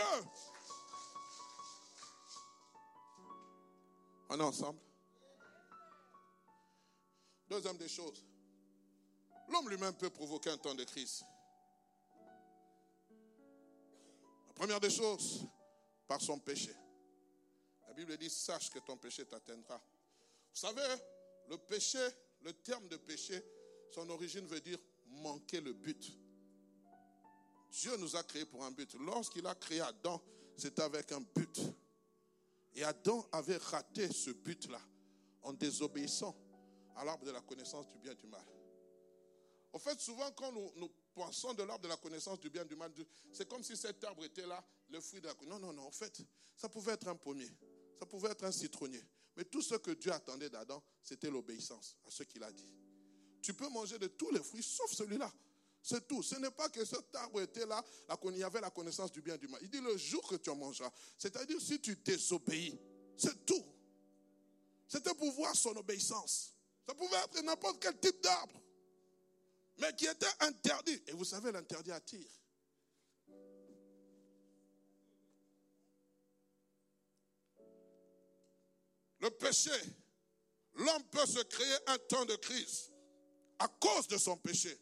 On 4.29 4.39
est 4.39 4.43
ensemble. 4.43 4.79
Deuxième 7.49 7.77
des 7.77 7.89
choses, 7.89 8.25
l'homme 9.49 9.69
lui-même 9.69 9.93
peut 9.93 10.09
provoquer 10.09 10.49
un 10.49 10.57
temps 10.57 10.73
de 10.73 10.85
crise. 10.85 11.23
La 14.47 14.53
première 14.53 14.79
des 14.79 14.89
choses, 14.89 15.45
par 16.07 16.21
son 16.21 16.39
péché. 16.39 16.75
La 17.87 17.93
Bible 17.93 18.17
dit, 18.17 18.29
sache 18.29 18.69
que 18.69 18.79
ton 18.79 18.97
péché 18.97 19.25
t'atteindra. 19.25 19.81
Vous 20.53 20.59
savez, 20.59 20.95
le 21.49 21.57
péché, 21.57 21.99
le 22.41 22.53
terme 22.53 22.87
de 22.87 22.97
péché, 22.97 23.43
son 23.91 24.09
origine 24.09 24.45
veut 24.45 24.61
dire 24.61 24.79
manquer 25.07 25.61
le 25.61 25.73
but. 25.73 26.11
Dieu 27.69 27.95
nous 27.97 28.15
a 28.15 28.23
créés 28.23 28.45
pour 28.45 28.63
un 28.63 28.71
but. 28.71 28.93
Lorsqu'il 28.95 29.45
a 29.47 29.55
créé 29.55 29.81
Adam, 29.81 30.21
c'était 30.57 30.81
avec 30.81 31.11
un 31.11 31.21
but. 31.21 31.61
Et 32.75 32.83
Adam 32.83 33.25
avait 33.31 33.57
raté 33.57 34.11
ce 34.11 34.31
but-là 34.31 34.79
en 35.43 35.53
désobéissant 35.53 36.35
à 36.95 37.05
l'arbre 37.05 37.25
de 37.25 37.31
la 37.31 37.41
connaissance 37.41 37.87
du 37.87 37.97
bien 37.97 38.11
et 38.11 38.15
du 38.15 38.27
mal. 38.27 38.45
En 39.73 39.79
fait, 39.79 39.99
souvent, 39.99 40.29
quand 40.31 40.51
nous, 40.51 40.69
nous 40.75 40.91
pensons 41.13 41.53
de 41.53 41.63
l'arbre 41.63 41.83
de 41.83 41.87
la 41.87 41.97
connaissance 41.97 42.39
du 42.39 42.49
bien 42.49 42.63
et 42.63 42.67
du 42.67 42.75
mal, 42.75 42.91
c'est 43.31 43.47
comme 43.47 43.63
si 43.63 43.77
cet 43.77 44.03
arbre 44.03 44.23
était 44.25 44.45
là, 44.45 44.63
le 44.89 44.99
fruit 44.99 45.21
de 45.21 45.27
la 45.27 45.33
connaissance. 45.33 45.61
Non, 45.61 45.67
non, 45.67 45.73
non. 45.73 45.87
En 45.87 45.91
fait, 45.91 46.21
ça 46.55 46.67
pouvait 46.67 46.93
être 46.93 47.07
un 47.07 47.15
pommier. 47.15 47.49
Ça 47.99 48.05
pouvait 48.05 48.31
être 48.31 48.43
un 48.43 48.51
citronnier. 48.51 49.03
Mais 49.41 49.45
tout 49.45 49.63
ce 49.63 49.73
que 49.73 49.89
Dieu 49.89 50.11
attendait 50.11 50.51
d'Adam, 50.51 50.83
c'était 51.01 51.31
l'obéissance 51.31 51.97
à 52.05 52.11
ce 52.11 52.21
qu'il 52.21 52.43
a 52.43 52.51
dit. 52.51 52.71
Tu 53.41 53.55
peux 53.55 53.67
manger 53.69 53.97
de 53.97 54.05
tous 54.05 54.29
les 54.29 54.43
fruits 54.43 54.61
sauf 54.61 54.93
celui-là. 54.93 55.33
C'est 55.81 56.07
tout. 56.07 56.21
Ce 56.21 56.35
n'est 56.35 56.51
pas 56.51 56.69
que 56.69 56.85
cet 56.85 57.15
arbre 57.15 57.41
était 57.41 57.65
là, 57.65 57.83
il 58.25 58.37
y 58.37 58.43
avait 58.43 58.61
la 58.61 58.69
connaissance 58.69 59.11
du 59.11 59.19
bien 59.19 59.37
du 59.37 59.47
mal. 59.47 59.59
Il 59.63 59.71
dit 59.71 59.81
le 59.81 59.97
jour 59.97 60.21
que 60.27 60.35
tu 60.35 60.51
en 60.51 60.55
mangeras. 60.55 60.91
C'est-à-dire 61.17 61.59
si 61.59 61.81
tu 61.81 61.95
désobéis, 61.95 62.79
c'est 63.17 63.43
tout. 63.43 63.65
C'était 64.87 65.15
pour 65.15 65.31
voir 65.31 65.55
son 65.55 65.75
obéissance. 65.75 66.53
Ça 66.85 66.93
pouvait 66.93 67.17
être 67.17 67.41
n'importe 67.41 67.81
quel 67.81 67.99
type 67.99 68.21
d'arbre, 68.21 68.61
mais 69.79 69.91
qui 69.95 70.05
était 70.05 70.27
interdit. 70.41 71.01
Et 71.07 71.13
vous 71.13 71.25
savez, 71.25 71.51
l'interdit 71.51 71.91
attire. 71.91 72.29
Le 79.21 79.29
péché, 79.29 79.71
l'homme 80.73 81.03
peut 81.11 81.25
se 81.25 81.39
créer 81.43 81.77
un 81.87 81.97
temps 81.99 82.25
de 82.25 82.35
crise 82.35 82.91
à 83.59 83.67
cause 83.67 84.07
de 84.07 84.17
son 84.17 84.35
péché. 84.37 84.75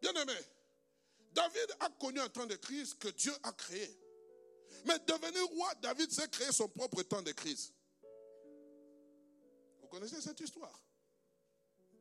Bien 0.00 0.12
aimé, 0.14 0.38
David 1.32 1.76
a 1.80 1.88
connu 1.90 2.20
un 2.20 2.28
temps 2.28 2.46
de 2.46 2.56
crise 2.56 2.94
que 2.94 3.08
Dieu 3.08 3.32
a 3.42 3.52
créé. 3.52 3.98
Mais 4.84 4.98
devenu 5.00 5.40
roi, 5.54 5.74
David 5.76 6.10
s'est 6.12 6.28
créé 6.28 6.50
son 6.52 6.68
propre 6.68 7.02
temps 7.02 7.22
de 7.22 7.32
crise. 7.32 7.72
Vous 9.80 9.88
connaissez 9.88 10.20
cette 10.20 10.40
histoire? 10.40 10.80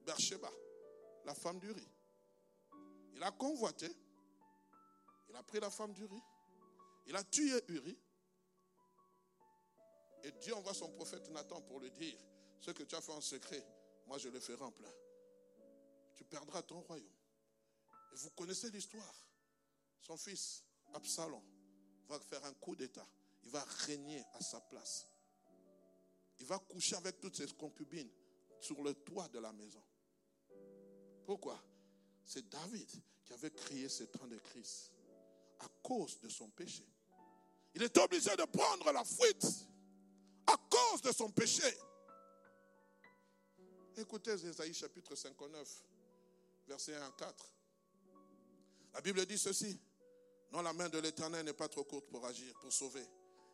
Bersheba, 0.06 0.52
la 1.26 1.34
femme 1.34 1.60
du 1.60 1.72
riz. 1.72 1.90
Il 3.14 3.24
a 3.24 3.32
convoité, 3.32 3.90
il 5.30 5.36
a 5.36 5.44
pris 5.44 5.60
la 5.60 5.70
femme 5.70 5.94
du 5.94 6.06
riz, 6.06 6.24
il 7.08 7.16
a 7.16 7.24
tué 7.24 7.64
Uri, 7.68 7.98
et 10.24 10.32
Dieu 10.34 10.54
envoie 10.56 10.74
son 10.74 10.90
prophète 10.92 11.30
Nathan 11.30 11.62
pour 11.62 11.80
lui 11.80 11.92
dire, 11.92 12.18
ce 12.60 12.72
que 12.72 12.84
tu 12.84 12.96
as 12.96 13.02
fait 13.02 13.12
en 13.12 13.22
secret, 13.22 13.66
moi 14.08 14.18
je 14.18 14.30
le 14.30 14.40
ferai 14.40 14.64
en 14.64 14.72
plein. 14.72 14.92
Tu 16.16 16.24
perdras 16.24 16.62
ton 16.62 16.82
royaume. 16.82 17.08
Et 18.14 18.16
vous 18.16 18.30
connaissez 18.32 18.70
l'histoire. 18.70 19.16
Son 20.02 20.18
fils, 20.18 20.64
Absalom, 20.94 21.42
va 22.08 22.20
faire 22.20 22.44
un 22.46 22.54
coup 22.54 22.76
d'État. 22.76 23.08
Il 23.44 23.50
va 23.50 23.64
régner 23.86 24.24
à 24.34 24.42
sa 24.42 24.60
place. 24.62 25.08
Il 26.40 26.46
va 26.46 26.60
coucher 26.60 26.96
avec 26.96 27.20
toutes 27.20 27.38
ses 27.38 27.48
concubines 27.54 28.10
sur 28.60 28.82
le 28.84 28.94
toit 28.94 29.28
de 29.30 29.40
la 29.40 29.52
maison. 29.54 29.82
Pourquoi? 31.26 31.60
C'est 32.26 32.48
David 32.48 32.90
qui 33.26 33.34
avait 33.34 33.52
créé 33.52 33.90
ce 33.90 34.04
temps 34.04 34.28
de 34.28 34.38
crise 34.38 34.92
à 35.60 35.68
cause 35.82 36.20
de 36.20 36.30
son 36.30 36.50
péché. 36.50 36.86
Il 37.74 37.84
est 37.84 37.98
obligé 37.98 38.36
de 38.36 38.44
prendre 38.46 38.92
la 38.92 39.04
fuite 39.04 39.46
à 40.52 40.58
cause 40.70 41.02
de 41.02 41.12
son 41.12 41.30
péché. 41.30 41.64
Écoutez 43.98 44.32
Esaïe 44.32 44.74
chapitre 44.74 45.16
59, 45.16 45.68
verset 46.68 46.96
1 46.96 47.02
à 47.02 47.12
4. 47.12 47.54
La 48.94 49.02
Bible 49.02 49.26
dit 49.26 49.38
ceci. 49.38 49.80
Non, 50.52 50.62
la 50.62 50.74
main 50.74 50.90
de 50.90 51.00
l'Éternel 51.00 51.46
n'est 51.46 51.54
pas 51.54 51.70
trop 51.70 51.86
courte 51.86 52.08
pour 52.10 52.26
agir, 52.26 52.54
pour 52.60 52.74
sauver, 52.74 53.06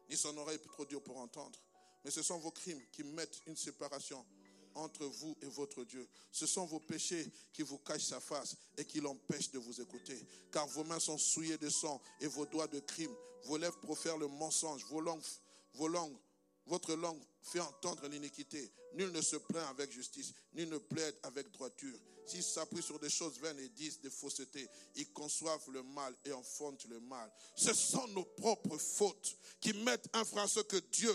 ni 0.10 0.18
son 0.18 0.36
oreille 0.38 0.60
trop 0.60 0.86
dure 0.86 1.04
pour 1.04 1.18
entendre. 1.18 1.60
Mais 2.04 2.10
ce 2.10 2.24
sont 2.24 2.40
vos 2.40 2.52
crimes 2.52 2.82
qui 2.92 3.04
mettent 3.04 3.42
une 3.46 3.56
séparation 3.56 4.26
entre 4.74 5.06
vous 5.06 5.38
et 5.42 5.48
votre 5.48 5.84
Dieu. 5.84 6.08
Ce 6.32 6.48
sont 6.48 6.66
vos 6.66 6.80
péchés 6.80 7.32
qui 7.54 7.62
vous 7.62 7.78
cachent 7.80 8.06
sa 8.06 8.20
face 8.20 8.56
et 8.78 8.86
qui 8.86 9.00
l'empêchent 9.00 9.52
de 9.52 9.60
vous 9.60 9.82
écouter. 9.82 10.20
Car 10.52 10.68
vos 10.68 10.84
mains 10.84 11.00
sont 11.00 11.18
souillées 11.18 11.58
de 11.58 11.70
sang 11.70 12.02
et 12.20 12.28
vos 12.28 12.46
doigts 12.46 12.68
de 12.68 12.80
crime. 12.80 13.14
Vos 13.44 13.58
lèvres 13.58 13.80
profèrent 13.80 14.18
le 14.18 14.28
mensonge. 14.28 14.84
Vos 14.86 15.04
vos 15.74 15.88
langues 15.88 16.18
votre 16.68 16.94
langue 16.96 17.22
fait 17.42 17.60
entendre 17.60 18.08
l'iniquité. 18.08 18.72
Nul 18.94 19.12
ne 19.12 19.22
se 19.22 19.38
plaint 19.38 19.68
avec 19.70 19.92
justice, 19.92 20.34
nul 20.54 20.70
ne 20.70 20.78
plaide 20.78 21.16
avec 21.24 21.52
droiture. 21.52 21.98
S'ils 22.26 22.44
s'appuient 22.44 22.84
sur 22.84 23.00
des 23.00 23.10
choses 23.10 23.40
vaines 23.40 23.60
et 23.60 23.70
disent 23.70 24.02
des 24.02 24.10
faussetés, 24.10 24.68
ils 24.96 25.12
conçoivent 25.14 25.72
le 25.72 25.82
mal 25.82 26.14
et 26.26 26.34
enfantent 26.34 26.86
le 26.90 27.00
mal. 27.00 27.32
Ce 27.56 27.74
sont 27.74 28.08
nos 28.10 28.26
propres 28.26 28.78
fautes 28.78 29.38
qui 29.62 29.72
mettent 29.74 30.10
un 30.14 30.26
frein 30.26 30.48
ce 30.48 30.60
que 30.60 30.78
Dieu 30.92 31.14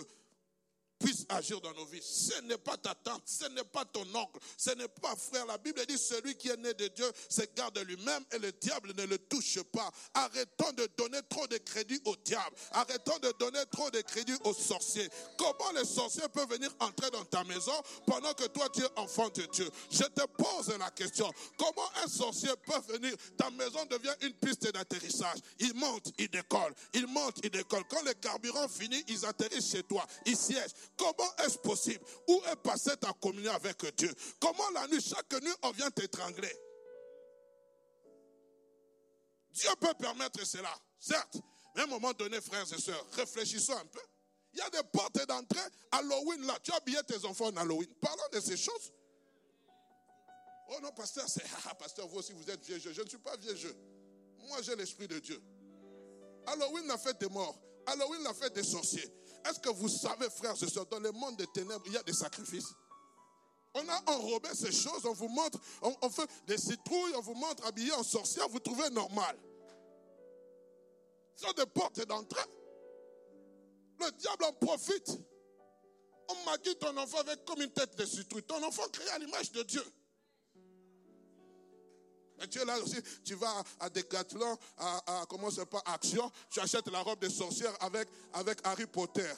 puisse 1.02 1.26
agir 1.28 1.60
dans 1.60 1.72
nos 1.74 1.84
vies. 1.86 2.02
Ce 2.02 2.40
n'est 2.42 2.58
pas 2.58 2.76
ta 2.76 2.94
tante, 2.94 3.22
ce 3.26 3.46
n'est 3.46 3.64
pas 3.64 3.84
ton 3.84 4.06
oncle, 4.14 4.38
ce 4.56 4.70
n'est 4.70 4.88
pas 4.88 5.14
frère. 5.16 5.46
La 5.46 5.58
Bible 5.58 5.84
dit 5.86 5.98
celui 5.98 6.34
qui 6.36 6.48
est 6.48 6.56
né 6.56 6.72
de 6.74 6.88
Dieu 6.88 7.10
se 7.28 7.42
garde 7.56 7.78
lui-même 7.78 8.24
et 8.32 8.38
le 8.38 8.52
diable 8.52 8.92
ne 8.96 9.04
le 9.04 9.18
touche 9.18 9.60
pas. 9.72 9.90
Arrêtons 10.14 10.72
de 10.72 10.88
donner 10.96 11.20
trop 11.28 11.46
de 11.46 11.58
crédit 11.58 12.00
au 12.04 12.16
diable. 12.16 12.56
Arrêtons 12.72 13.18
de 13.18 13.32
donner 13.38 13.62
trop 13.70 13.90
de 13.90 14.00
crédit 14.00 14.34
aux 14.44 14.54
sorciers. 14.54 15.08
Comment 15.36 15.72
les 15.76 15.84
sorciers 15.84 16.28
peuvent 16.32 16.48
venir 16.48 16.70
entrer 16.80 17.10
dans 17.10 17.24
ta 17.24 17.44
maison 17.44 17.74
pendant 18.06 18.32
que 18.34 18.44
toi 18.46 18.68
tu 18.72 18.82
es 18.82 18.88
enfant 18.96 19.28
de 19.30 19.42
Dieu? 19.46 19.68
Je 19.90 20.04
te 20.04 20.26
pose 20.36 20.68
la 20.78 20.90
question. 20.90 21.30
Comment 21.58 21.90
un 22.04 22.08
sorcier 22.08 22.50
peut 22.64 22.92
venir? 22.92 23.14
Ta 23.36 23.50
maison 23.50 23.84
devient 23.86 24.14
une 24.22 24.34
piste 24.34 24.70
d'atterrissage. 24.72 25.38
Il 25.58 25.74
monte, 25.74 26.12
il 26.18 26.28
décolle. 26.28 26.74
Il 26.94 27.06
monte, 27.06 27.38
il 27.42 27.50
décolle. 27.50 27.84
Quand 27.88 28.02
le 28.02 28.14
carburant 28.14 28.68
finit, 28.68 29.02
ils 29.08 29.26
atterrissent 29.26 29.70
chez 29.70 29.82
toi. 29.82 30.06
Ils 30.26 30.36
siègent. 30.36 30.72
Comment 30.96 31.36
est-ce 31.44 31.58
possible? 31.58 32.04
Où 32.28 32.40
est 32.50 32.56
passée 32.56 32.96
ta 32.96 33.12
communion 33.14 33.52
avec 33.52 33.84
Dieu? 33.96 34.12
Comment 34.40 34.70
la 34.74 34.86
nuit, 34.88 35.00
chaque 35.00 35.32
nuit, 35.42 35.52
on 35.62 35.70
vient 35.72 35.90
t'étrangler? 35.90 36.52
Dieu 39.52 39.70
peut 39.80 39.94
permettre 39.98 40.44
cela, 40.46 40.74
certes. 40.98 41.36
Mais 41.74 41.82
à 41.82 41.84
un 41.84 41.88
moment 41.88 42.12
donné, 42.12 42.40
frères 42.40 42.70
et 42.72 42.80
sœurs, 42.80 43.06
réfléchissons 43.12 43.76
un 43.76 43.86
peu. 43.86 44.00
Il 44.54 44.58
y 44.58 44.62
a 44.62 44.70
des 44.70 44.82
portes 44.92 45.26
d'entrée. 45.26 45.60
Halloween, 45.92 46.46
là, 46.46 46.58
tu 46.62 46.72
as 46.72 46.76
habillé 46.76 46.98
tes 47.06 47.24
enfants 47.24 47.46
en 47.46 47.56
Halloween. 47.56 47.88
Parlons 48.00 48.22
de 48.32 48.40
ces 48.40 48.56
choses. 48.56 48.92
Oh 50.68 50.78
non, 50.82 50.90
pasteur, 50.92 51.28
c'est 51.28 51.44
ah, 51.68 51.74
pasteur, 51.74 52.06
vous 52.08 52.18
aussi 52.18 52.32
vous 52.32 52.50
êtes 52.50 52.64
vieux 52.64 52.78
jeu. 52.78 52.92
Je 52.92 53.02
ne 53.02 53.08
suis 53.08 53.18
pas 53.18 53.36
vieux 53.36 53.54
jeu. 53.54 53.74
Moi, 54.48 54.60
j'ai 54.62 54.76
l'esprit 54.76 55.08
de 55.08 55.18
Dieu. 55.18 55.42
Halloween, 56.46 56.86
la 56.86 56.98
fête 56.98 57.20
des 57.20 57.28
morts. 57.28 57.58
Halloween, 57.86 58.22
la 58.22 58.34
fête 58.34 58.54
des 58.54 58.62
sorciers. 58.62 59.10
Est-ce 59.48 59.60
que 59.60 59.70
vous 59.70 59.88
savez, 59.88 60.28
frères 60.30 60.54
et 60.62 60.68
sœurs, 60.68 60.86
dans 60.86 61.00
le 61.00 61.12
monde 61.12 61.36
des 61.36 61.46
ténèbres, 61.48 61.82
il 61.86 61.92
y 61.92 61.96
a 61.96 62.02
des 62.02 62.12
sacrifices? 62.12 62.72
On 63.74 63.88
a 63.88 64.12
enrobé 64.12 64.50
ces 64.54 64.70
choses, 64.70 65.04
on 65.06 65.14
vous 65.14 65.28
montre, 65.28 65.58
on, 65.80 66.10
fait 66.10 66.28
des 66.46 66.58
citrouilles, 66.58 67.14
on 67.16 67.22
vous 67.22 67.34
montre 67.34 67.66
habillé 67.66 67.92
en 67.92 68.02
sorcière, 68.02 68.48
vous 68.48 68.60
trouvez 68.60 68.90
normal. 68.90 69.38
Ce 71.36 71.46
sont 71.46 71.52
des 71.52 71.66
portes 71.66 72.04
d'entrée. 72.06 72.44
Le 73.98 74.10
diable 74.12 74.44
en 74.44 74.52
profite. 74.52 75.18
On 76.28 76.50
maquille 76.50 76.76
ton 76.76 76.96
enfant 76.96 77.18
avec 77.18 77.44
comme 77.44 77.62
une 77.62 77.72
tête 77.72 77.96
de 77.96 78.04
citrouille. 78.04 78.42
Ton 78.42 78.62
enfant 78.62 78.86
créé 78.92 79.08
à 79.10 79.18
l'image 79.18 79.50
de 79.52 79.62
Dieu. 79.62 79.84
Tu 82.50 82.58
es 82.58 82.64
là 82.64 82.78
aussi, 82.80 82.96
tu 83.24 83.34
vas 83.34 83.62
à 83.80 83.88
Decathlon, 83.88 84.58
à, 84.78 85.20
à 85.20 85.26
comment 85.26 85.50
c'est 85.50 85.66
pas 85.66 85.82
Action, 85.86 86.30
tu 86.50 86.60
achètes 86.60 86.88
la 86.88 87.00
robe 87.00 87.18
de 87.20 87.28
sorcière 87.28 87.74
avec, 87.80 88.08
avec 88.32 88.58
Harry 88.64 88.86
Potter. 88.86 89.32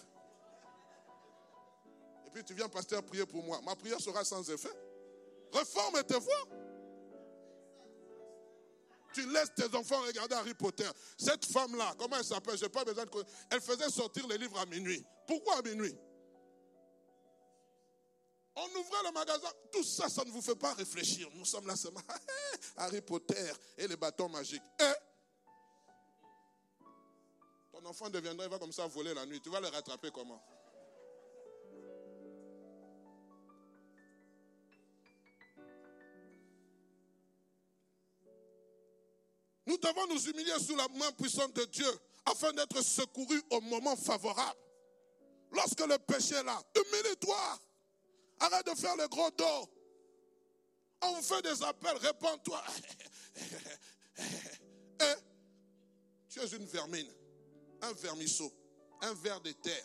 Et 2.27 2.31
puis 2.31 2.45
tu 2.45 2.55
viens, 2.55 2.69
pasteur, 2.69 3.03
prier 3.03 3.27
pour 3.27 3.43
moi. 3.43 3.61
Ma 3.65 3.75
prière 3.77 4.01
sera 4.01 4.25
sans 4.25 4.49
effet. 4.51 4.73
Reforme 5.53 6.03
tes 6.05 6.19
voix. 6.19 6.49
Tu 9.13 9.31
laisses 9.31 9.55
tes 9.55 9.77
enfants 9.77 10.01
regarder 10.03 10.35
Harry 10.35 10.55
Potter. 10.55 10.89
Cette 11.17 11.45
femme-là, 11.45 11.95
comment 11.97 12.17
elle 12.17 12.25
s'appelle 12.25 12.59
Je 12.59 12.65
n'ai 12.65 12.69
pas 12.69 12.85
besoin 12.85 13.05
de 13.05 13.11
connaître. 13.11 13.31
Elle 13.51 13.61
faisait 13.61 13.89
sortir 13.89 14.27
les 14.27 14.39
livres 14.39 14.59
à 14.59 14.67
minuit. 14.67 15.05
Pourquoi 15.27 15.59
à 15.59 15.63
minuit? 15.63 15.97
On 18.57 18.67
ouvrait 18.79 19.03
le 19.05 19.13
magasin. 19.13 19.49
Tout 19.73 19.83
ça, 19.83 20.09
ça 20.09 20.25
ne 20.25 20.31
vous 20.31 20.43
fait 20.43 20.55
pas 20.55 20.75
réfléchir. 20.75 21.29
Nous 21.35 21.45
sommes 21.45 21.67
là 21.67 21.77
seulement. 21.77 22.01
Harry 22.77 23.01
Potter 23.01 23.53
et 23.77 23.89
les 23.89 23.97
bâtons 23.97 24.29
magiques. 24.29 24.63
Et 24.81 24.93
ton 27.73 27.85
enfant 27.87 28.09
deviendra, 28.11 28.45
il 28.45 28.51
va 28.51 28.59
comme 28.59 28.73
ça 28.73 28.87
voler 28.87 29.13
la 29.15 29.27
nuit. 29.27 29.41
Tu 29.41 29.51
vas 29.51 29.61
le 29.61 29.69
rattraper 29.69 30.11
comment? 30.13 30.41
Nous 39.67 39.79
devons 39.79 40.07
nous 40.09 40.21
humilier 40.29 40.53
sous 40.61 40.77
la 40.77 40.87
main 40.89 41.11
puissante 41.13 41.55
de 41.55 41.65
Dieu 41.65 41.91
afin 42.27 42.53
d'être 42.53 42.83
secourus 42.83 43.43
au 43.51 43.61
moment 43.63 43.97
favorable. 43.97 44.59
Lorsque 45.53 45.81
le 45.81 45.99
péché 45.99 46.35
est 46.35 46.43
là, 46.43 46.61
humilie-toi. 46.77 47.59
Arrête 48.45 48.67
de 48.67 48.75
faire 48.75 48.95
le 48.97 49.09
gros 49.09 49.31
dos. 49.31 49.71
On 51.01 51.23
fait 51.23 51.41
des 51.43 51.63
appels, 51.63 51.97
réponds-toi. 51.97 52.63
Eh, 55.01 55.15
tu 56.29 56.39
es 56.39 56.47
une 56.47 56.67
vermine, 56.67 57.11
un 57.83 57.93
vermisseau, 57.95 58.53
un 59.01 59.13
ver 59.15 59.41
de 59.41 59.51
terre. 59.51 59.85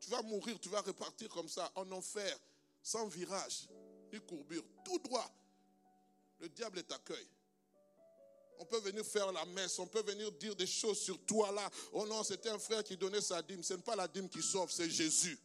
Tu 0.00 0.10
vas 0.10 0.22
mourir, 0.22 0.58
tu 0.58 0.68
vas 0.68 0.80
repartir 0.80 1.28
comme 1.28 1.48
ça, 1.48 1.70
en 1.76 1.88
enfer, 1.92 2.36
sans 2.82 3.06
virage, 3.06 3.68
ni 4.12 4.18
courbure, 4.18 4.64
tout 4.84 4.98
droit. 4.98 5.30
Le 6.40 6.48
diable 6.48 6.82
t'accueille. 6.82 7.30
On 8.58 8.64
peut 8.64 8.80
venir 8.80 9.06
faire 9.06 9.30
la 9.30 9.44
messe, 9.44 9.78
on 9.78 9.86
peut 9.86 10.02
venir 10.02 10.32
dire 10.32 10.56
des 10.56 10.66
choses 10.66 10.98
sur 10.98 11.24
toi 11.24 11.52
là. 11.52 11.70
Oh 11.92 12.06
non, 12.06 12.24
c'était 12.24 12.48
un 12.50 12.58
frère 12.58 12.82
qui 12.82 12.96
donnait 12.96 13.20
sa 13.20 13.40
dîme. 13.40 13.62
Ce 13.62 13.74
n'est 13.74 13.82
pas 13.82 13.94
la 13.94 14.08
dîme 14.08 14.28
qui 14.28 14.42
sauve, 14.42 14.72
c'est 14.72 14.90
Jésus. 14.90 15.38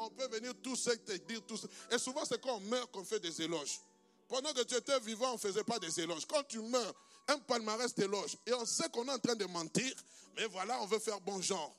On 0.00 0.10
peut 0.10 0.28
venir 0.28 0.54
tout 0.62 0.76
seul 0.76 0.96
te 1.02 1.12
dire 1.12 1.44
tout 1.44 1.56
ça. 1.56 1.66
Et 1.90 1.98
souvent, 1.98 2.24
c'est 2.24 2.40
quand 2.40 2.54
on 2.54 2.60
meurt 2.60 2.90
qu'on 2.92 3.04
fait 3.04 3.18
des 3.18 3.42
éloges. 3.42 3.80
Pendant 4.28 4.52
que 4.52 4.62
tu 4.62 4.76
étais 4.76 4.98
vivant, 5.00 5.30
on 5.30 5.34
ne 5.34 5.38
faisait 5.38 5.64
pas 5.64 5.80
des 5.80 6.00
éloges. 6.00 6.24
Quand 6.26 6.44
tu 6.44 6.60
meurs, 6.60 6.94
un 7.26 7.38
palmarès 7.40 7.92
t'éloge. 7.92 8.36
Et 8.46 8.54
on 8.54 8.64
sait 8.64 8.88
qu'on 8.90 9.06
est 9.08 9.12
en 9.12 9.18
train 9.18 9.34
de 9.34 9.44
mentir, 9.46 9.92
mais 10.36 10.46
voilà, 10.46 10.80
on 10.82 10.86
veut 10.86 11.00
faire 11.00 11.20
bon 11.20 11.42
genre. 11.42 11.76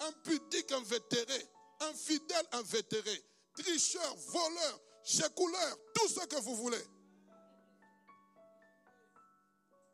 Un 0.00 0.12
pudique 0.24 0.72
invétéré, 0.72 1.46
un 1.80 1.94
fidèle 1.94 2.46
invétéré, 2.52 3.22
tricheur, 3.54 4.16
voleur, 4.16 4.80
couleur, 5.36 5.78
tout 5.94 6.08
ce 6.08 6.26
que 6.26 6.40
vous 6.40 6.56
voulez. 6.56 6.84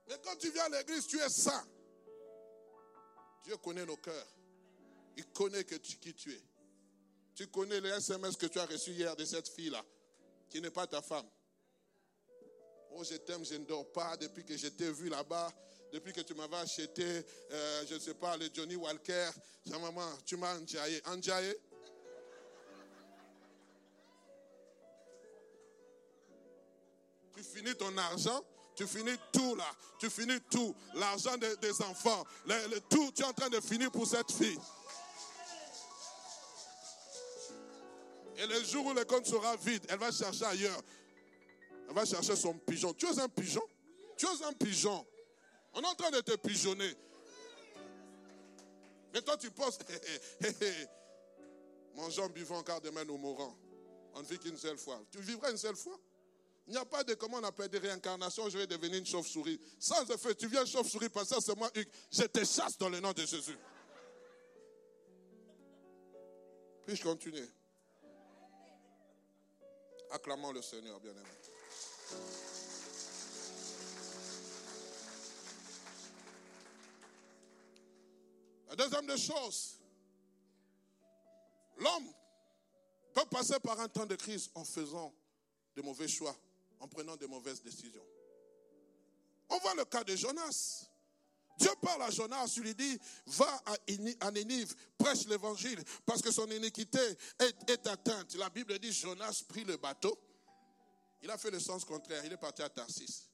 Mais 0.09 0.18
quand 0.24 0.36
tu 0.36 0.51
viens 0.51 0.64
à 0.64 0.68
l'église, 0.70 1.07
tu 1.07 1.20
es 1.20 1.28
saint. 1.28 1.66
Dieu 3.44 3.57
connaît 3.59 3.84
nos 3.84 3.97
cœurs. 3.97 4.28
Il 5.16 5.26
connaît 5.26 5.64
qui 5.64 6.14
tu 6.14 6.32
es. 6.32 6.42
Tu 7.37 7.47
connais 7.49 7.82
les 7.82 7.91
SMS 7.91 8.34
que 8.34 8.47
tu 8.47 8.59
as 8.59 8.64
reçus 8.64 8.93
hier 8.93 9.14
de 9.14 9.22
cette 9.26 9.47
fille-là, 9.49 9.84
qui 10.49 10.59
n'est 10.59 10.70
pas 10.70 10.87
ta 10.87 11.03
femme. 11.03 11.26
Oh, 12.93 13.05
je 13.05 13.14
t'aime, 13.16 13.45
je 13.45 13.57
ne 13.57 13.64
dors 13.66 13.93
pas 13.93 14.16
depuis 14.16 14.43
que 14.43 14.57
je 14.57 14.68
t'ai 14.68 14.91
vu 14.91 15.11
là-bas, 15.11 15.53
depuis 15.93 16.14
que 16.14 16.22
tu 16.22 16.32
m'avais 16.32 16.57
acheté, 16.57 17.05
euh, 17.05 17.84
je 17.87 17.95
ne 17.95 17.99
sais 17.99 18.14
pas, 18.14 18.39
le 18.39 18.49
Johnny 18.55 18.74
Walker. 18.74 19.28
Maman, 19.66 20.16
tu 20.24 20.39
m'as 20.39 20.59
enjaillé. 20.59 21.03
Enjaillé? 21.07 21.55
Tu 27.37 27.43
finis 27.43 27.74
ton 27.74 27.95
argent, 27.99 28.43
tu 28.74 28.87
finis 28.87 29.18
tout 29.30 29.55
là, 29.57 29.70
tu 29.99 30.09
finis 30.09 30.41
tout. 30.51 30.74
L'argent 30.95 31.37
des, 31.37 31.82
enfants, 31.82 32.24
le, 32.47 32.78
tout, 32.89 33.12
tu 33.14 33.20
es 33.20 33.26
en 33.26 33.34
train 33.34 33.51
de 33.51 33.61
finir 33.61 33.91
pour 33.91 34.07
cette 34.07 34.32
fille. 34.32 34.59
Et 38.39 38.47
le 38.47 38.62
jour 38.64 38.87
où 38.87 38.93
le 38.93 39.05
compte 39.05 39.26
sera 39.26 39.57
vide, 39.57 39.84
elle 39.89 39.99
va 39.99 40.12
chercher 40.12 40.45
ailleurs. 40.45 40.82
Elle 41.89 41.95
va 41.95 42.05
chercher 42.05 42.37
son 42.37 42.55
pigeon. 42.55 42.93
Tu 42.93 43.07
es 43.07 43.18
un 43.18 43.28
pigeon? 43.28 43.62
Tu 44.16 44.26
es 44.26 44.45
un 44.45 44.53
pigeon. 44.53 45.07
On 45.72 45.82
est 45.82 45.87
en 45.87 45.95
train 45.95 46.11
de 46.11 46.20
te 46.20 46.37
pigeonner. 46.37 46.95
Mais 49.12 49.22
toi, 49.22 49.37
tu 49.37 49.51
penses, 49.51 49.78
mangeons, 51.95 52.28
buvons, 52.28 52.62
car 52.62 52.80
demain 52.80 53.05
nous 53.05 53.16
mourrons. 53.16 53.57
On 54.14 54.20
ne 54.22 54.26
vit 54.26 54.39
qu'une 54.39 54.59
seule 54.59 54.78
fois. 54.78 55.03
Tu 55.11 55.20
vivras 55.20 55.51
une 55.51 55.57
seule 55.57 55.76
fois? 55.76 55.99
Il 56.66 56.72
n'y 56.72 56.78
a 56.78 56.84
pas 56.84 57.05
de, 57.05 57.14
comment 57.14 57.37
on 57.37 57.45
appelle, 57.45 57.68
de 57.68 57.78
réincarnation, 57.78 58.49
je 58.49 58.59
vais 58.59 58.66
devenir 58.66 58.99
une 58.99 59.07
chauve-souris. 59.07 59.61
Sans 59.78 60.05
effet, 60.11 60.34
tu 60.34 60.49
viens 60.49 60.64
chauve-souris, 60.64 61.09
ça 61.24 61.37
c'est 61.41 61.57
moi, 61.57 61.70
Hugues. 61.74 61.89
Je 62.11 62.24
te 62.24 62.45
chasse 62.45 62.76
dans 62.76 62.89
le 62.89 62.99
nom 62.99 63.12
de 63.12 63.24
Jésus. 63.24 63.57
Puis-je 66.87 67.03
continuer? 67.03 67.49
Acclamons 70.11 70.52
le 70.52 70.62
Seigneur, 70.62 71.00
bien-aimé. 71.00 71.22
La 78.68 78.76
deuxième 78.76 79.07
des 79.07 79.18
choses, 79.18 79.78
l'homme 81.78 82.12
peut 83.14 83.24
passer 83.30 83.59
par 83.61 83.80
un 83.80 83.88
temps 83.88 84.07
de 84.07 84.16
crise 84.16 84.50
en 84.54 84.64
faisant 84.64 85.14
de 85.74 85.82
mauvais 85.82 86.09
choix, 86.09 86.36
en 86.80 86.88
prenant 86.88 87.16
de 87.16 87.26
mauvaises 87.26 87.62
décisions. 87.62 88.04
On 89.48 89.59
voit 89.59 89.74
le 89.74 89.84
cas 89.84 90.04
de 90.04 90.14
Jonas. 90.14 90.86
Dieu 91.59 91.70
parle 91.80 92.02
à 92.02 92.11
Jonas, 92.11 92.52
il 92.57 92.62
lui 92.62 92.74
dit, 92.74 92.98
va 93.26 93.62
à 94.20 94.30
Nénive, 94.30 94.74
prêche 94.98 95.26
l'évangile, 95.26 95.82
parce 96.04 96.20
que 96.20 96.30
son 96.30 96.50
iniquité 96.50 97.00
est, 97.38 97.86
atteinte. 97.86 98.34
La 98.34 98.50
Bible 98.50 98.78
dit, 98.78 98.92
Jonas 98.92 99.42
prit 99.48 99.64
le 99.64 99.76
bateau, 99.76 100.18
il 101.22 101.30
a 101.30 101.38
fait 101.38 101.50
le 101.50 101.61
sens 101.61 101.84
contraire, 101.84 102.24
il 102.24 102.32
est 102.32 102.36
parti 102.36 102.62
à 102.62 102.68
Tarsis. 102.68 103.30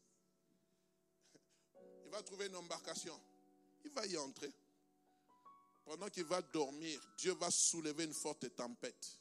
Il 2.04 2.10
va 2.10 2.22
trouver 2.22 2.46
une 2.46 2.56
embarcation, 2.56 3.18
il 3.84 3.90
va 3.90 4.06
y 4.06 4.16
entrer. 4.16 4.52
pendant 5.84 6.08
qu'il 6.08 6.24
va 6.24 6.40
dormir, 6.42 7.00
Dieu 7.18 7.32
va 7.34 7.50
soulever 7.50 8.04
une 8.04 8.14
forte 8.14 8.54
tempête. 8.54 9.18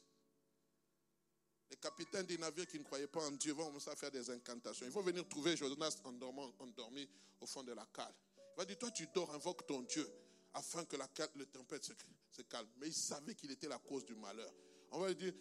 Les 1.70 1.76
capitaines 1.76 2.26
des 2.26 2.38
navires 2.38 2.66
qui 2.66 2.78
ne 2.78 2.84
croyaient 2.84 3.08
pas 3.08 3.26
en 3.26 3.30
Dieu 3.32 3.54
vont 3.54 3.64
commencer 3.64 3.90
à 3.90 3.96
faire 3.96 4.10
des 4.10 4.28
incantations. 4.30 4.84
Ils 4.86 4.92
vont 4.92 5.02
venir 5.02 5.26
trouver 5.26 5.56
Jonas 5.56 5.96
endormi 6.04 7.08
au 7.40 7.46
fond 7.46 7.62
de 7.62 7.72
la 7.72 7.86
cale. 7.86 8.14
Il 8.54 8.58
va 8.58 8.64
dire, 8.64 8.78
toi 8.78 8.90
tu 8.90 9.06
dors, 9.14 9.32
invoque 9.34 9.66
ton 9.66 9.82
Dieu 9.82 10.08
afin 10.54 10.84
que 10.84 10.96
la, 10.96 11.08
tempête 11.08 11.84
se, 11.84 12.42
calme. 12.42 12.68
Mais 12.78 12.88
il 12.88 12.94
savait 12.94 13.34
qu'il 13.34 13.50
était 13.50 13.68
la 13.68 13.78
cause 13.78 14.04
du 14.04 14.14
malheur. 14.14 14.52
On 14.90 15.00
va 15.00 15.08
lui 15.08 15.16
dire, 15.16 15.34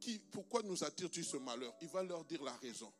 qui, 0.00 0.18
pourquoi 0.18 0.62
nous 0.62 0.82
attires-tu 0.82 1.22
ce 1.22 1.36
malheur? 1.36 1.74
Il 1.80 1.88
va 1.88 2.02
leur 2.02 2.24
dire 2.24 2.42
la 2.42 2.56
raison. 2.56 2.92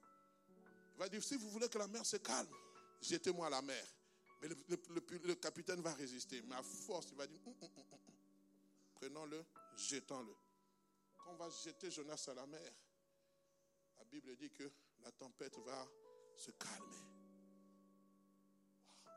Il 0.95 0.99
va 0.99 1.09
dire, 1.09 1.23
si 1.23 1.37
vous 1.37 1.51
voulez 1.51 1.69
que 1.69 1.79
la 1.79 1.89
mer 1.89 2.07
se 2.07 2.17
calme, 2.17 2.49
jetez-moi 3.03 3.49
à 3.49 3.51
la 3.51 3.63
mer. 3.63 3.85
Mais 4.41 4.49
le, 4.49 5.35
capitaine 5.35 5.81
va 5.81 5.93
résister. 5.95 6.43
Mais 6.43 6.55
à 6.55 6.63
force, 6.63 7.09
il 7.11 7.17
va 7.17 7.27
dire, 7.27 7.39
hum, 7.47 7.55
hum, 7.61 7.69
hum, 7.77 7.99
prenons-le, 8.95 9.45
jetons-le. 9.77 10.35
Quand 11.19 11.33
on 11.33 11.37
va 11.37 11.51
jeter 11.51 11.91
Jonas 11.91 12.25
à 12.29 12.35
la 12.35 12.47
mer, 12.47 12.73
la 13.99 14.05
Bible 14.05 14.37
dit 14.37 14.51
que 14.51 14.71
la 15.03 15.11
tempête 15.13 15.59
va 15.59 15.87
se 16.37 16.51
calmer. 16.53 17.16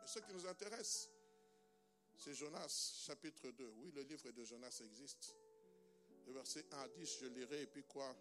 Ce 0.09 0.17
qui 0.17 0.33
nous 0.33 0.47
intéresse, 0.47 1.07
c'est 2.17 2.33
Jonas, 2.33 2.93
chapitre 3.05 3.51
2. 3.51 3.73
Oui, 3.77 3.91
le 3.91 4.01
livre 4.01 4.31
de 4.31 4.43
Jonas 4.43 4.81
existe. 4.83 5.35
Le 6.25 6.33
verset 6.33 6.65
1 6.71 6.77
à 6.79 6.87
10, 6.87 7.19
je 7.21 7.25
lirai 7.27 7.61
et 7.61 7.67
puis 7.67 7.83
quoi 7.83 8.15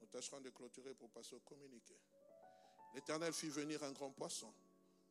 Nous 0.00 0.06
tâcherons 0.06 0.40
de 0.40 0.50
clôturer 0.50 0.94
pour 0.94 1.10
passer 1.10 1.34
au 1.34 1.40
communiqué. 1.40 1.98
L'Éternel 2.94 3.32
fit 3.32 3.48
venir 3.48 3.82
un 3.82 3.90
grand 3.90 4.12
poisson 4.12 4.54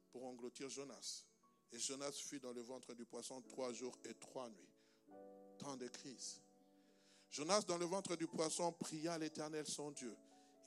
pour 0.10 0.24
engloutir 0.24 0.70
Jonas. 0.70 1.26
Et 1.74 1.78
Jonas 1.78 2.14
fut 2.14 2.39
dans 2.39 2.53
le 2.53 2.62
ventre 2.62 2.93
du 2.93 3.03
poisson 3.03 3.41
trois 3.41 3.74
jours 3.74 3.97
et 4.05 4.14
trois 4.14 4.49
nuits. 4.49 4.74
Temps 5.58 5.76
de 5.76 5.89
crise. 5.89 6.39
Jonas, 7.30 7.64
dans 7.64 7.78
le 7.78 7.86
ventre 7.86 8.16
du 8.16 8.28
poisson, 8.28 8.72
pria 8.72 9.18
l'Éternel 9.18 9.68
son 9.68 9.91
Dieu. 9.91 10.16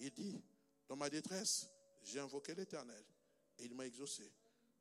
Il 0.00 0.10
dit, 0.10 0.38
dans 0.86 0.96
ma 0.96 1.08
détresse, 1.08 1.66
j'ai 2.02 2.20
invoqué 2.20 2.54
l'Éternel 2.54 3.02
et 3.58 3.64
il 3.64 3.74
m'a 3.74 3.86
exaucé. 3.86 4.30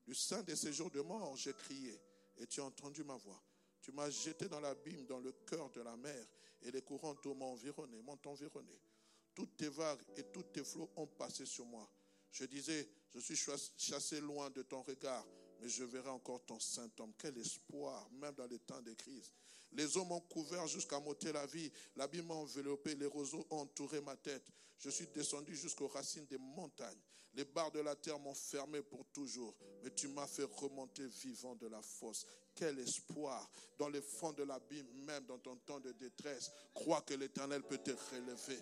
Du 0.10 0.16
sein 0.16 0.42
de 0.42 0.56
ces 0.56 0.74
jours 0.74 0.90
de 0.90 1.02
mort, 1.02 1.38
j'ai 1.38 1.54
crié 1.54 2.02
et 2.38 2.48
tu 2.48 2.62
as 2.62 2.64
entendu 2.64 3.04
ma 3.04 3.16
voix. 3.16 3.40
Tu 3.80 3.92
m'as 3.92 4.10
jeté 4.10 4.48
dans 4.48 4.60
l'abîme, 4.60 5.06
dans 5.06 5.20
le 5.20 5.32
cœur 5.32 5.70
de 5.70 5.82
la 5.82 5.96
mer, 5.98 6.26
et 6.64 6.72
les 6.72 6.82
courants 6.82 7.14
d'eau 7.14 7.36
m'ont 7.36 7.52
environné, 7.52 8.02
m'ont 8.02 8.18
environné. 8.26 8.74
Toutes 9.36 9.56
tes 9.56 9.70
vagues 9.70 10.02
et 10.18 10.24
tous 10.24 10.42
tes 10.46 10.64
flots 10.64 10.90
ont 10.96 11.06
passé 11.06 11.46
sur 11.46 11.64
moi. 11.64 11.88
Je 12.32 12.46
disais, 12.46 12.90
je 13.14 13.20
suis 13.20 13.36
chassé 13.78 14.20
loin 14.20 14.50
de 14.50 14.64
ton 14.64 14.82
regard, 14.82 15.28
mais 15.62 15.70
je 15.70 15.84
verrai 15.84 16.10
encore 16.10 16.44
ton 16.46 16.60
saint 16.60 16.90
homme. 17.00 17.14
Quel 17.18 17.38
espoir, 17.38 18.10
même 18.12 18.36
dans 18.36 18.48
les 18.48 18.60
temps 18.60 18.82
de 18.82 18.94
crise. 18.94 19.32
Les 19.74 19.98
eaux 19.98 20.06
m'ont 20.06 20.22
couvert 20.22 20.66
jusqu'à 20.68 21.00
m'ôter 21.00 21.32
la 21.32 21.46
vie. 21.46 21.72
L'abîme 21.96 22.28
m'a 22.28 22.34
enveloppé, 22.34 22.96
les 22.96 23.06
roseaux 23.06 23.46
ont 23.52 23.60
entouré 23.60 24.02
ma 24.02 24.16
tête. 24.16 24.46
Je 24.80 24.90
suis 24.90 25.08
descendu 25.08 25.56
jusqu'aux 25.56 25.88
racines 25.88 26.26
des 26.26 26.38
montagnes. 26.38 27.00
Les 27.36 27.46
barres 27.46 27.72
de 27.72 27.80
la 27.80 27.96
terre 27.96 28.18
m'ont 28.18 28.34
fermé 28.34 28.82
pour 28.82 29.06
toujours, 29.14 29.56
mais 29.84 29.92
tu 29.92 30.08
m'as 30.08 30.26
fait 30.26 30.46
remonter 30.46 31.06
vivant 31.06 31.56
de 31.56 31.68
la 31.68 31.82
fosse. 31.82 32.26
Quel 32.56 32.80
espoir 32.80 33.50
dans 33.78 33.90
les 33.90 34.02
fonds 34.02 34.34
de 34.34 34.44
l'abîme, 34.44 34.88
même 35.06 35.26
dans 35.26 35.38
ton 35.38 35.56
temps 35.58 35.80
de 35.80 35.92
détresse. 35.92 36.52
Crois 36.74 37.02
que 37.02 37.14
l'Éternel 37.14 37.62
peut 37.64 37.78
te 37.78 37.92
relever. 37.92 38.60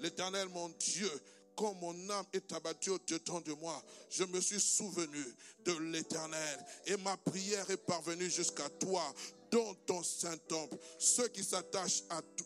L'Éternel, 0.00 0.48
mon 0.48 0.68
Dieu, 0.70 1.10
quand 1.56 1.74
mon 1.74 2.10
âme 2.10 2.26
est 2.32 2.52
abattue 2.52 2.90
au-dedans 2.90 3.40
de 3.40 3.52
moi, 3.54 3.82
je 4.10 4.24
me 4.24 4.40
suis 4.40 4.60
souvenu 4.60 5.24
de 5.64 5.72
l'Éternel 5.90 6.66
et 6.86 6.96
ma 6.98 7.16
prière 7.16 7.68
est 7.70 7.76
parvenue 7.78 8.30
jusqu'à 8.30 8.68
toi 8.68 9.02
dans 9.50 9.74
ton 9.86 10.02
saint 10.02 10.36
temple. 10.48 10.76
Ceux 10.98 11.28
qui 11.28 11.42
s'attachent 11.42 12.02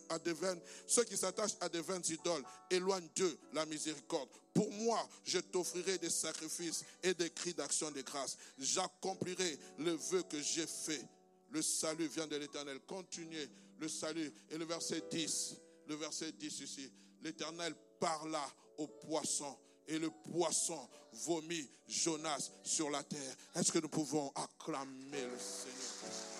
à, 0.09 0.19
des 0.19 0.33
vaines, 0.33 0.59
ceux 0.87 1.03
qui 1.03 1.17
s'attachent 1.17 1.57
à 1.59 1.69
des 1.69 1.81
vaines 1.81 2.03
idoles, 2.07 2.43
éloigne 2.69 3.07
d'eux 3.15 3.37
la 3.53 3.65
miséricorde. 3.65 4.29
Pour 4.53 4.71
moi, 4.71 5.07
je 5.23 5.39
t'offrirai 5.39 5.97
des 5.97 6.09
sacrifices 6.09 6.83
et 7.03 7.13
des 7.13 7.29
cris 7.29 7.53
d'action 7.53 7.91
de 7.91 8.01
grâce. 8.01 8.37
J'accomplirai 8.57 9.57
le 9.79 9.91
vœu 9.91 10.23
que 10.23 10.41
j'ai 10.41 10.67
fait. 10.67 11.05
Le 11.51 11.61
salut 11.61 12.07
vient 12.07 12.27
de 12.27 12.37
l'Éternel. 12.37 12.79
Continuez 12.87 13.49
le 13.81 13.89
salut. 13.89 14.31
Et 14.49 14.57
le 14.57 14.65
verset 14.65 15.03
10, 15.09 15.55
le 15.87 15.95
verset 15.95 16.31
10 16.31 16.61
ici. 16.61 16.91
L'Éternel 17.21 17.75
parla 17.99 18.45
poisson 18.87 19.57
et 19.87 19.99
le 19.99 20.09
poisson 20.09 20.87
vomit 21.13 21.69
Jonas 21.87 22.51
sur 22.63 22.89
la 22.89 23.03
terre. 23.03 23.35
Est-ce 23.55 23.71
que 23.71 23.79
nous 23.79 23.89
pouvons 23.89 24.31
acclamer 24.35 25.23
le 25.23 25.37
Seigneur? 25.37 26.31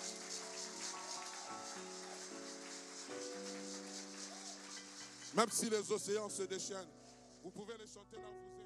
Même 5.34 5.50
si 5.50 5.70
les 5.70 5.90
océans 5.90 6.28
se 6.28 6.42
déchaînent, 6.42 6.88
vous 7.42 7.50
pouvez 7.50 7.76
les 7.78 7.86
chanter 7.86 8.16
vous 8.16 8.22
êtes. 8.22 8.61